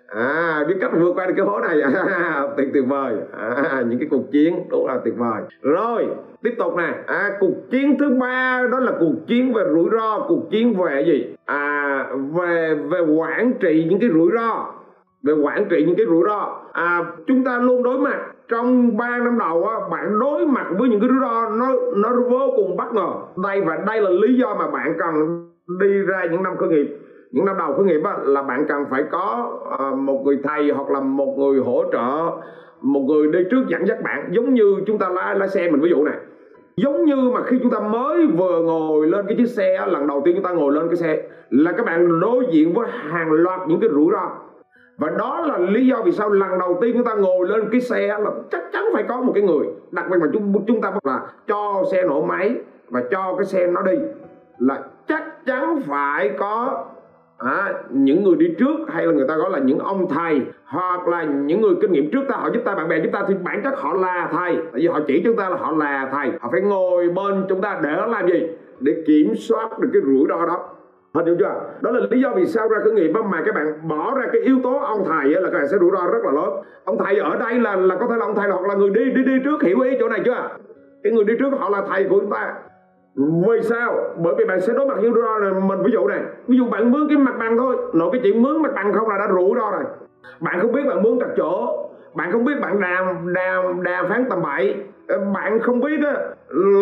À 0.08 0.51
biết 0.66 0.76
cách 0.82 0.92
vượt 0.94 1.14
qua 1.16 1.26
được 1.26 1.34
cái 1.38 1.46
hố 1.46 1.60
này. 1.60 1.82
À, 1.82 2.48
tuyệt 2.58 2.68
tuyệt 2.74 2.84
vời. 2.88 3.16
À, 3.38 3.84
những 3.90 4.00
cái 4.00 4.08
cuộc 4.12 4.32
chiến 4.32 4.64
đúng 4.70 4.88
là 4.88 5.00
tuyệt 5.04 5.14
vời. 5.18 5.42
Rồi 5.62 6.08
tiếp 6.44 6.56
tục 6.58 6.76
nè. 6.78 6.94
À, 7.06 7.30
cuộc 7.40 7.72
chiến 7.72 7.98
thứ 8.00 8.10
ba 8.20 8.68
đó 8.72 8.80
là 8.80 8.92
cuộc 9.00 9.28
chiến 9.28 9.54
về 9.54 9.64
rủi 9.74 9.90
ro 9.92 10.20
cuộc 10.28 10.52
chiến 10.52 10.74
về 10.74 11.04
gì? 11.08 11.36
À 11.46 12.06
về 12.34 12.76
về 12.76 13.00
quản 13.00 13.54
trị 13.60 13.86
những 13.90 14.00
cái 14.00 14.10
rủi 14.14 14.32
ro. 14.36 14.66
Về 15.24 15.34
quản 15.34 15.66
trị 15.70 15.84
những 15.86 15.96
cái 15.96 16.06
rủi 16.06 16.24
ro. 16.26 16.60
À, 16.72 17.04
chúng 17.28 17.44
ta 17.44 17.58
luôn 17.58 17.84
đối 17.84 18.00
mặt. 18.00 18.18
Trong 18.48 18.98
3 18.98 19.18
năm 19.18 19.40
đầu 19.40 19.68
á, 19.68 19.76
bạn 19.92 20.20
đối 20.20 20.46
mặt 20.46 20.66
với 20.78 20.90
những 20.90 21.00
cái 21.00 21.10
rủi 21.10 21.20
ro 21.22 21.50
nó 21.50 21.74
nó 21.96 22.10
vô 22.30 22.54
cùng 22.56 22.78
bất 22.78 22.94
ngờ. 22.94 23.14
Đây 23.44 23.62
và 23.62 23.78
đây 23.88 24.02
là 24.02 24.10
lý 24.10 24.36
do 24.36 24.56
mà 24.60 24.68
bạn 24.68 24.94
cần 25.00 25.48
đi 25.80 26.02
ra 26.08 26.26
những 26.32 26.44
năm 26.44 26.58
khởi 26.58 26.70
nghiệp 26.70 26.98
những 27.32 27.46
năm 27.46 27.56
đầu 27.58 27.74
khởi 27.74 27.86
nghiệp 27.86 28.02
á, 28.04 28.18
là 28.24 28.42
bạn 28.44 28.66
cần 28.68 28.86
phải 28.90 29.04
có 29.12 29.52
uh, 29.92 29.98
một 29.98 30.22
người 30.26 30.40
thầy 30.44 30.70
hoặc 30.70 30.90
là 30.90 31.00
một 31.00 31.36
người 31.38 31.60
hỗ 31.60 31.84
trợ 31.92 32.32
một 32.82 33.00
người 33.00 33.28
đi 33.28 33.40
trước 33.52 33.68
dẫn 33.68 33.88
dắt 33.88 34.04
bạn. 34.04 34.30
Giống 34.32 34.54
như 34.54 34.76
chúng 34.88 34.98
ta 34.98 35.10
lái 35.10 35.36
lái 35.36 35.50
xe 35.50 35.72
mình 35.72 35.82
ví 35.82 35.90
dụ 35.90 36.04
này. 36.04 36.16
Giống 36.76 37.06
như 37.06 37.16
mà 37.16 37.44
khi 37.44 37.60
chúng 37.64 37.72
ta 37.72 37.80
mới 37.80 38.28
vừa 38.28 38.62
ngồi 38.62 39.08
lên 39.08 39.26
cái 39.28 39.38
chiếc 39.38 39.50
xe 39.50 39.86
lần 39.88 40.08
đầu 40.08 40.22
tiên 40.26 40.36
chúng 40.36 40.44
ta 40.44 40.52
ngồi 40.52 40.74
lên 40.74 40.88
cái 40.88 40.96
xe 40.96 41.24
là 41.50 41.72
các 41.72 41.86
bạn 41.86 42.20
đối 42.20 42.46
diện 42.52 42.74
với 42.74 42.88
hàng 42.90 43.32
loạt 43.32 43.60
những 43.68 43.80
cái 43.80 43.90
rủi 43.90 44.12
ro. 44.12 44.30
Và 44.98 45.10
đó 45.10 45.46
là 45.48 45.58
lý 45.58 45.88
do 45.88 46.02
vì 46.06 46.12
sao 46.12 46.30
lần 46.30 46.60
đầu 46.60 46.78
tiên 46.82 46.92
chúng 46.94 47.04
ta 47.04 47.14
ngồi 47.14 47.48
lên 47.48 47.70
cái 47.72 47.82
xe 47.82 48.08
là 48.08 48.32
chắc 48.52 48.64
chắn 48.74 48.86
phải 48.94 49.04
có 49.10 49.22
một 49.22 49.32
cái 49.36 49.44
người 49.44 49.66
đặc 49.92 50.06
biệt 50.12 50.18
mà 50.22 50.28
chúng 50.34 50.66
chúng 50.68 50.82
ta 50.82 50.92
là 51.04 51.22
cho 51.48 51.84
xe 51.92 52.04
nổ 52.04 52.22
máy 52.22 52.56
và 52.90 53.04
cho 53.12 53.36
cái 53.38 53.46
xe 53.46 53.68
nó 53.68 53.82
đi 53.82 53.98
là 54.58 54.84
chắc 55.08 55.46
chắn 55.46 55.82
phải 55.88 56.30
có 56.30 56.86
à, 57.46 57.74
những 57.90 58.24
người 58.24 58.36
đi 58.36 58.56
trước 58.60 58.80
hay 58.88 59.06
là 59.06 59.14
người 59.14 59.28
ta 59.28 59.36
gọi 59.36 59.50
là 59.52 59.60
những 59.60 59.80
ông 59.80 60.10
thầy 60.10 60.42
hoặc 60.66 61.08
là 61.08 61.24
những 61.24 61.62
người 61.62 61.76
kinh 61.82 61.92
nghiệm 61.92 62.12
trước 62.12 62.22
ta 62.30 62.36
họ 62.36 62.50
giúp 62.54 62.62
ta 62.66 62.76
bạn 62.76 62.90
bè 62.90 63.00
chúng 63.04 63.12
ta 63.12 63.24
thì 63.28 63.34
bản 63.44 63.62
chất 63.64 63.74
họ 63.78 63.94
là 63.94 64.30
thầy. 64.32 64.56
Tại 64.56 64.82
vì 64.82 64.88
họ 64.88 65.00
chỉ 65.08 65.22
chúng 65.26 65.36
ta 65.36 65.50
là 65.50 65.56
họ 65.56 65.72
là 65.72 66.10
thầy. 66.12 66.32
Họ 66.42 66.50
phải 66.52 66.62
ngồi 66.62 67.10
bên 67.10 67.46
chúng 67.50 67.62
ta 67.62 67.80
để 67.84 67.96
làm 68.08 68.28
gì? 68.28 68.48
Để 68.80 69.04
kiểm 69.08 69.36
soát 69.36 69.80
được 69.80 69.90
cái 69.94 70.02
rủi 70.06 70.26
ro 70.30 70.46
đó. 70.46 70.70
Hình 71.14 71.26
dung 71.26 71.38
chưa? 71.40 71.62
Đó 71.82 71.92
là 71.92 72.00
lý 72.10 72.22
do 72.22 72.34
vì 72.36 72.46
sao 72.46 72.68
ra 72.70 72.78
khởi 72.84 72.94
nghiệp 72.94 73.12
mà 73.32 73.42
các 73.46 73.56
bạn 73.56 73.88
bỏ 73.88 74.16
ra 74.20 74.26
cái 74.34 74.42
yếu 74.42 74.60
tố 74.64 74.78
ông 74.78 75.04
thầy 75.08 75.30
là 75.30 75.50
các 75.50 75.58
bạn 75.58 75.68
sẽ 75.68 75.78
rủi 75.78 75.92
ro 75.92 76.08
rất 76.08 76.26
là 76.26 76.32
lớn. 76.32 76.64
Ông 76.84 76.98
thầy 76.98 77.20
ở 77.20 77.36
đây 77.36 77.60
là 77.60 77.76
là 77.76 77.96
có 77.96 78.08
thể 78.08 78.16
là 78.18 78.26
ông 78.26 78.36
thầy 78.36 78.50
hoặc 78.50 78.68
là 78.68 78.76
người 78.76 78.90
đi 78.90 79.06
đi 79.12 79.24
đi 79.24 79.34
trước 79.44 79.64
hiểu 79.64 79.80
ý 79.80 79.98
chỗ 80.00 80.10
này 80.10 80.22
chưa? 80.26 80.50
Cái 81.04 81.14
người 81.14 81.24
đi 81.24 81.34
trước 81.40 81.50
họ 81.60 81.70
là 81.70 81.82
thầy 81.90 82.04
của 82.10 82.20
chúng 82.20 82.30
ta 82.30 82.54
vì 83.16 83.62
sao? 83.62 83.96
Bởi 84.18 84.34
vì 84.38 84.46
bạn 84.46 84.62
sẽ 84.62 84.74
đối 84.74 84.86
mặt 84.86 84.96
với 85.02 85.12
rủi 85.14 85.22
ro 85.24 85.40
này 85.40 85.62
mình 85.68 85.84
ví 85.84 85.92
dụ 85.92 86.08
này 86.08 86.20
ví 86.48 86.58
dụ 86.58 86.66
bạn 86.66 86.92
mướn 86.92 87.08
cái 87.08 87.18
mặt 87.18 87.34
bằng 87.40 87.58
thôi. 87.58 87.78
Nội 87.94 88.10
cái 88.12 88.22
chuyện 88.24 88.42
mướn 88.42 88.62
mặt 88.62 88.72
bằng 88.76 88.94
không 88.94 89.10
là 89.10 89.18
đã 89.18 89.28
rủi 89.28 89.56
ro 89.56 89.72
rồi. 89.72 89.84
Bạn 90.40 90.60
không 90.62 90.72
biết 90.72 90.82
bạn 90.88 91.04
mướn 91.04 91.20
trật 91.20 91.30
chỗ. 91.38 91.78
Bạn 92.14 92.32
không 92.32 92.46
biết 92.46 92.54
bạn 92.62 92.82
đàm 92.82 93.34
đàm 93.34 93.84
đàm 93.84 94.10
phán 94.10 94.26
tầm 94.30 94.42
bậy. 94.42 94.76
Ờ, 95.08 95.20
bạn 95.34 95.60
không 95.60 95.80
biết 95.80 96.00
á, 96.06 96.14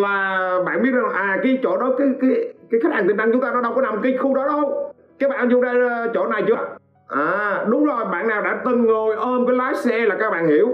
là 0.01 0.59
bạn 0.65 0.83
biết 0.83 0.91
rằng 0.91 1.09
à 1.13 1.39
cái 1.43 1.59
chỗ 1.63 1.77
đó 1.77 1.95
cái 1.97 2.07
cái 2.21 2.53
cái 2.71 2.79
khách 2.83 2.93
hàng 2.93 3.07
tiềm 3.07 3.17
năng 3.17 3.31
chúng 3.31 3.41
ta 3.41 3.51
nó 3.53 3.61
đâu 3.61 3.71
có 3.75 3.81
nằm 3.81 4.01
cái 4.01 4.17
khu 4.17 4.35
đó 4.35 4.47
đâu. 4.47 4.93
Các 5.19 5.29
bạn 5.29 5.49
vô 5.49 5.61
đây 5.61 5.89
ờ, 5.89 6.07
chỗ 6.13 6.27
này 6.27 6.43
chưa? 6.47 6.57
À 7.07 7.65
đúng 7.69 7.85
rồi 7.85 8.05
bạn 8.11 8.27
nào 8.27 8.41
đã 8.41 8.61
từng 8.65 8.85
ngồi 8.85 9.15
ôm 9.15 9.45
cái 9.47 9.55
lái 9.55 9.75
xe 9.75 10.05
là 10.05 10.15
các 10.19 10.29
bạn 10.29 10.47
hiểu. 10.47 10.67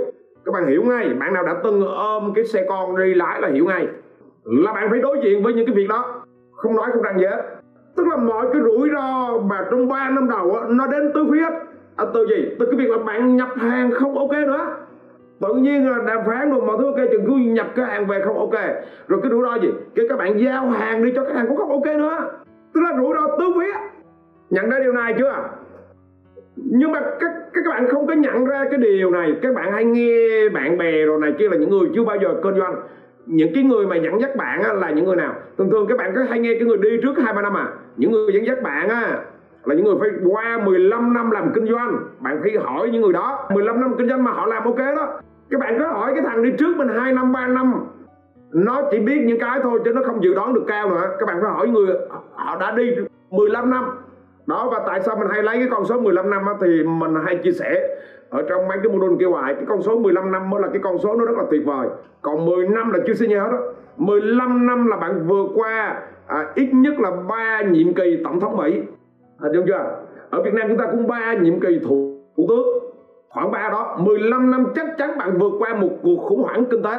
Các 0.46 0.52
bạn 0.52 0.68
hiểu 0.68 0.84
ngay 0.84 1.10
bạn 1.20 1.34
nào 1.34 1.44
đã 1.44 1.56
từng 1.63 1.88
ôm 1.88 2.34
cái 2.36 2.46
xe 2.46 2.65
con 2.70 2.96
đi 2.96 3.13
lái 3.13 3.41
là 3.41 3.48
hiểu 3.48 3.65
ngay 3.65 3.88
là 4.45 4.73
bạn 4.73 4.88
phải 4.89 4.99
đối 4.99 5.19
diện 5.23 5.43
với 5.43 5.53
những 5.53 5.65
cái 5.65 5.75
việc 5.75 5.88
đó. 5.89 6.23
Không 6.51 6.75
nói 6.75 6.89
không 6.93 7.01
rằng 7.01 7.19
gì 7.19 7.25
hết. 7.25 7.41
Tức 7.95 8.08
là 8.08 8.17
mọi 8.17 8.45
cái 8.53 8.62
rủi 8.62 8.89
ro 8.93 9.38
mà 9.38 9.65
trong 9.71 9.88
3 9.88 10.10
năm 10.10 10.29
đầu 10.29 10.55
á, 10.55 10.62
nó 10.69 10.88
đến 10.88 11.12
từ 11.13 11.25
phía 11.31 11.45
à, 11.95 12.05
từ 12.13 12.27
gì? 12.27 12.55
Từ 12.60 12.65
cái 12.65 12.75
việc 12.75 12.89
là 12.89 12.97
bạn 12.97 13.36
nhập 13.36 13.49
hàng 13.55 13.91
không 13.91 14.17
ok 14.17 14.31
nữa. 14.31 14.77
Tự 15.41 15.53
nhiên 15.53 15.89
là 15.89 15.97
đàm 16.08 16.19
phán 16.25 16.51
rồi 16.51 16.62
mọi 16.62 16.77
thứ 16.79 16.86
ok 16.86 17.10
chừng 17.12 17.25
cứ 17.27 17.34
nhập 17.34 17.67
cái 17.75 17.86
hàng 17.86 18.08
về 18.08 18.21
không 18.25 18.38
ok. 18.38 18.63
Rồi 19.08 19.19
cái 19.23 19.31
rủi 19.31 19.43
ro 19.43 19.55
gì? 19.55 19.69
Cái 19.95 20.05
các 20.10 20.17
bạn 20.17 20.39
giao 20.39 20.69
hàng 20.69 21.05
đi 21.05 21.12
cho 21.15 21.23
khách 21.23 21.36
hàng 21.36 21.47
cũng 21.47 21.58
không 21.58 21.69
ok 21.69 21.86
nữa. 21.97 22.29
Tức 22.73 22.81
là 22.81 22.97
rủi 22.97 23.13
ro 23.13 23.38
tứ 23.38 23.45
phía. 23.60 23.73
Nhận 24.49 24.69
ra 24.69 24.79
điều 24.79 24.93
này 24.93 25.15
chưa? 25.17 25.34
Nhưng 26.55 26.91
mà 26.91 26.99
các, 27.01 27.31
các 27.53 27.63
các 27.65 27.69
bạn 27.69 27.88
không 27.88 28.08
có 28.08 28.13
nhận 28.13 28.45
ra 28.45 28.65
cái 28.71 28.79
điều 28.79 29.12
này. 29.12 29.36
Các 29.41 29.55
bạn 29.55 29.71
hay 29.71 29.86
nghe 29.86 30.49
bạn 30.49 30.77
bè 30.77 31.05
rồi 31.05 31.19
này 31.21 31.34
kia 31.39 31.49
là 31.49 31.58
những 31.58 31.69
người 31.69 31.89
chưa 31.95 32.03
bao 32.03 32.17
giờ 32.21 32.36
kinh 32.43 32.55
doanh 32.55 32.75
những 33.26 33.54
cái 33.54 33.64
người 33.64 33.86
mà 33.86 33.96
dẫn 33.96 34.22
dắt 34.22 34.36
bạn 34.36 34.64
á, 34.64 34.74
là 34.74 34.90
những 34.90 35.06
người 35.06 35.16
nào? 35.16 35.34
Thường 35.58 35.70
thường 35.70 35.86
các 35.90 35.98
bạn 35.98 36.12
có 36.16 36.22
hay 36.30 36.40
nghe 36.40 36.54
cái 36.54 36.68
người 36.68 36.78
đi 36.78 36.90
trước 37.02 37.14
hai 37.24 37.34
ba 37.34 37.42
năm 37.42 37.58
à? 37.58 37.68
Những 37.98 38.12
người 38.12 38.34
dẫn 38.34 38.46
dắt 38.46 38.62
bạn 38.64 38.90
á 38.90 39.20
là 39.64 39.76
những 39.76 39.86
người 39.86 39.96
phải 40.00 40.10
qua 40.26 40.60
15 40.66 41.14
năm 41.14 41.32
làm 41.32 41.52
kinh 41.54 41.66
doanh. 41.68 41.98
Bạn 42.20 42.40
phải 42.42 42.52
hỏi 42.64 42.90
những 42.92 43.02
người 43.02 43.14
đó. 43.14 43.48
15 43.54 43.82
năm 43.82 43.96
kinh 43.98 44.10
doanh 44.10 44.24
mà 44.24 44.32
họ 44.32 44.46
làm 44.46 44.64
ok 44.64 44.78
đó. 44.78 45.20
Các 45.50 45.60
bạn 45.60 45.80
có 45.80 45.88
hỏi 45.88 46.12
cái 46.16 46.24
thằng 46.28 46.44
đi 46.44 46.52
trước 46.60 46.78
mình 46.78 46.88
2 46.88 47.14
năm 47.14 47.32
3 47.32 47.48
năm. 47.48 47.74
Nó 48.52 48.82
chỉ 48.92 49.00
biết 49.00 49.22
những 49.26 49.40
cái 49.40 49.60
thôi 49.64 49.80
chứ 49.86 49.92
nó 49.94 50.02
không 50.06 50.24
dự 50.24 50.34
đoán 50.34 50.54
được 50.54 50.64
cao 50.68 50.90
nữa. 50.90 51.16
Các 51.20 51.26
bạn 51.26 51.38
phải 51.42 51.52
hỏi 51.52 51.68
người 51.68 51.96
họ 52.34 52.58
đã 52.60 52.72
đi 52.72 52.96
15 53.32 53.70
năm. 53.70 53.86
Đó 54.48 54.70
và 54.72 54.84
tại 54.88 55.02
sao 55.02 55.16
mình 55.16 55.28
hay 55.32 55.44
lấy 55.44 55.58
cái 55.58 55.68
con 55.72 55.86
số 55.86 56.00
15 56.00 56.30
năm 56.30 56.44
thì 56.62 56.84
mình 56.84 57.16
hay 57.26 57.40
chia 57.44 57.52
sẻ 57.52 57.98
ở 58.30 58.42
trong 58.50 58.68
mấy 58.68 58.78
cái 58.84 58.92
module 58.92 59.16
kêu 59.20 59.32
hoài 59.32 59.54
cái 59.54 59.64
con 59.68 59.82
số 59.82 60.00
15 60.00 60.32
năm 60.32 60.50
mới 60.50 60.62
là 60.62 60.68
cái 60.68 60.82
con 60.84 60.98
số 61.00 61.16
nó 61.16 61.26
rất 61.26 61.38
là 61.38 61.44
tuyệt 61.52 61.62
vời. 61.66 61.88
Còn 62.22 62.46
10 62.46 62.68
năm 62.68 62.92
là 62.92 63.00
chưa 63.08 63.14
xin 63.14 63.30
nhớ 63.30 63.48
đó 63.52 63.58
15 63.98 64.68
năm 64.68 64.88
là 64.88 64.98
bạn 64.98 65.28
vừa 65.28 65.46
qua 65.56 66.02
à, 66.28 66.52
ít 66.56 66.70
nhất 66.74 67.00
là 67.00 67.12
ba 67.12 67.62
nhiệm 67.62 67.94
kỳ 67.94 68.22
tổng 68.24 68.40
thống 68.40 68.58
Mỹ. 68.58 68.82
À, 69.40 69.50
đúng 69.54 69.66
chưa? 69.68 70.02
Ở 70.30 70.42
Việt 70.42 70.54
Nam 70.54 70.68
chúng 70.70 70.78
ta 70.78 70.86
cũng 70.92 71.08
ba 71.08 71.34
nhiệm 71.34 71.60
kỳ 71.60 71.80
thủ, 71.80 72.18
thủ 72.38 72.46
tướng. 72.50 72.68
Khoảng 73.30 73.52
ba 73.52 73.70
đó 73.72 73.98
15 74.00 74.52
năm 74.52 74.66
chắc 74.76 74.86
chắn 74.98 75.18
bạn 75.18 75.38
vượt 75.38 75.52
qua 75.60 75.74
một 75.74 75.90
cuộc 76.04 76.18
khủng 76.18 76.44
hoảng 76.44 76.66
kinh 76.72 76.84
tế. 76.84 76.92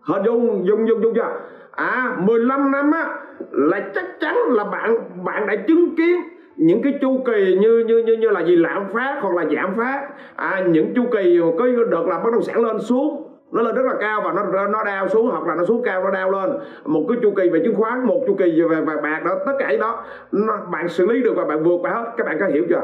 Hình 0.00 0.22
dung 0.24 0.66
dung 0.66 0.88
dung 0.88 1.02
dung 1.02 1.14
chưa? 1.14 1.40
À 1.70 2.16
15 2.18 2.70
năm 2.70 2.90
á 2.92 3.18
là 3.50 3.80
chắc 3.94 4.04
chắn 4.20 4.36
là 4.48 4.64
bạn 4.64 4.98
bạn 5.24 5.46
đã 5.46 5.56
chứng 5.56 5.96
kiến 5.96 6.20
những 6.58 6.82
cái 6.82 6.92
chu 7.00 7.18
kỳ 7.24 7.56
như 7.60 7.84
như 7.86 7.98
như 7.98 8.16
như 8.16 8.30
là 8.30 8.40
gì 8.40 8.56
lạm 8.56 8.88
phát 8.92 9.18
hoặc 9.22 9.34
là 9.34 9.44
giảm 9.56 9.74
phát 9.76 10.08
à, 10.36 10.64
những 10.68 10.94
chu 10.94 11.02
kỳ 11.12 11.40
có 11.58 11.66
đợt 11.90 12.06
là 12.06 12.18
bất 12.18 12.30
động 12.32 12.42
sản 12.42 12.64
lên 12.64 12.78
xuống 12.80 13.24
nó 13.52 13.62
lên 13.62 13.74
rất 13.74 13.82
là 13.86 13.94
cao 14.00 14.20
và 14.24 14.32
nó 14.32 14.66
nó 14.66 14.84
đau 14.84 15.08
xuống 15.08 15.26
hoặc 15.30 15.46
là 15.46 15.54
nó 15.54 15.64
xuống 15.64 15.82
cao 15.82 16.04
nó 16.04 16.10
đau 16.10 16.30
lên. 16.30 16.50
Một 16.84 17.04
cái 17.08 17.18
chu 17.22 17.30
kỳ 17.36 17.48
về 17.48 17.60
chứng 17.64 17.74
khoán 17.74 18.06
một 18.06 18.20
chu 18.26 18.34
kỳ 18.34 18.62
về, 18.62 18.80
về 18.80 18.96
bạc 19.02 19.22
đó 19.24 19.34
tất 19.46 19.52
cả 19.58 19.72
đó 19.80 20.04
nó, 20.32 20.58
bạn 20.72 20.88
xử 20.88 21.06
lý 21.06 21.22
được 21.22 21.32
và 21.36 21.44
bạn 21.44 21.62
vượt 21.62 21.78
qua 21.82 21.90
hết 21.90 22.04
các 22.16 22.26
bạn 22.26 22.36
có 22.40 22.46
hiểu 22.46 22.64
chưa? 22.68 22.82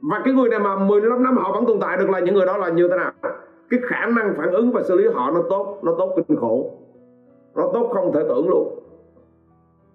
Và 0.00 0.20
cái 0.24 0.34
người 0.34 0.48
này 0.48 0.58
mà 0.58 0.76
15 0.76 1.22
năm 1.22 1.36
họ 1.36 1.52
vẫn 1.52 1.66
tồn 1.66 1.80
tại 1.80 1.96
được 1.96 2.10
là 2.10 2.18
những 2.18 2.34
người 2.34 2.46
đó 2.46 2.56
là 2.56 2.68
như 2.68 2.88
thế 2.88 2.96
nào? 2.96 3.12
Cái 3.70 3.80
khả 3.82 4.06
năng 4.06 4.34
phản 4.36 4.52
ứng 4.52 4.72
và 4.72 4.82
xử 4.82 4.96
lý 4.96 5.08
họ 5.14 5.30
nó 5.30 5.42
tốt 5.50 5.80
nó 5.82 5.94
tốt 5.98 6.14
kinh 6.16 6.36
khủng 6.36 6.78
nó 7.56 7.70
tốt 7.74 7.90
không 7.94 8.12
thể 8.14 8.20
tưởng 8.28 8.48
luôn 8.48 8.81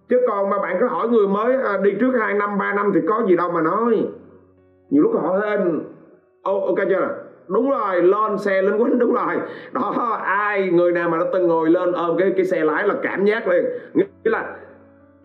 chứ 0.10 0.22
còn 0.28 0.50
mà 0.50 0.60
bạn 0.60 0.78
cứ 0.80 0.88
hỏi 0.88 1.10
người 1.10 1.28
mới 1.28 1.56
à, 1.64 1.78
đi 1.78 1.92
trước 2.00 2.12
2 2.20 2.34
năm 2.34 2.58
3 2.58 2.74
năm 2.74 2.92
thì 2.94 3.00
có 3.10 3.24
gì 3.28 3.36
đâu 3.36 3.52
mà 3.52 3.62
nói. 3.62 4.08
Nhiều 4.90 5.04
lúc 5.04 5.12
họ 5.22 5.38
hên. 5.38 5.82
Ok 6.44 6.78
chưa 6.90 7.28
đúng 7.48 7.70
rồi 7.70 8.04
lên 8.04 8.38
xe 8.38 8.62
lên 8.62 8.78
quýnh 8.78 9.00
đúng 9.00 9.14
rồi. 9.14 9.36
Đó 9.72 10.20
ai 10.24 10.70
người 10.70 10.92
nào 10.92 11.10
mà 11.10 11.18
đã 11.18 11.26
từng 11.34 11.48
ngồi 11.48 11.70
lên 11.70 11.92
ôm 11.92 12.18
cái 12.18 12.34
cái 12.36 12.46
xe 12.46 12.64
lái 12.64 12.88
là 12.88 12.96
cảm 13.04 13.26
giác 13.26 13.48
liền. 13.48 13.66
Nghĩa 13.94 14.04
là 14.24 14.56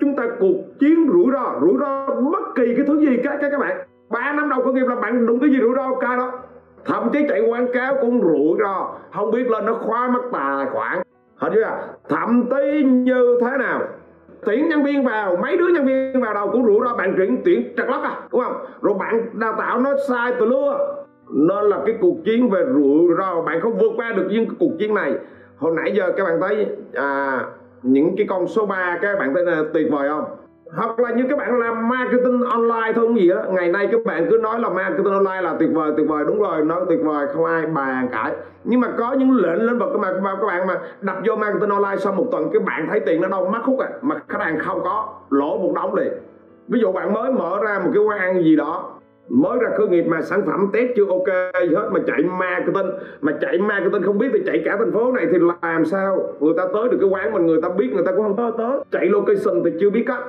chúng 0.00 0.16
ta 0.16 0.22
cuộc 0.40 0.56
chiến 0.80 1.08
rủi 1.12 1.32
ro 1.32 1.60
rủi 1.60 1.78
ro 1.80 2.06
bất 2.06 2.54
kỳ 2.54 2.74
cái 2.76 2.86
thứ 2.86 2.98
gì 3.00 3.16
các 3.24 3.38
các 3.40 3.50
các 3.50 3.60
bạn. 3.60 3.86
Ba 4.10 4.32
năm 4.32 4.48
đầu 4.48 4.62
khởi 4.62 4.72
nghiệp 4.72 4.86
là 4.88 4.94
bạn 4.94 5.26
đụng 5.26 5.40
cái 5.40 5.50
gì 5.50 5.58
rủi 5.60 5.74
ro 5.76 5.82
ok 5.82 6.02
đó. 6.02 6.32
Thậm 6.84 7.08
chí 7.12 7.26
chạy 7.28 7.40
quảng 7.40 7.72
cáo 7.72 7.94
cũng 8.00 8.22
rủi 8.22 8.58
ro. 8.58 8.94
Không 9.14 9.30
biết 9.30 9.50
lên 9.50 9.66
nó 9.66 9.74
khóa 9.74 10.08
mất 10.08 10.22
tài 10.32 10.66
khoản. 10.66 11.02
Hết 11.36 11.50
chưa? 11.54 11.78
Thậm 12.08 12.44
chí 12.50 12.82
như 12.84 13.38
thế 13.40 13.56
nào? 13.58 13.80
Tuyển 14.46 14.68
nhân 14.68 14.82
viên 14.82 15.04
vào 15.04 15.36
mấy 15.42 15.56
đứa 15.56 15.68
nhân 15.68 15.86
viên 15.86 16.20
vào 16.20 16.34
đầu 16.34 16.50
cũng 16.52 16.64
rủi 16.64 16.80
ro 16.84 16.96
bạn 16.96 17.14
tuyển 17.16 17.42
tuyển 17.44 17.74
trật 17.76 17.86
lắc 17.88 18.02
à 18.02 18.20
đúng 18.32 18.40
không? 18.40 18.56
Rồi 18.82 18.94
bạn 18.98 19.26
đào 19.32 19.54
tạo 19.58 19.80
nó 19.80 19.90
sai 20.08 20.32
từ 20.40 20.46
lưa. 20.46 20.96
Nó 21.30 21.60
là 21.60 21.78
cái 21.86 21.94
cuộc 22.00 22.16
chiến 22.24 22.50
về 22.50 22.64
rủi 22.74 23.16
ro 23.18 23.42
bạn 23.42 23.60
không 23.60 23.78
vượt 23.78 23.92
qua 23.96 24.12
được 24.16 24.26
những 24.30 24.46
cuộc 24.58 24.72
chiến 24.78 24.94
này. 24.94 25.14
Hồi 25.56 25.72
nãy 25.76 25.92
giờ 25.94 26.12
các 26.16 26.24
bạn 26.24 26.40
thấy 26.40 26.66
à, 26.94 27.40
những 27.82 28.14
cái 28.16 28.26
con 28.30 28.46
số 28.46 28.66
3 28.66 28.98
các 29.02 29.18
bạn 29.18 29.34
thấy 29.34 29.44
là 29.44 29.62
tuyệt 29.74 29.86
vời 29.90 30.08
không? 30.08 30.24
Hoặc 30.76 31.00
là 31.00 31.10
như 31.10 31.24
các 31.28 31.38
bạn 31.38 31.58
làm 31.58 31.88
marketing 31.88 32.42
online 32.42 32.92
thôi 32.94 33.06
không 33.06 33.20
gì 33.20 33.28
đó 33.28 33.42
ngày 33.48 33.68
nay 33.68 33.88
các 33.92 34.04
bạn 34.04 34.26
cứ 34.30 34.38
nói 34.42 34.60
là 34.60 34.68
marketing 34.68 35.12
online 35.12 35.40
là 35.40 35.56
tuyệt 35.58 35.70
vời 35.72 35.92
tuyệt 35.96 36.08
vời. 36.08 36.24
Đúng 36.26 36.42
rồi 36.42 36.64
nói 36.64 36.80
tuyệt 36.88 37.00
vời 37.04 37.26
không 37.34 37.44
ai 37.44 37.66
bàn 37.66 38.08
cãi. 38.12 38.32
Nhưng 38.64 38.80
mà 38.80 38.88
có 38.98 39.12
những 39.12 39.36
lệnh 39.36 39.66
lĩnh 39.66 39.78
vực 39.78 40.00
mà, 40.00 40.12
mà 40.22 40.34
các 40.40 40.46
bạn 40.46 40.66
mà 40.66 40.78
đập 41.00 41.16
vô 41.26 41.36
marketing 41.36 41.70
online 41.70 41.96
sau 41.96 42.12
một 42.12 42.26
tuần 42.32 42.50
các 42.52 42.62
bạn 42.64 42.86
thấy 42.90 43.00
tiền 43.00 43.20
nó 43.20 43.28
đâu? 43.28 43.50
Mất 43.50 43.58
hút 43.62 43.78
à. 43.78 43.88
Mà 44.02 44.16
khách 44.28 44.40
hàng 44.40 44.58
không 44.58 44.80
có 44.84 45.08
lỗ 45.30 45.58
một 45.58 45.72
đống 45.74 45.94
liền. 45.94 46.12
Ví 46.68 46.80
dụ 46.80 46.92
bạn 46.92 47.12
mới 47.12 47.32
mở 47.32 47.58
ra 47.64 47.78
một 47.84 47.90
cái 47.94 48.02
quán 48.02 48.18
ăn 48.18 48.42
gì 48.42 48.56
đó 48.56 48.90
mới 49.28 49.58
ra 49.58 49.70
khởi 49.78 49.88
nghiệp 49.88 50.02
mà 50.02 50.22
sản 50.22 50.42
phẩm 50.46 50.70
test 50.72 50.90
chưa 50.96 51.06
ok 51.08 51.54
gì 51.68 51.74
hết 51.74 51.88
mà 51.92 52.00
chạy 52.06 52.22
marketing 52.22 52.90
mà 53.20 53.32
chạy 53.40 53.58
marketing 53.58 54.02
không 54.02 54.18
biết 54.18 54.28
thì 54.32 54.42
chạy 54.46 54.62
cả 54.64 54.76
thành 54.78 54.92
phố 54.92 55.12
này 55.12 55.26
thì 55.32 55.38
làm 55.62 55.84
sao? 55.84 56.18
Người 56.40 56.54
ta 56.56 56.62
tới 56.72 56.88
được 56.88 56.98
cái 57.00 57.08
quán 57.08 57.32
mình 57.32 57.46
người 57.46 57.62
ta 57.62 57.68
biết 57.68 57.90
người 57.94 58.04
ta 58.06 58.12
cũng 58.12 58.22
không 58.22 58.36
tới 58.36 58.50
tới. 58.58 58.78
Chạy 58.90 59.06
location 59.06 59.64
thì 59.64 59.70
chưa 59.80 59.90
biết 59.90 60.04
cách 60.06 60.22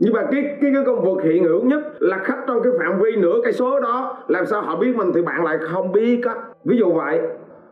nhưng 0.00 0.12
mà 0.14 0.22
cái 0.30 0.56
cái 0.60 0.70
cái 0.74 0.84
công 0.86 1.04
việc 1.04 1.30
hiện 1.30 1.44
hữu 1.44 1.62
nhất 1.62 1.80
là 1.98 2.18
khách 2.18 2.38
trong 2.46 2.62
cái 2.62 2.72
phạm 2.78 3.00
vi 3.00 3.16
nửa 3.16 3.40
cây 3.44 3.52
số 3.52 3.80
đó 3.80 4.16
làm 4.28 4.46
sao 4.46 4.62
họ 4.62 4.76
biết 4.76 4.96
mình 4.96 5.12
thì 5.14 5.22
bạn 5.22 5.44
lại 5.44 5.58
không 5.58 5.92
biết 5.92 6.20
á. 6.24 6.34
Ví 6.64 6.76
dụ 6.76 6.92
vậy 6.92 7.20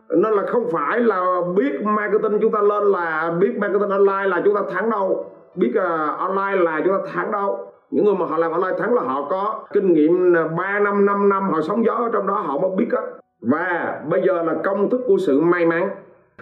nên 0.09 0.33
là 0.33 0.43
không 0.47 0.69
phải 0.71 0.99
là 0.99 1.41
biết 1.55 1.81
marketing 1.83 2.39
chúng 2.41 2.51
ta 2.51 2.61
lên 2.61 2.83
là 2.83 3.33
biết 3.39 3.57
marketing 3.57 3.89
online 3.89 4.27
là 4.27 4.41
chúng 4.45 4.55
ta 4.55 4.61
thắng 4.73 4.89
đâu. 4.89 5.31
Biết 5.55 5.73
uh, 5.77 6.19
online 6.19 6.63
là 6.63 6.81
chúng 6.85 6.93
ta 6.93 7.11
thắng 7.13 7.31
đâu. 7.31 7.71
Những 7.91 8.05
người 8.05 8.15
mà 8.15 8.25
họ 8.25 8.37
làm 8.37 8.51
online 8.51 8.77
thắng 8.79 8.93
là 8.93 9.01
họ 9.01 9.27
có 9.29 9.65
kinh 9.73 9.93
nghiệm 9.93 10.33
3 10.57 10.79
năm 10.79 11.05
5 11.05 11.29
năm 11.29 11.49
họ 11.49 11.61
sống 11.61 11.85
gió 11.85 11.93
ở 11.93 12.09
trong 12.13 12.27
đó 12.27 12.33
họ 12.33 12.57
mới 12.57 12.71
biết 12.77 12.87
á. 12.91 13.01
Và 13.41 13.99
bây 14.09 14.21
giờ 14.21 14.43
là 14.43 14.55
công 14.63 14.89
thức 14.89 15.01
của 15.07 15.17
sự 15.17 15.39
may 15.39 15.65
mắn. 15.65 15.89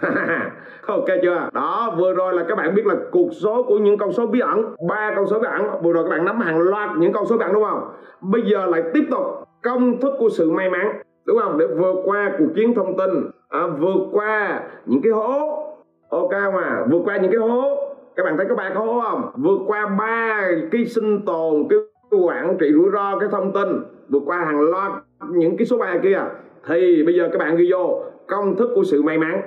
ok 0.86 1.06
chưa? 1.22 1.48
Đó 1.52 1.94
vừa 1.98 2.14
rồi 2.14 2.32
là 2.34 2.44
các 2.48 2.58
bạn 2.58 2.74
biết 2.74 2.86
là 2.86 2.94
cuộc 3.10 3.28
số 3.32 3.62
của 3.62 3.78
những 3.78 3.98
con 3.98 4.12
số 4.12 4.26
bí 4.26 4.40
ẩn 4.40 4.74
ba 4.88 5.12
con 5.16 5.26
số 5.26 5.38
bí 5.38 5.46
ẩn. 5.46 5.62
Vừa 5.82 5.92
rồi 5.92 6.04
các 6.04 6.10
bạn 6.10 6.24
nắm 6.24 6.40
hàng 6.40 6.58
loạt 6.58 6.90
những 6.98 7.12
con 7.12 7.26
số 7.26 7.38
bí 7.38 7.44
ẩn 7.44 7.52
đúng 7.52 7.64
không? 7.64 7.88
Bây 8.20 8.42
giờ 8.42 8.66
lại 8.66 8.82
tiếp 8.94 9.04
tục 9.10 9.24
công 9.62 10.00
thức 10.00 10.12
của 10.18 10.28
sự 10.28 10.50
may 10.50 10.70
mắn 10.70 11.02
đúng 11.26 11.38
không? 11.42 11.58
Để 11.58 11.66
vượt 11.66 11.96
qua 12.04 12.32
cuộc 12.38 12.48
chiến 12.54 12.74
thông 12.74 12.96
tin 12.96 13.10
à, 13.48 13.66
vượt 13.78 14.08
qua 14.12 14.60
những 14.86 15.02
cái 15.02 15.12
hố. 15.12 15.64
Ok 16.10 16.32
mà 16.32 16.84
vượt 16.90 17.02
qua 17.04 17.16
những 17.16 17.32
cái 17.32 17.40
hố. 17.40 17.76
Các 18.16 18.22
bạn 18.24 18.36
thấy 18.36 18.46
có 18.48 18.54
ba 18.54 18.70
hố 18.74 19.00
không? 19.00 19.30
Vượt 19.36 19.58
qua 19.66 19.86
ba 19.98 20.48
cái 20.72 20.86
sinh 20.86 21.24
tồn 21.26 21.66
cái 21.70 21.78
quản 22.10 22.56
trị 22.60 22.72
rủi 22.72 22.90
ro 22.92 23.18
cái 23.18 23.28
thông 23.32 23.52
tin. 23.52 23.68
Vượt 24.08 24.22
qua 24.26 24.38
hàng 24.38 24.60
loạt 24.60 24.92
những 25.30 25.56
cái 25.56 25.66
số 25.66 25.78
ba 25.78 25.98
kia. 26.02 26.20
Thì 26.68 27.02
bây 27.06 27.14
giờ 27.14 27.28
các 27.32 27.38
bạn 27.38 27.56
ghi 27.56 27.68
vô 27.72 28.02
công 28.26 28.56
thức 28.56 28.70
của 28.74 28.84
sự 28.84 29.02
may 29.02 29.18
mắn 29.18 29.40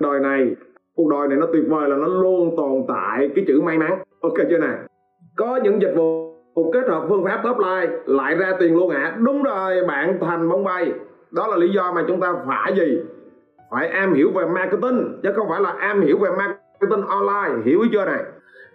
đời 0.00 0.20
này 0.20 0.56
cuộc 0.96 1.10
đời 1.10 1.28
này 1.28 1.38
nó 1.38 1.46
tuyệt 1.52 1.64
vời 1.68 1.88
là 1.88 1.96
nó 1.96 2.06
luôn 2.06 2.54
tồn 2.56 2.84
tại 2.88 3.30
cái 3.36 3.44
chữ 3.48 3.60
may 3.60 3.78
mắn. 3.78 3.98
Ok 4.20 4.34
chưa 4.50 4.58
nè 4.58 4.78
có 5.36 5.56
những 5.56 5.82
dịch 5.82 5.92
vụ 5.96 6.36
kết 6.72 6.88
hợp 6.88 7.06
phương 7.08 7.24
pháp 7.24 7.40
top 7.44 7.58
line 7.58 7.92
lại 8.06 8.34
ra 8.34 8.52
tiền 8.58 8.76
luôn 8.76 8.90
ạ. 8.90 9.02
À. 9.02 9.16
đúng 9.18 9.42
rồi 9.42 9.84
bạn 9.88 10.18
thành 10.20 10.48
bóng 10.48 10.64
bay. 10.64 10.92
Đó 11.30 11.46
là 11.46 11.56
lý 11.56 11.68
do 11.68 11.92
mà 11.92 12.04
chúng 12.08 12.20
ta 12.20 12.34
phải 12.46 12.74
gì? 12.76 13.02
Phải 13.70 13.88
am 13.88 14.14
hiểu 14.14 14.30
về 14.34 14.46
marketing 14.46 15.20
chứ 15.22 15.32
không 15.36 15.48
phải 15.48 15.60
là 15.60 15.70
am 15.70 16.00
hiểu 16.00 16.18
về 16.18 16.30
marketing 16.30 17.06
online. 17.06 17.62
Hiểu 17.64 17.80
chưa 17.92 18.04
này? 18.04 18.22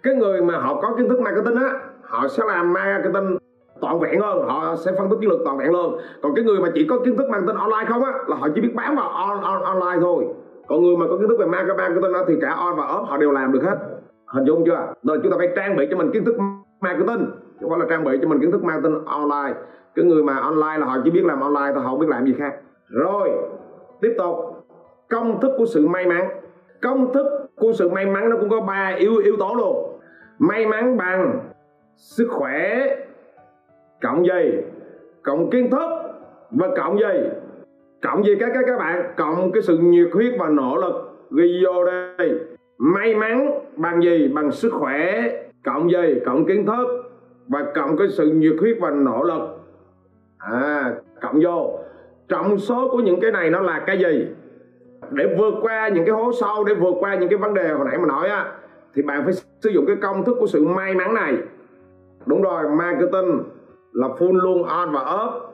Cái 0.02 0.14
người 0.14 0.42
mà 0.42 0.58
họ 0.58 0.80
có 0.80 0.94
kiến 0.98 1.08
thức 1.08 1.20
marketing 1.20 1.56
á 1.56 1.70
họ 2.02 2.28
sẽ 2.28 2.42
làm 2.46 2.72
marketing 2.72 3.38
toàn 3.80 4.00
vẹn 4.00 4.20
hơn 4.20 4.48
họ 4.48 4.76
sẽ 4.84 4.92
phân 4.98 5.10
tích 5.10 5.16
chiến 5.20 5.30
lược 5.30 5.40
toàn 5.44 5.58
vẹn 5.58 5.72
hơn. 5.72 5.96
Còn 6.22 6.34
cái 6.34 6.44
người 6.44 6.60
mà 6.60 6.68
chỉ 6.74 6.86
có 6.86 6.98
kiến 7.04 7.16
thức 7.16 7.30
marketing 7.30 7.56
online 7.56 7.86
không 7.88 8.04
á 8.04 8.12
là 8.26 8.36
họ 8.36 8.48
chỉ 8.54 8.60
biết 8.60 8.72
bán 8.74 8.96
vào 8.96 9.08
on, 9.08 9.40
on, 9.40 9.62
online 9.62 10.00
thôi 10.00 10.24
còn 10.68 10.82
người 10.82 10.96
mà 10.96 11.06
có 11.08 11.16
kiến 11.16 11.28
thức 11.28 11.38
về 11.38 11.46
marketing 11.46 12.12
thì 12.28 12.34
cả 12.40 12.54
on 12.54 12.76
và 12.76 12.84
off 12.84 13.04
họ 13.04 13.16
đều 13.16 13.32
làm 13.32 13.52
được 13.52 13.62
hết. 13.62 13.76
Hình 14.26 14.44
dung 14.44 14.64
chưa? 14.66 14.94
Rồi 15.02 15.18
chúng 15.22 15.32
ta 15.32 15.38
phải 15.38 15.48
trang 15.56 15.76
bị 15.76 15.86
cho 15.90 15.96
mình 15.96 16.10
kiến 16.12 16.24
thức 16.24 16.36
marketing. 16.80 17.26
Chứ 17.60 17.66
không 17.68 17.70
phải 17.70 17.78
là 17.78 17.86
trang 17.88 18.04
bị 18.04 18.18
cho 18.22 18.28
mình 18.28 18.40
kiến 18.40 18.52
thức 18.52 18.64
marketing 18.64 19.04
online. 19.04 19.60
Cái 19.94 20.04
người 20.04 20.22
mà 20.22 20.36
online 20.36 20.78
là 20.78 20.86
họ 20.86 20.96
chỉ 21.04 21.10
biết 21.10 21.24
làm 21.24 21.40
online 21.40 21.72
thôi, 21.74 21.82
họ 21.82 21.90
không 21.90 21.98
biết 21.98 22.08
làm 22.08 22.26
gì 22.26 22.34
khác. 22.38 22.54
Rồi, 22.88 23.30
tiếp 24.00 24.14
tục. 24.18 24.36
Công 25.10 25.40
thức 25.40 25.52
của 25.58 25.66
sự 25.66 25.88
may 25.88 26.06
mắn. 26.06 26.28
Công 26.82 27.12
thức 27.12 27.26
của 27.56 27.72
sự 27.72 27.88
may 27.88 28.06
mắn 28.06 28.30
nó 28.30 28.36
cũng 28.40 28.50
có 28.50 28.60
ba 28.60 28.94
yếu 28.98 29.16
yếu 29.16 29.36
tố 29.38 29.54
luôn. 29.54 29.98
May 30.38 30.66
mắn 30.66 30.96
bằng 30.96 31.40
sức 31.96 32.28
khỏe, 32.30 32.86
cộng 34.02 34.26
gì 34.26 34.62
cộng 35.22 35.50
kiến 35.50 35.70
thức 35.70 35.88
và 36.50 36.68
cộng 36.76 36.98
gì 36.98 37.28
cộng 38.02 38.24
gì 38.24 38.36
các 38.40 38.50
các 38.54 38.64
các 38.66 38.78
bạn, 38.78 39.12
cộng 39.16 39.52
cái 39.52 39.62
sự 39.62 39.78
nhiệt 39.78 40.08
huyết 40.12 40.32
và 40.38 40.48
nỗ 40.48 40.76
lực 40.76 40.94
ghi 41.30 41.64
vô 41.64 41.84
đây. 41.84 42.40
May 42.78 43.14
mắn 43.14 43.60
bằng 43.76 44.02
gì? 44.02 44.28
Bằng 44.34 44.50
sức 44.50 44.72
khỏe, 44.72 45.30
cộng 45.64 45.90
gì? 45.90 46.20
Cộng 46.26 46.46
kiến 46.46 46.66
thức 46.66 46.86
và 47.48 47.64
cộng 47.74 47.96
cái 47.96 48.08
sự 48.08 48.30
nhiệt 48.30 48.54
huyết 48.60 48.76
và 48.80 48.90
nỗ 48.90 49.22
lực. 49.22 49.42
À 50.38 50.94
cộng 51.20 51.40
vô. 51.44 51.78
Trọng 52.28 52.58
số 52.58 52.88
của 52.90 52.98
những 52.98 53.20
cái 53.20 53.32
này 53.32 53.50
nó 53.50 53.60
là 53.60 53.82
cái 53.86 53.98
gì? 53.98 54.26
Để 55.10 55.36
vượt 55.38 55.54
qua 55.62 55.88
những 55.88 56.04
cái 56.04 56.14
hố 56.14 56.32
sâu, 56.40 56.64
để 56.64 56.74
vượt 56.74 56.94
qua 57.00 57.14
những 57.14 57.28
cái 57.28 57.38
vấn 57.38 57.54
đề 57.54 57.68
hồi 57.68 57.86
nãy 57.90 57.98
mà 57.98 58.06
nói 58.06 58.28
á, 58.28 58.52
thì 58.94 59.02
bạn 59.02 59.24
phải 59.24 59.32
sử 59.32 59.70
dụng 59.70 59.86
cái 59.86 59.96
công 60.02 60.24
thức 60.24 60.36
của 60.40 60.46
sự 60.46 60.64
may 60.64 60.94
mắn 60.94 61.14
này. 61.14 61.34
Đúng 62.26 62.42
rồi, 62.42 62.64
marketing 62.78 63.42
là 63.92 64.08
full 64.08 64.42
luôn 64.42 64.62
on 64.62 64.92
và 64.92 65.00
off 65.00 65.51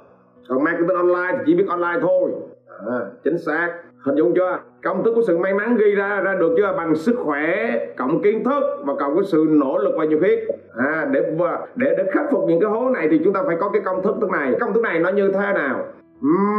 còn 0.48 0.64
marketing 0.64 0.96
online 0.96 1.32
thì 1.32 1.42
chỉ 1.46 1.54
biết 1.54 1.66
online 1.68 1.98
thôi. 2.00 2.30
À, 2.86 2.98
chính 3.24 3.38
xác. 3.38 3.72
Hình 4.04 4.16
dung 4.16 4.34
chưa? 4.34 4.58
Công 4.82 5.04
thức 5.04 5.12
của 5.14 5.22
sự 5.26 5.38
may 5.38 5.54
mắn 5.54 5.76
ghi 5.76 5.94
ra 5.94 6.20
ra 6.20 6.34
được 6.34 6.54
chưa? 6.56 6.74
Bằng 6.76 6.94
sức 6.94 7.16
khỏe 7.18 7.78
cộng 7.96 8.22
kiến 8.22 8.44
thức 8.44 8.62
và 8.84 8.94
cộng 8.94 9.14
cái 9.16 9.24
sự 9.24 9.46
nỗ 9.48 9.78
lực 9.78 9.92
và 9.98 10.04
nhiệt 10.04 10.18
huyết. 10.20 10.38
À, 10.76 11.08
để 11.10 11.32
để 11.76 11.94
để 11.98 12.04
khắc 12.12 12.24
phục 12.30 12.44
những 12.48 12.60
cái 12.60 12.70
hố 12.70 12.90
này 12.90 13.08
thì 13.10 13.20
chúng 13.24 13.32
ta 13.32 13.42
phải 13.46 13.56
có 13.60 13.68
cái 13.68 13.82
công 13.84 14.02
thức 14.02 14.16
thức 14.20 14.30
này. 14.30 14.54
Công 14.60 14.72
thức 14.72 14.80
này 14.80 14.98
nó 14.98 15.10
như 15.10 15.32
thế 15.32 15.52
nào? 15.54 15.84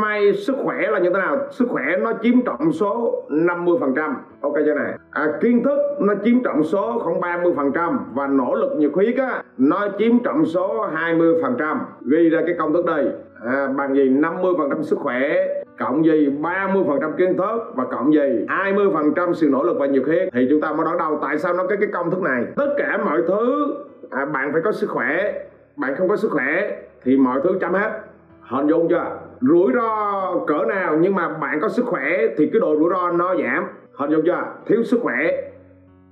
May 0.02 0.34
sức 0.34 0.56
khỏe 0.64 0.78
là 0.92 1.00
như 1.00 1.10
thế 1.10 1.20
nào? 1.20 1.38
Sức 1.52 1.66
khỏe 1.70 1.84
nó 2.02 2.14
chiếm 2.24 2.42
trọng 2.46 2.72
số 2.72 3.24
50 3.30 3.78
phần 3.80 3.94
trăm. 3.96 4.16
Ok 4.42 4.54
chưa 4.66 4.74
này? 4.74 4.94
À, 5.12 5.28
kiến 5.42 5.64
thức 5.64 5.80
nó 6.00 6.14
chiếm 6.24 6.44
trọng 6.44 6.64
số 6.64 7.00
khoảng 7.00 7.22
30 7.22 7.54
phần 7.56 7.72
trăm 7.72 8.00
và 8.14 8.28
nỗ 8.28 8.56
lực 8.56 8.72
nhiệt 8.78 8.92
huyết 8.94 9.18
á 9.18 9.44
nó 9.58 9.88
chiếm 10.00 10.20
trọng 10.24 10.46
số 10.46 10.88
20 10.94 11.34
phần 11.42 11.56
trăm. 11.60 11.82
Ghi 12.12 12.30
ra 12.30 12.42
cái 12.46 12.56
công 12.60 12.74
thức 12.74 12.86
đây 12.86 13.12
à, 13.46 13.68
bằng 13.78 13.96
gì 13.96 14.10
50 14.10 14.54
phần 14.58 14.70
trăm 14.70 14.84
sức 14.84 15.00
khỏe 15.00 15.48
cộng 15.80 16.06
gì 16.06 16.30
30 16.30 16.84
phần 16.88 16.98
trăm 17.02 17.14
kiến 17.18 17.38
thức 17.38 17.74
và 17.76 17.86
cộng 17.86 18.14
gì 18.14 18.46
20 18.48 18.88
phần 18.94 19.14
trăm 19.16 19.34
sự 19.34 19.50
nỗ 19.50 19.64
lực 19.64 19.78
và 19.80 19.86
nhiệt 19.86 20.04
huyết 20.06 20.30
thì 20.34 20.48
chúng 20.50 20.62
ta 20.62 20.74
mới 20.74 20.86
đón 20.86 20.98
đầu 20.98 21.20
tại 21.22 21.38
sao 21.38 21.54
nó 21.54 21.68
cái 21.68 21.78
cái 21.82 21.90
công 21.94 22.12
thức 22.12 22.22
này? 22.22 22.46
Tất 22.56 22.74
cả 22.78 22.98
mọi 23.06 23.22
thứ 23.28 23.76
à, 24.10 24.26
bạn 24.26 24.54
phải 24.54 24.62
có 24.62 24.72
sức 24.72 24.90
khỏe. 24.90 25.42
Bạn 25.76 25.96
không 25.96 26.10
có 26.10 26.16
sức 26.16 26.32
khỏe 26.32 26.82
thì 27.04 27.18
mọi 27.18 27.40
thứ 27.44 27.58
chấm 27.62 27.74
hết. 27.74 28.02
Hình 28.42 28.68
dung 28.68 28.88
chưa? 28.90 29.18
Rủi 29.42 29.74
ro 29.74 30.34
cỡ 30.48 30.66
nào 30.68 30.98
nhưng 31.02 31.16
mà 31.16 31.30
bạn 31.30 31.60
có 31.62 31.70
sức 31.70 31.86
khỏe 31.86 32.28
thì 32.38 32.50
cái 32.54 32.60
độ 32.60 32.76
rủi 32.80 32.90
ro 32.90 33.12
nó 33.12 33.36
giảm. 33.36 33.68
Hình 33.94 34.12
dung 34.12 34.26
chưa? 34.26 34.44
Thiếu 34.66 34.84
sức 34.84 35.00
khỏe 35.02 35.42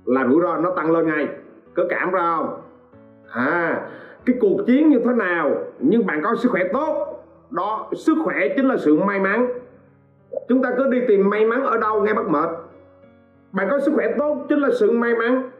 là 0.04 0.26
rủi 0.26 0.42
ro 0.42 0.56
nó 0.56 0.70
tăng 0.70 0.90
lên 0.90 1.06
ngay. 1.06 1.28
Có 1.74 1.84
cảm 1.90 2.10
ra 2.10 2.36
không? 2.36 2.60
À 3.30 3.80
cái 4.28 4.36
cuộc 4.40 4.66
chiến 4.66 4.88
như 4.88 5.00
thế 5.04 5.12
nào 5.12 5.50
nhưng 5.78 6.06
bạn 6.06 6.22
có 6.22 6.34
sức 6.34 6.48
khỏe 6.52 6.62
tốt 6.72 7.17
đó 7.50 7.88
sức 7.96 8.14
khỏe 8.24 8.48
chính 8.56 8.68
là 8.68 8.76
sự 8.76 8.96
may 8.96 9.20
mắn. 9.20 9.48
Chúng 10.48 10.62
ta 10.62 10.70
cứ 10.76 10.90
đi 10.90 11.00
tìm 11.08 11.30
may 11.30 11.46
mắn 11.46 11.64
ở 11.64 11.76
đâu 11.76 12.02
nghe 12.02 12.14
bắt 12.14 12.28
mệt. 12.28 12.48
Bạn 13.52 13.68
có 13.70 13.80
sức 13.80 13.92
khỏe 13.94 14.14
tốt 14.18 14.46
chính 14.48 14.58
là 14.58 14.68
sự 14.80 14.90
may 14.90 15.14
mắn. 15.14 15.50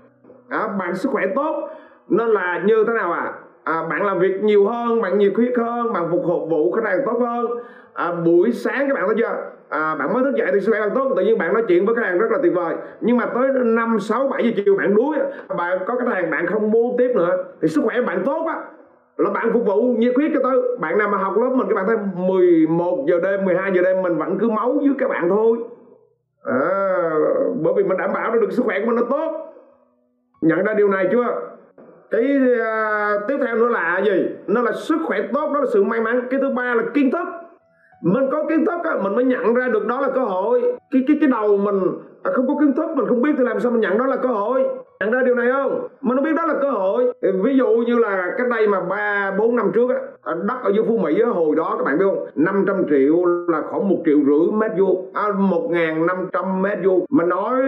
À, 0.49 0.69
bạn 0.79 0.95
sức 0.95 1.09
khỏe 1.13 1.23
tốt 1.35 1.69
nên 2.09 2.29
là 2.29 2.63
như 2.67 2.85
thế 2.87 2.93
nào 2.93 3.13
à 3.13 3.35
à, 3.69 3.83
bạn 3.91 4.07
làm 4.07 4.19
việc 4.19 4.43
nhiều 4.43 4.67
hơn 4.67 5.01
bạn 5.01 5.19
nhiệt 5.19 5.33
huyết 5.37 5.53
hơn 5.57 5.93
bạn 5.93 6.09
phục 6.11 6.23
phục 6.29 6.51
vụ 6.51 6.73
khách 6.73 6.85
hàng 6.85 7.01
tốt 7.07 7.19
hơn. 7.21 7.47
À, 7.93 8.13
buổi 8.13 8.53
sáng 8.53 8.89
các 8.89 8.95
bạn 8.95 9.05
thấy 9.07 9.17
chưa? 9.19 9.51
À, 9.69 9.95
bạn 9.95 10.15
mới 10.15 10.23
thức 10.25 10.35
dậy 10.37 10.49
thì 10.53 10.61
sức 10.61 10.73
khỏe 10.73 10.81
bạn 10.81 10.91
tốt 10.95 11.13
tự 11.17 11.25
nhiên 11.25 11.39
bạn 11.39 11.55
nói 11.55 11.63
chuyện 11.69 11.87
với 11.87 11.95
khách 11.95 12.05
hàng 12.05 12.19
rất 12.19 12.31
là 12.31 12.39
tuyệt 12.43 12.55
vời. 12.55 12.75
Nhưng 13.01 13.17
mà 13.17 13.27
tới 13.27 13.49
năm 13.65 13.99
sáu 14.01 14.29
bảy 14.29 14.45
giờ 14.45 14.63
chiều 14.65 14.77
bạn 14.77 14.95
đuối 14.95 15.17
bạn 15.57 15.79
có 15.87 15.95
khách 15.97 16.09
hàng 16.09 16.31
bạn 16.31 16.47
không 16.47 16.71
mua 16.71 16.93
tiếp 16.99 17.13
nữa 17.15 17.45
thì 17.63 17.69
sức 17.69 17.81
khỏe 17.85 18.01
bạn 18.03 18.23
tốt 18.25 18.47
á 18.47 18.63
là 19.19 19.31
bạn 19.31 19.51
phục 19.53 19.67
vụ 19.67 19.83
nhiệt 19.99 20.13
huyết 20.17 20.31
cho 20.35 20.41
tới 20.43 20.61
bạn 20.81 20.99
nào 20.99 21.09
mà 21.09 21.19
học 21.19 21.37
lớp 21.37 21.51
mình 21.55 21.67
các 21.69 21.75
bạn 21.75 21.87
thấy 21.87 21.97
11 22.17 23.05
giờ 23.09 23.21
đêm 23.23 23.45
12 23.45 23.73
giờ 23.75 23.83
đêm 23.83 24.03
mình 24.03 24.17
vẫn 24.17 24.39
cứ 24.39 24.51
máu 24.51 24.73
với 24.73 24.95
các 24.99 25.09
bạn 25.09 25.29
thôi. 25.29 25.59
À, 26.45 26.61
bởi 27.63 27.75
vì 27.77 27.85
mình 27.85 27.99
đảm 27.99 28.11
bảo 28.15 28.33
được 28.33 28.53
sức 28.53 28.63
khỏe 28.65 28.81
của 28.81 28.87
mình 28.87 28.97
nó 28.97 29.03
tốt. 29.11 29.55
Nhận 30.41 30.65
ra 30.65 30.75
điều 30.75 30.89
này 30.89 31.09
chưa? 31.13 31.27
Cái 32.11 32.23
uh, 32.23 33.29
tiếp 33.29 33.37
theo 33.47 33.57
nữa 33.57 33.69
là 33.69 34.03
gì? 34.07 34.27
Nó 34.47 34.63
là 34.63 34.73
sức 34.73 34.99
khỏe 35.07 35.19
tốt 35.33 35.51
đó 35.55 35.61
là 35.61 35.67
sự 35.73 35.85
may 35.85 36.01
mắn. 36.01 36.23
Cái 36.31 36.41
thứ 36.41 36.51
ba 36.51 36.75
là 36.75 36.83
kiến 36.95 37.11
thức. 37.11 37.29
Mình 38.03 38.31
có 38.31 38.45
kiến 38.49 38.65
thức 38.67 38.85
á, 38.85 38.97
mình 39.03 39.15
mới 39.15 39.25
nhận 39.25 39.55
ra 39.55 39.69
được 39.69 39.87
đó 39.87 40.01
là 40.01 40.09
cơ 40.15 40.21
hội. 40.21 40.63
Cái 40.91 41.05
cái 41.09 41.17
cái 41.21 41.31
đầu 41.31 41.57
mình 41.57 41.81
à, 42.23 42.31
không 42.35 42.49
có 42.49 42.55
kiến 42.61 42.73
thức 42.73 42.91
mình 42.97 43.07
không 43.07 43.23
biết 43.23 43.31
thì 43.39 43.45
làm 43.45 43.61
sao 43.61 43.73
mình 43.73 43.81
nhận 43.81 43.99
đó 43.99 44.07
là 44.07 44.17
cơ 44.17 44.29
hội 44.29 44.69
nhận 45.01 45.11
ra 45.11 45.23
điều 45.23 45.35
này 45.35 45.49
không? 45.53 45.89
Mình 46.01 46.17
không 46.17 46.25
biết 46.25 46.35
đó 46.37 46.47
là 46.47 46.55
cơ 46.63 46.71
hội. 46.71 47.13
Ví 47.43 47.57
dụ 47.57 47.67
như 47.67 47.99
là 47.99 48.35
cách 48.39 48.47
đây 48.51 48.69
mà 48.69 48.81
ba 48.81 49.33
bốn 49.39 49.57
năm 49.57 49.71
trước 49.75 49.91
á 49.91 49.97
đất 50.35 50.55
ở 50.63 50.71
dưới 50.75 50.85
phú 50.89 50.99
mỹ 50.99 51.21
á, 51.21 51.31
hồi 51.31 51.57
đó 51.57 51.75
các 51.79 51.85
bạn 51.85 51.99
biết 51.99 52.05
không? 52.05 52.27
500 52.35 52.85
triệu 52.91 53.25
là 53.49 53.63
khoảng 53.71 53.89
một 53.89 53.97
triệu 54.05 54.19
rưỡi 54.27 54.53
mét 54.53 54.71
vuông. 54.79 55.11
À, 55.15 55.23
một 55.39 55.69
ngàn 55.71 56.07
năm 56.07 56.17
trăm 56.33 56.63
mét 56.63 56.79
vuông. 56.85 57.05
Mà 57.11 57.25
nói 57.25 57.63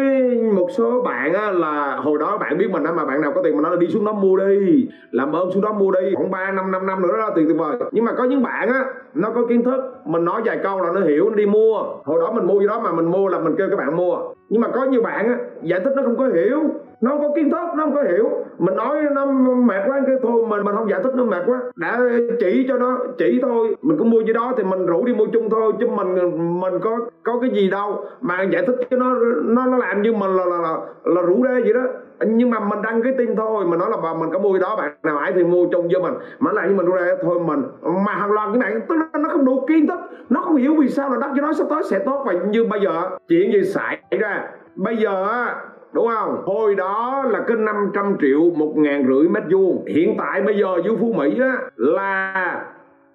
một 0.54 0.66
số 0.70 1.02
bạn 1.02 1.34
á, 1.34 1.50
là 1.50 1.96
hồi 1.96 2.18
đó 2.18 2.38
bạn 2.38 2.58
biết 2.58 2.70
mình 2.70 2.84
á 2.84 2.92
mà 2.92 3.04
bạn 3.04 3.20
nào 3.20 3.32
có 3.34 3.42
tiền 3.42 3.56
mà 3.56 3.62
nói 3.62 3.70
là 3.70 3.76
đi 3.76 3.86
xuống 3.86 4.04
đó 4.04 4.12
mua 4.12 4.36
đi. 4.36 4.88
Làm 5.10 5.32
ơn 5.32 5.50
xuống 5.50 5.62
đó 5.62 5.72
mua 5.72 5.90
đi. 5.90 6.14
Khoảng 6.14 6.30
ba 6.30 6.52
năm 6.52 6.70
năm 6.70 6.86
năm 6.86 7.02
nữa 7.02 7.16
đó 7.18 7.30
tiền 7.36 7.46
tuyệt 7.46 7.58
vời. 7.58 7.76
Nhưng 7.92 8.04
mà 8.04 8.12
có 8.12 8.24
những 8.24 8.42
bạn 8.42 8.68
á 8.68 8.84
nó 9.14 9.30
có 9.30 9.46
kiến 9.48 9.64
thức. 9.64 9.80
Mình 10.04 10.24
nói 10.24 10.42
vài 10.44 10.58
câu 10.62 10.82
là 10.82 10.92
nó 10.94 11.00
hiểu 11.00 11.30
nó 11.30 11.36
đi 11.36 11.46
mua. 11.46 11.82
Hồi 12.04 12.20
đó 12.20 12.32
mình 12.32 12.46
mua 12.46 12.60
gì 12.60 12.66
đó 12.66 12.80
mà 12.84 12.92
mình 12.92 13.10
mua 13.10 13.28
là 13.28 13.38
mình 13.38 13.54
kêu 13.58 13.68
các 13.70 13.76
bạn 13.76 13.96
mua. 13.96 14.18
Nhưng 14.48 14.60
mà 14.60 14.68
có 14.68 14.84
nhiều 14.84 15.02
bạn 15.02 15.28
á 15.28 15.36
giải 15.62 15.80
thích 15.80 15.92
nó 15.96 16.02
không 16.02 16.16
có 16.16 16.26
hiểu 16.26 16.60
nó 17.00 17.10
không 17.10 17.20
có 17.20 17.28
kiến 17.36 17.50
thức 17.50 17.66
nó 17.76 17.84
không 17.84 17.94
có 17.94 18.02
hiểu. 18.02 18.30
Mình 18.58 18.76
nói 18.76 18.96
nó 19.12 19.26
mệt 19.54 19.82
quá 19.86 20.00
cái 20.06 20.16
thôi 20.22 20.46
mình 20.48 20.64
mình 20.64 20.74
không 20.74 20.90
giải 20.90 21.00
thích 21.04 21.14
nó 21.16 21.24
mệt 21.24 21.42
quá. 21.46 21.60
Đã 21.76 22.00
chỉ 22.40 22.64
cho 22.68 22.78
nó 22.78 22.98
chỉ 23.18 23.38
thôi. 23.42 23.76
Mình 23.82 23.98
cũng 23.98 24.10
mua 24.10 24.20
gì 24.20 24.32
đó 24.32 24.52
thì 24.56 24.62
mình 24.64 24.86
rủ 24.86 25.04
đi 25.04 25.14
mua 25.14 25.26
chung 25.26 25.50
thôi 25.50 25.72
chứ 25.80 25.86
mình 25.86 26.14
mình 26.60 26.74
có 26.80 26.98
có 27.22 27.38
cái 27.40 27.50
gì 27.50 27.70
đâu. 27.70 28.04
Mà 28.20 28.42
giải 28.42 28.66
thích 28.66 28.76
cho 28.90 28.96
nó 28.96 29.14
nó 29.42 29.66
nó 29.66 29.76
làm 29.76 30.02
như 30.02 30.12
mình 30.12 30.30
là 30.30 30.44
là 30.44 30.56
là, 30.56 30.76
là 31.04 31.22
rủ 31.22 31.44
đê 31.44 31.60
vậy 31.60 31.72
đó. 31.72 31.82
Nhưng 32.26 32.50
mà 32.50 32.60
mình 32.60 32.82
đăng 32.82 33.02
cái 33.02 33.14
tin 33.18 33.36
thôi 33.36 33.64
mình 33.66 33.78
nói 33.78 33.90
là 33.90 33.96
bà 34.02 34.14
mình 34.14 34.30
có 34.32 34.38
mua 34.38 34.52
cái 34.52 34.60
đó 34.60 34.76
bạn 34.76 34.94
nào 35.02 35.18
ấy 35.18 35.32
thì 35.34 35.44
mua 35.44 35.66
chung 35.72 35.88
với 35.92 36.02
mình. 36.02 36.14
Mà 36.38 36.52
lại 36.52 36.68
như 36.68 36.74
mình 36.74 36.86
rủ 36.86 36.94
thôi 37.22 37.40
mình. 37.46 37.62
Mà 38.06 38.12
hàng 38.12 38.32
loạt 38.32 38.48
cái 38.52 38.58
này 38.58 38.80
tức 38.88 38.94
là 38.96 39.20
nó 39.20 39.28
không 39.28 39.44
đủ 39.44 39.64
kiến 39.68 39.86
thức 39.86 39.98
nó 40.30 40.40
không 40.40 40.56
hiểu 40.56 40.74
vì 40.78 40.88
sao 40.88 41.10
là 41.10 41.16
đất 41.20 41.28
cho 41.36 41.42
nó 41.42 41.52
sắp 41.52 41.66
tới 41.70 41.82
sẽ 41.82 41.98
tốt. 41.98 42.24
Và 42.26 42.32
như 42.32 42.64
bây 42.64 42.80
giờ 42.80 43.10
chuyện 43.28 43.52
gì 43.52 43.62
xảy 43.64 43.98
ra? 44.10 44.48
Bây 44.76 44.96
giờ 44.96 45.46
đúng 45.92 46.08
không? 46.14 46.42
Hồi 46.46 46.74
đó 46.74 47.24
là 47.30 47.40
cái 47.46 47.56
500 47.56 48.16
triệu, 48.20 48.40
một 48.56 48.72
ngàn 48.76 49.06
rưỡi 49.08 49.28
mét 49.28 49.42
vuông. 49.50 49.84
Hiện 49.86 50.14
tại 50.18 50.42
bây 50.42 50.58
giờ 50.58 50.76
dưới 50.84 50.96
phú 51.00 51.12
mỹ 51.16 51.40
á, 51.40 51.58
là 51.76 52.64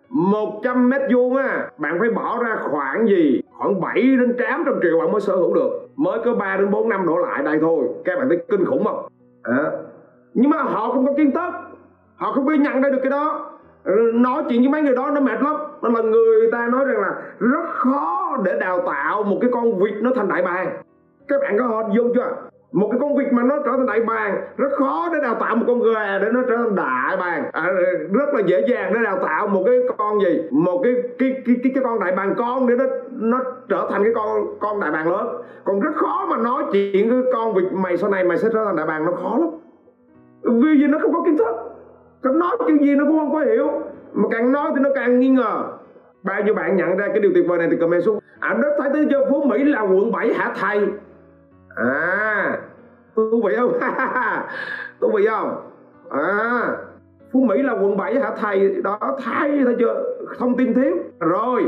100 0.10 0.90
mét 0.90 1.02
vuông 1.14 1.36
á. 1.36 1.68
Bạn 1.78 1.98
phải 2.00 2.10
bỏ 2.10 2.44
ra 2.44 2.58
khoảng 2.72 3.08
gì? 3.08 3.42
Khoảng 3.58 3.82
7 3.82 4.02
đến 4.02 4.36
800 4.38 4.80
triệu 4.84 5.00
bạn 5.00 5.12
mới 5.12 5.22
sở 5.22 5.36
hữu 5.36 5.54
được. 5.54 5.70
Mới 5.96 6.20
có 6.26 6.34
3 6.36 6.58
đến 6.58 6.72
4 6.72 6.90
năm 6.90 7.06
đổ 7.06 7.18
lại 7.18 7.44
đây 7.44 7.58
thôi. 7.62 7.88
Các 8.06 8.20
bạn 8.20 8.30
thấy 8.30 8.38
kinh 8.50 8.66
khủng 8.66 8.86
không? 8.86 9.06
À. 9.44 9.72
nhưng 10.34 10.50
mà 10.50 10.58
họ 10.64 10.92
không 10.94 11.06
có 11.06 11.14
kiến 11.18 11.32
thức. 11.32 11.54
Họ 12.16 12.32
không 12.32 12.46
biết 12.46 12.60
nhận 12.60 12.82
ra 12.82 12.90
được 12.90 13.00
cái 13.04 13.10
đó. 13.10 13.52
Nói 14.14 14.44
chuyện 14.50 14.62
với 14.62 14.70
mấy 14.70 14.82
người 14.82 14.96
đó 14.96 15.12
nó 15.12 15.22
mệt 15.22 15.42
lắm. 15.42 15.56
Đó 15.82 15.90
là 15.90 16.02
người 16.02 16.52
ta 16.52 16.68
nói 16.68 16.86
rằng 16.86 17.02
là 17.02 17.14
rất 17.40 17.66
khó 17.68 18.38
để 18.44 18.60
đào 18.60 18.82
tạo 18.86 19.24
một 19.24 19.38
cái 19.42 19.50
con 19.54 19.80
vịt 19.80 19.94
nó 20.02 20.12
thành 20.16 20.28
đại 20.28 20.42
bàng. 20.42 20.78
Các 21.28 21.42
bạn 21.42 21.58
có 21.60 21.68
hình 21.68 21.96
dung 21.96 22.12
chưa? 22.16 22.36
Một 22.71 22.88
cái 22.91 22.99
công 22.99 23.15
việc 23.15 23.34
mà 23.34 23.43
nó 23.43 23.56
trở 23.65 23.71
thành 23.71 23.86
đại 23.86 23.99
bàng 24.01 24.41
rất 24.58 24.69
khó 24.78 25.10
để 25.13 25.19
đào 25.21 25.36
tạo 25.36 25.56
một 25.56 25.65
con 25.67 25.80
gà 25.93 26.19
để 26.19 26.28
nó 26.32 26.41
trở 26.49 26.58
thành 26.58 26.75
đại 26.75 27.17
bàng. 27.17 27.49
À, 27.51 27.71
rất 28.12 28.34
là 28.34 28.41
dễ 28.45 28.65
dàng 28.69 28.93
để 28.93 28.99
đào 29.04 29.19
tạo 29.23 29.47
một 29.47 29.63
cái 29.65 29.75
con 29.97 30.19
gì? 30.21 30.41
Một 30.51 30.82
cái 30.84 30.93
cái 31.19 31.32
cái 31.45 31.56
cái, 31.63 31.71
cái 31.75 31.84
con 31.84 31.99
đại 31.99 32.12
bàng 32.12 32.34
con 32.38 32.67
để 32.67 32.75
nó 32.75 32.86
nó 33.12 33.39
trở 33.69 33.88
thành 33.91 34.04
cái 34.04 34.13
con 34.15 34.58
con 34.60 34.80
đại 34.80 34.91
bàng 34.91 35.12
lớn. 35.12 35.28
Còn 35.63 35.80
rất 35.80 35.95
khó 35.95 36.25
mà 36.30 36.38
nói 36.38 36.63
chuyện 36.71 37.10
cái 37.10 37.19
con 37.34 37.54
việc 37.54 37.73
mày 37.73 37.97
sau 37.97 38.10
này 38.10 38.23
mày 38.23 38.38
sẽ 38.38 38.49
trở 38.54 38.65
thành 38.65 38.75
đại 38.75 38.86
bàng 38.86 39.06
nó 39.06 39.12
khó 39.12 39.38
lắm. 39.39 39.49
Vì 40.41 40.80
gì 40.80 40.88
nó 40.88 40.99
không 41.01 41.13
có 41.13 41.23
kiến 41.25 41.38
thức? 41.38 41.56
Nó 42.23 42.32
nói 42.32 42.58
chuyện 42.67 42.84
gì 42.84 42.95
nó 42.95 43.06
cũng 43.08 43.19
không 43.19 43.34
có 43.34 43.39
hiểu. 43.39 43.71
Mà 44.13 44.30
càng 44.32 44.51
nói 44.51 44.71
thì 44.75 44.82
nó 44.82 44.89
càng 44.95 45.19
nghi 45.19 45.30
ngờ. 45.30 45.63
Bao 46.23 46.43
nhiêu 46.43 46.54
bạn 46.54 46.75
nhận 46.75 46.97
ra 46.97 47.08
cái 47.08 47.19
điều 47.19 47.32
tuyệt 47.36 47.45
vời 47.47 47.58
này 47.58 47.67
thì 47.71 47.78
comment 47.78 48.04
xuống. 48.04 48.19
À 48.39 48.58
đất 48.62 48.75
thấy 48.80 48.89
tới 48.93 49.08
cho 49.12 49.25
phú 49.30 49.43
mỹ 49.43 49.63
là 49.63 49.82
quận 49.82 50.12
7 50.12 50.34
hả 50.34 50.54
thầy 50.60 50.88
à 51.76 52.60
thú 53.16 53.42
vị 53.46 53.56
không? 53.58 53.80
Thú 55.02 55.12
vị 55.16 55.26
không? 55.28 55.72
À 56.10 56.76
phú 57.36 57.44
mỹ 57.44 57.62
là 57.62 57.74
quận 57.74 57.98
7 57.98 58.20
hả? 58.20 58.32
Thầy 58.38 58.82
đó 58.84 59.00
thay 59.24 59.62
thấy 59.66 59.76
chưa 59.80 60.04
thông 60.40 60.58
tin 60.58 60.74
thiếu 60.74 60.96
rồi 61.20 61.66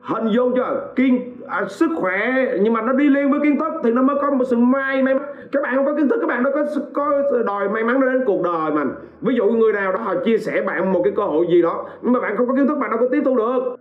hình 0.00 0.28
dung 0.28 0.52
chưa? 0.56 0.92
Kiên 0.96 1.36
à, 1.46 1.64
sức 1.68 1.90
khỏe 1.96 2.46
nhưng 2.60 2.72
mà 2.72 2.82
nó 2.82 2.92
đi 2.92 3.08
liên 3.08 3.30
với 3.30 3.40
kiến 3.40 3.58
thức 3.58 3.72
thì 3.84 3.90
nó 3.92 4.02
mới 4.02 4.16
có 4.22 4.30
một 4.30 4.44
sự 4.44 4.56
may 4.56 5.02
may 5.02 5.14
các 5.52 5.62
bạn 5.62 5.76
không 5.76 5.86
có 5.86 5.94
kiến 5.94 6.08
thức 6.08 6.18
các 6.20 6.26
bạn 6.26 6.42
đâu 6.42 6.52
có 6.54 6.64
có 6.94 7.22
đòi 7.46 7.68
may 7.68 7.84
mắn 7.84 8.00
đến 8.00 8.24
cuộc 8.26 8.42
đời 8.42 8.70
mình. 8.70 8.88
Ví 9.20 9.34
dụ 9.34 9.44
người 9.44 9.72
nào 9.72 9.92
đó 9.92 9.98
họ 9.98 10.14
chia 10.24 10.38
sẻ 10.38 10.62
bạn 10.62 10.92
một 10.92 11.00
cái 11.04 11.12
cơ 11.16 11.22
hội 11.22 11.46
gì 11.50 11.62
đó 11.62 11.86
nhưng 12.02 12.12
mà 12.12 12.20
bạn 12.20 12.36
không 12.36 12.46
có 12.46 12.54
kiến 12.54 12.66
thức 12.66 12.78
bạn 12.78 12.90
đâu 12.90 12.98
có 13.00 13.06
tiếp 13.12 13.22
thu 13.24 13.36
được. 13.36 13.76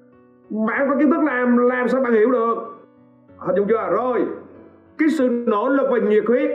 Bạn 0.49 0.89
có 0.89 0.95
kiến 0.99 1.11
thức 1.11 1.23
làm 1.23 1.57
làm 1.57 1.87
sao 1.87 2.01
bạn 2.01 2.13
hiểu 2.13 2.31
được? 2.31 2.55
Hình 3.37 3.55
dung 3.55 3.67
chưa? 3.67 3.89
Rồi 3.91 4.25
cái 4.97 5.09
sự 5.09 5.43
nỗ 5.47 5.69
lực 5.69 5.87
và 5.91 5.97
nhiệt 5.97 6.23
huyết 6.27 6.51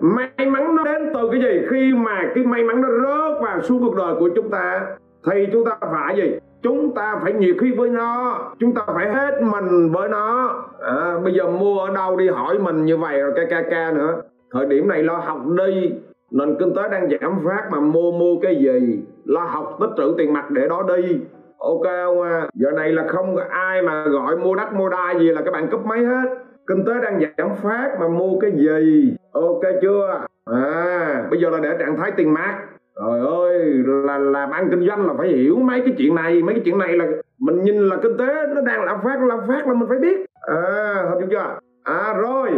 may 0.00 0.46
mắn 0.50 0.76
nó 0.76 0.84
đến 0.84 1.10
từ 1.14 1.28
cái 1.32 1.40
gì? 1.40 1.66
Khi 1.70 1.92
mà 1.92 2.30
cái 2.34 2.44
may 2.44 2.64
mắn 2.64 2.80
nó 2.80 2.88
rớt 2.88 3.42
vào 3.42 3.62
xuống 3.62 3.80
cuộc 3.80 3.96
đời 3.96 4.14
của 4.18 4.28
chúng 4.34 4.50
ta 4.50 4.86
thì 5.26 5.46
chúng 5.52 5.64
ta 5.64 5.76
phải 5.80 6.16
gì? 6.16 6.38
Chúng 6.62 6.94
ta 6.94 7.18
phải 7.22 7.32
nhiệt 7.32 7.56
huyết 7.60 7.74
với 7.76 7.90
nó 7.90 8.38
chúng 8.58 8.74
ta 8.74 8.82
phải 8.86 9.12
hết 9.12 9.42
mình 9.42 9.92
với 9.92 10.08
nó. 10.08 10.54
À, 10.80 11.18
bây 11.24 11.32
giờ 11.32 11.46
mua 11.46 11.78
ở 11.78 11.94
đâu 11.94 12.16
đi 12.16 12.28
hỏi 12.28 12.58
mình 12.58 12.84
như 12.84 12.96
vậy 12.96 13.20
rồi 13.20 13.32
kkk 13.32 13.94
nữa. 13.94 14.22
Thời 14.52 14.66
điểm 14.66 14.88
này 14.88 15.02
lo 15.02 15.16
học 15.16 15.38
đi 15.56 15.92
nền 16.30 16.56
kinh 16.58 16.74
tế 16.74 16.82
đang 16.90 17.08
giảm 17.10 17.38
phát 17.44 17.68
mà 17.70 17.80
mua 17.80 18.12
mua 18.12 18.36
cái 18.42 18.56
gì? 18.56 19.04
Lo 19.24 19.40
học 19.40 19.76
tích 19.80 19.90
trữ 19.96 20.14
tiền 20.18 20.32
mặt 20.32 20.50
để 20.50 20.68
đó 20.68 20.82
đi. 20.88 21.20
Ok 21.58 21.82
không 22.04 22.22
à? 22.22 22.48
Giờ 22.54 22.70
này 22.70 22.92
là 22.92 23.04
không 23.08 23.36
có 23.36 23.42
ai 23.50 23.82
mà 23.82 24.04
gọi 24.06 24.36
mua 24.36 24.54
đất 24.54 24.74
mua 24.74 24.88
đai 24.88 25.18
gì 25.18 25.28
là 25.28 25.42
các 25.44 25.50
bạn 25.50 25.68
cấp 25.70 25.80
máy 25.86 26.04
hết 26.04 26.36
kinh 26.66 26.84
tế 26.86 26.92
đang 27.02 27.20
giảm 27.38 27.48
phát 27.62 27.90
mà 28.00 28.08
mua 28.08 28.38
cái 28.40 28.50
gì? 28.56 29.16
Ok 29.32 29.62
chưa? 29.82 30.26
À 30.46 31.24
bây 31.30 31.40
giờ 31.40 31.50
là 31.50 31.58
để 31.62 31.76
trạng 31.78 31.96
thái 31.96 32.12
tiền 32.16 32.34
mát 32.34 32.58
trời 32.96 33.20
ơi, 33.20 33.58
là 33.86 34.18
làm 34.18 34.50
ăn 34.50 34.68
kinh 34.70 34.86
doanh 34.88 35.06
là 35.06 35.14
phải 35.18 35.28
hiểu 35.28 35.56
mấy 35.56 35.80
cái 35.80 35.94
chuyện 35.98 36.14
này. 36.14 36.42
Mấy 36.42 36.54
cái 36.54 36.62
chuyện 36.64 36.78
này 36.78 36.96
là 36.96 37.06
mình 37.38 37.62
nhìn 37.62 37.88
là 37.88 37.96
kinh 38.02 38.16
tế 38.18 38.46
nó 38.54 38.60
đang 38.60 38.84
lạm 38.84 38.98
phát 39.04 39.22
lạm 39.22 39.38
phát 39.48 39.66
là 39.66 39.74
mình 39.74 39.88
phải 39.88 39.98
biết. 39.98 40.26
À 40.40 41.04
hiểu 41.18 41.28
chưa? 41.30 41.58
À 41.84 42.14
rồi. 42.14 42.50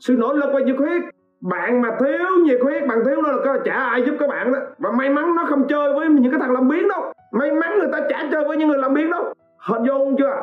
Sự 0.00 0.16
nỗ 0.18 0.32
lực 0.32 0.50
và 0.54 0.60
nhiệt 0.60 0.76
huyết. 0.76 1.02
Bạn 1.40 1.82
mà 1.82 1.96
thiếu 2.00 2.28
nhiệt 2.44 2.60
huyết, 2.62 2.86
bạn 2.88 3.04
thiếu 3.04 3.22
nó 3.22 3.32
là 3.32 3.58
chả 3.64 3.74
ai 3.74 4.02
giúp 4.06 4.14
các 4.18 4.28
bạn 4.28 4.52
đó. 4.52 4.58
Và 4.78 4.90
may 4.90 5.10
mắn 5.10 5.34
nó 5.34 5.44
không 5.50 5.68
chơi 5.68 5.92
với 5.92 6.08
những 6.08 6.32
cái 6.32 6.40
thằng 6.40 6.52
làm 6.52 6.68
biến 6.68 6.88
đâu. 6.88 7.12
May 7.32 7.52
mắn 7.52 7.78
người 7.78 7.88
ta 7.92 8.00
chả 8.08 8.28
chơi 8.32 8.44
với 8.44 8.56
những 8.56 8.68
người 8.68 8.78
làm 8.78 8.94
biến 8.94 9.10
đâu. 9.10 9.24
Hình 9.58 9.84
dung 9.86 10.16
chưa? 10.18 10.34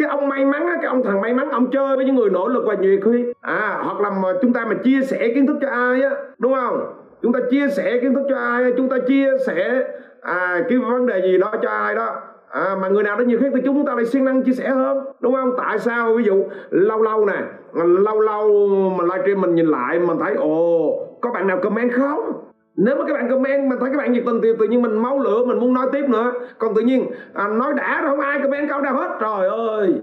Cái 0.00 0.08
ông 0.08 0.28
may 0.28 0.44
mắn 0.44 0.66
cái 0.66 0.86
ông 0.86 1.02
thằng 1.04 1.20
may 1.20 1.34
mắn 1.34 1.50
ông 1.50 1.70
chơi 1.70 1.96
với 1.96 2.04
những 2.04 2.14
người 2.14 2.30
nỗ 2.30 2.48
lực 2.48 2.64
và 2.66 2.74
nhiệt 2.74 3.00
huyết. 3.04 3.26
À 3.40 3.78
hoặc 3.84 4.00
là 4.00 4.10
mà 4.10 4.28
chúng 4.42 4.52
ta 4.52 4.64
mà 4.64 4.74
chia 4.74 5.00
sẻ 5.02 5.28
kiến 5.34 5.46
thức 5.46 5.56
cho 5.60 5.68
ai 5.68 6.02
á 6.02 6.10
đúng 6.38 6.54
không? 6.54 6.92
Chúng 7.22 7.32
ta 7.32 7.40
chia 7.50 7.68
sẻ 7.68 7.98
kiến 8.02 8.14
thức 8.14 8.26
cho 8.28 8.36
ai 8.36 8.72
chúng 8.76 8.88
ta 8.88 8.96
chia 9.08 9.30
sẻ 9.46 9.84
à, 10.22 10.62
cái 10.68 10.78
vấn 10.78 11.06
đề 11.06 11.22
gì 11.22 11.38
đó 11.38 11.52
cho 11.62 11.70
ai 11.70 11.94
đó. 11.94 12.16
À, 12.50 12.76
mà 12.82 12.88
người 12.88 13.02
nào 13.02 13.16
đó 13.16 13.24
nhiều 13.24 13.38
khác 13.40 13.46
thì 13.54 13.60
chúng 13.64 13.86
ta 13.86 13.94
lại 13.94 14.06
siêng 14.06 14.24
năng 14.24 14.42
chia 14.42 14.52
sẻ 14.52 14.68
hơn 14.68 15.04
đúng 15.20 15.34
không? 15.34 15.52
Tại 15.58 15.78
sao? 15.78 16.14
Ví 16.14 16.24
dụ 16.24 16.44
lâu 16.70 17.02
lâu 17.02 17.26
nè 17.26 17.42
lâu 17.84 18.20
lâu 18.20 18.68
mà 18.98 19.04
livestream 19.04 19.40
mình 19.40 19.54
nhìn 19.54 19.66
lại 19.66 19.98
mình 19.98 20.18
thấy 20.20 20.34
ồ 20.34 20.90
có 21.20 21.30
bạn 21.30 21.46
nào 21.46 21.58
comment 21.62 21.92
không? 21.92 22.49
Nếu 22.76 22.96
mà 22.96 23.04
các 23.08 23.14
bạn 23.14 23.30
comment 23.30 23.70
mà 23.70 23.76
thấy 23.80 23.90
các 23.90 23.98
bạn 23.98 24.12
nhiệt 24.12 24.22
tình 24.26 24.40
thì 24.42 24.48
tự 24.58 24.66
nhiên 24.66 24.82
mình 24.82 25.02
máu 25.02 25.18
lửa 25.18 25.44
mình 25.46 25.58
muốn 25.58 25.74
nói 25.74 25.86
tiếp 25.92 26.04
nữa. 26.08 26.32
Còn 26.58 26.74
tự 26.74 26.82
nhiên 26.82 27.06
à, 27.34 27.48
nói 27.48 27.72
đã 27.76 28.00
rồi 28.02 28.10
không 28.10 28.20
ai 28.20 28.40
comment 28.42 28.68
câu 28.68 28.80
nào 28.80 28.94
hết. 28.94 29.18
Trời 29.20 29.48
ơi! 29.48 29.94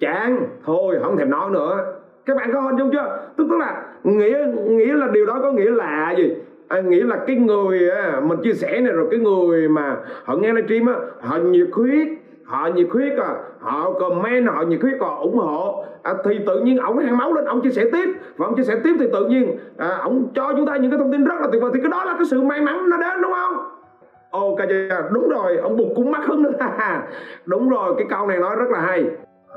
Chán! 0.00 0.46
Thôi 0.64 0.96
không 1.02 1.16
thèm 1.16 1.30
nói 1.30 1.50
nữa. 1.50 1.84
Các 2.26 2.36
bạn 2.36 2.50
có 2.52 2.60
hình 2.60 2.76
dung 2.76 2.90
chưa? 2.92 3.18
Tức 3.36 3.46
tức 3.50 3.56
là 3.58 3.82
nghĩa 4.04 4.38
nghĩa 4.64 4.94
là 4.94 5.08
điều 5.12 5.26
đó 5.26 5.38
có 5.42 5.52
nghĩa 5.52 5.70
là 5.70 6.14
gì? 6.18 6.34
À, 6.68 6.80
nghĩa 6.80 7.04
là 7.04 7.16
cái 7.26 7.36
người 7.36 7.90
à, 7.90 8.20
mình 8.24 8.38
chia 8.42 8.52
sẻ 8.52 8.80
này 8.80 8.92
rồi 8.92 9.08
cái 9.10 9.20
người 9.20 9.68
mà 9.68 9.96
họ 10.24 10.36
nghe 10.36 10.52
livestream 10.52 10.86
á 10.86 10.94
họ 11.20 11.36
nhiệt 11.36 11.68
huyết 11.72 12.08
họ 12.44 12.66
nhiệt 12.74 12.86
huyết 12.90 13.18
à 13.18 13.34
họ 13.60 13.92
comment 13.92 14.48
họ 14.48 14.62
nhiệt 14.62 14.82
huyết 14.82 15.00
họ 15.00 15.18
ủng 15.22 15.36
hộ 15.36 15.84
à, 16.08 16.14
thì 16.24 16.38
tự 16.46 16.60
nhiên 16.60 16.78
ổng 16.78 16.98
hàng 16.98 17.16
máu 17.16 17.32
lên 17.32 17.44
ổng 17.44 17.62
chia 17.62 17.70
sẻ 17.70 17.84
tiếp. 17.92 18.08
Và 18.36 18.46
ổng 18.46 18.56
chia 18.56 18.62
sẻ 18.62 18.74
tiếp 18.84 18.94
thì 18.98 19.06
tự 19.12 19.24
nhiên 19.26 19.58
à, 19.76 20.04
cho 20.34 20.52
chúng 20.56 20.66
ta 20.66 20.76
những 20.76 20.90
cái 20.90 20.98
thông 20.98 21.12
tin 21.12 21.24
rất 21.24 21.40
là 21.40 21.48
tuyệt 21.52 21.62
vời. 21.62 21.70
Thì 21.74 21.80
cái 21.80 21.90
đó 21.90 22.04
là 22.04 22.14
cái 22.14 22.24
sự 22.30 22.42
may 22.42 22.60
mắn 22.60 22.90
nó 22.90 22.96
đến 22.96 23.22
đúng 23.22 23.32
không? 23.32 23.56
Ok 24.30 24.58
đúng 25.10 25.28
rồi 25.28 25.56
ông 25.56 25.76
bụt 25.76 25.88
cũng 25.96 26.10
mắc 26.10 26.20
hứng 26.26 26.42
nữa. 26.42 26.52
Đúng 27.46 27.68
rồi 27.68 27.94
cái 27.98 28.06
câu 28.10 28.26
này 28.26 28.38
nói 28.38 28.56
rất 28.56 28.70
là 28.70 28.80
hay. 28.80 29.04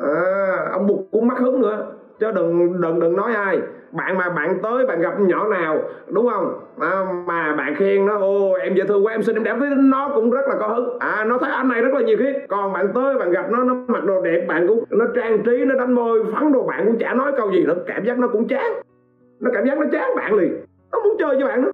À, 0.01 0.69
ông 0.71 0.87
bụt 0.87 0.99
cũng 1.11 1.27
mắc 1.27 1.37
hứng 1.37 1.61
nữa 1.61 1.85
chứ 2.21 2.31
đừng 2.31 2.81
đừng 2.81 2.99
đừng 2.99 3.15
nói 3.15 3.33
ai. 3.33 3.59
Bạn 3.91 4.17
mà 4.17 4.29
bạn 4.29 4.59
tới 4.63 4.85
bạn 4.85 5.01
gặp 5.01 5.19
nhỏ 5.19 5.47
nào 5.47 5.79
đúng 6.07 6.29
không? 6.29 6.59
À, 6.79 7.05
mà 7.25 7.55
bạn 7.57 7.75
khen 7.75 8.05
nó 8.05 8.17
ô 8.17 8.53
em 8.53 8.75
dễ 8.75 8.83
thương 8.87 9.05
quá 9.05 9.13
em 9.13 9.23
xinh 9.23 9.35
em 9.35 9.43
đẹp. 9.43 9.55
Thế 9.59 9.67
nó 9.77 10.11
cũng 10.15 10.31
rất 10.31 10.47
là 10.47 10.55
có 10.59 10.67
hứng. 10.67 10.99
À 10.99 11.25
nó 11.27 11.37
thấy 11.37 11.51
anh 11.51 11.69
này 11.69 11.81
rất 11.81 11.93
là 11.93 12.01
nhiều 12.01 12.17
khi 12.19 12.33
còn 12.49 12.73
bạn 12.73 12.87
tới 12.93 13.17
bạn 13.17 13.31
gặp 13.31 13.45
nó 13.51 13.63
nó 13.63 13.73
mặc 13.87 14.03
đồ 14.05 14.21
đẹp 14.21 14.45
bạn 14.47 14.67
cũng 14.67 14.83
nó 14.89 15.05
trang 15.15 15.43
trí 15.43 15.65
nó 15.65 15.75
đánh 15.75 15.93
môi 15.93 16.23
phấn 16.23 16.51
đồ 16.51 16.63
bạn 16.63 16.85
cũng 16.85 16.97
chả 16.99 17.13
nói 17.13 17.31
câu 17.37 17.51
gì 17.51 17.65
nó 17.67 17.73
cảm 17.87 18.05
giác 18.05 18.19
nó 18.19 18.27
cũng 18.27 18.47
chán. 18.47 18.73
Nó 19.39 19.51
cảm 19.53 19.65
giác 19.65 19.77
nó 19.77 19.85
chán 19.91 20.15
bạn 20.15 20.33
liền. 20.33 20.65
Nó 20.91 20.99
muốn 21.03 21.15
chơi 21.19 21.35
với 21.35 21.45
bạn 21.45 21.61
nữa. 21.61 21.71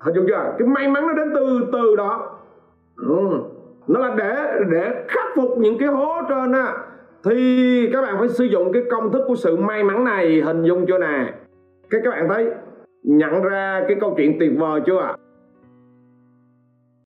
Hình 0.00 0.14
dung 0.14 0.26
chưa? 0.28 0.54
Cái 0.58 0.68
may 0.68 0.88
mắn 0.88 1.06
nó 1.06 1.12
đến 1.12 1.30
từ 1.34 1.60
từ 1.72 1.96
đó. 1.96 2.36
Ừ. 2.96 3.16
nó 3.88 4.00
là 4.00 4.14
để 4.16 4.34
để 4.70 5.04
khắc 5.08 5.26
phục 5.36 5.58
những 5.58 5.78
cái 5.78 5.88
hố 5.88 6.22
trên 6.28 6.52
á 6.52 6.74
thì 7.24 7.88
các 7.92 8.02
bạn 8.02 8.16
phải 8.18 8.28
sử 8.28 8.44
dụng 8.44 8.72
cái 8.72 8.82
công 8.90 9.12
thức 9.12 9.22
của 9.26 9.34
sự 9.34 9.56
may 9.56 9.84
mắn 9.84 10.04
này 10.04 10.40
hình 10.40 10.62
dung 10.62 10.86
chưa 10.86 10.98
nè? 10.98 11.32
Cái 11.90 12.00
các 12.04 12.10
bạn 12.10 12.28
thấy, 12.28 12.46
nhận 13.02 13.42
ra 13.42 13.84
cái 13.88 13.96
câu 14.00 14.14
chuyện 14.16 14.38
tuyệt 14.40 14.50
vời 14.58 14.80
chưa 14.86 14.98
ạ? 14.98 15.16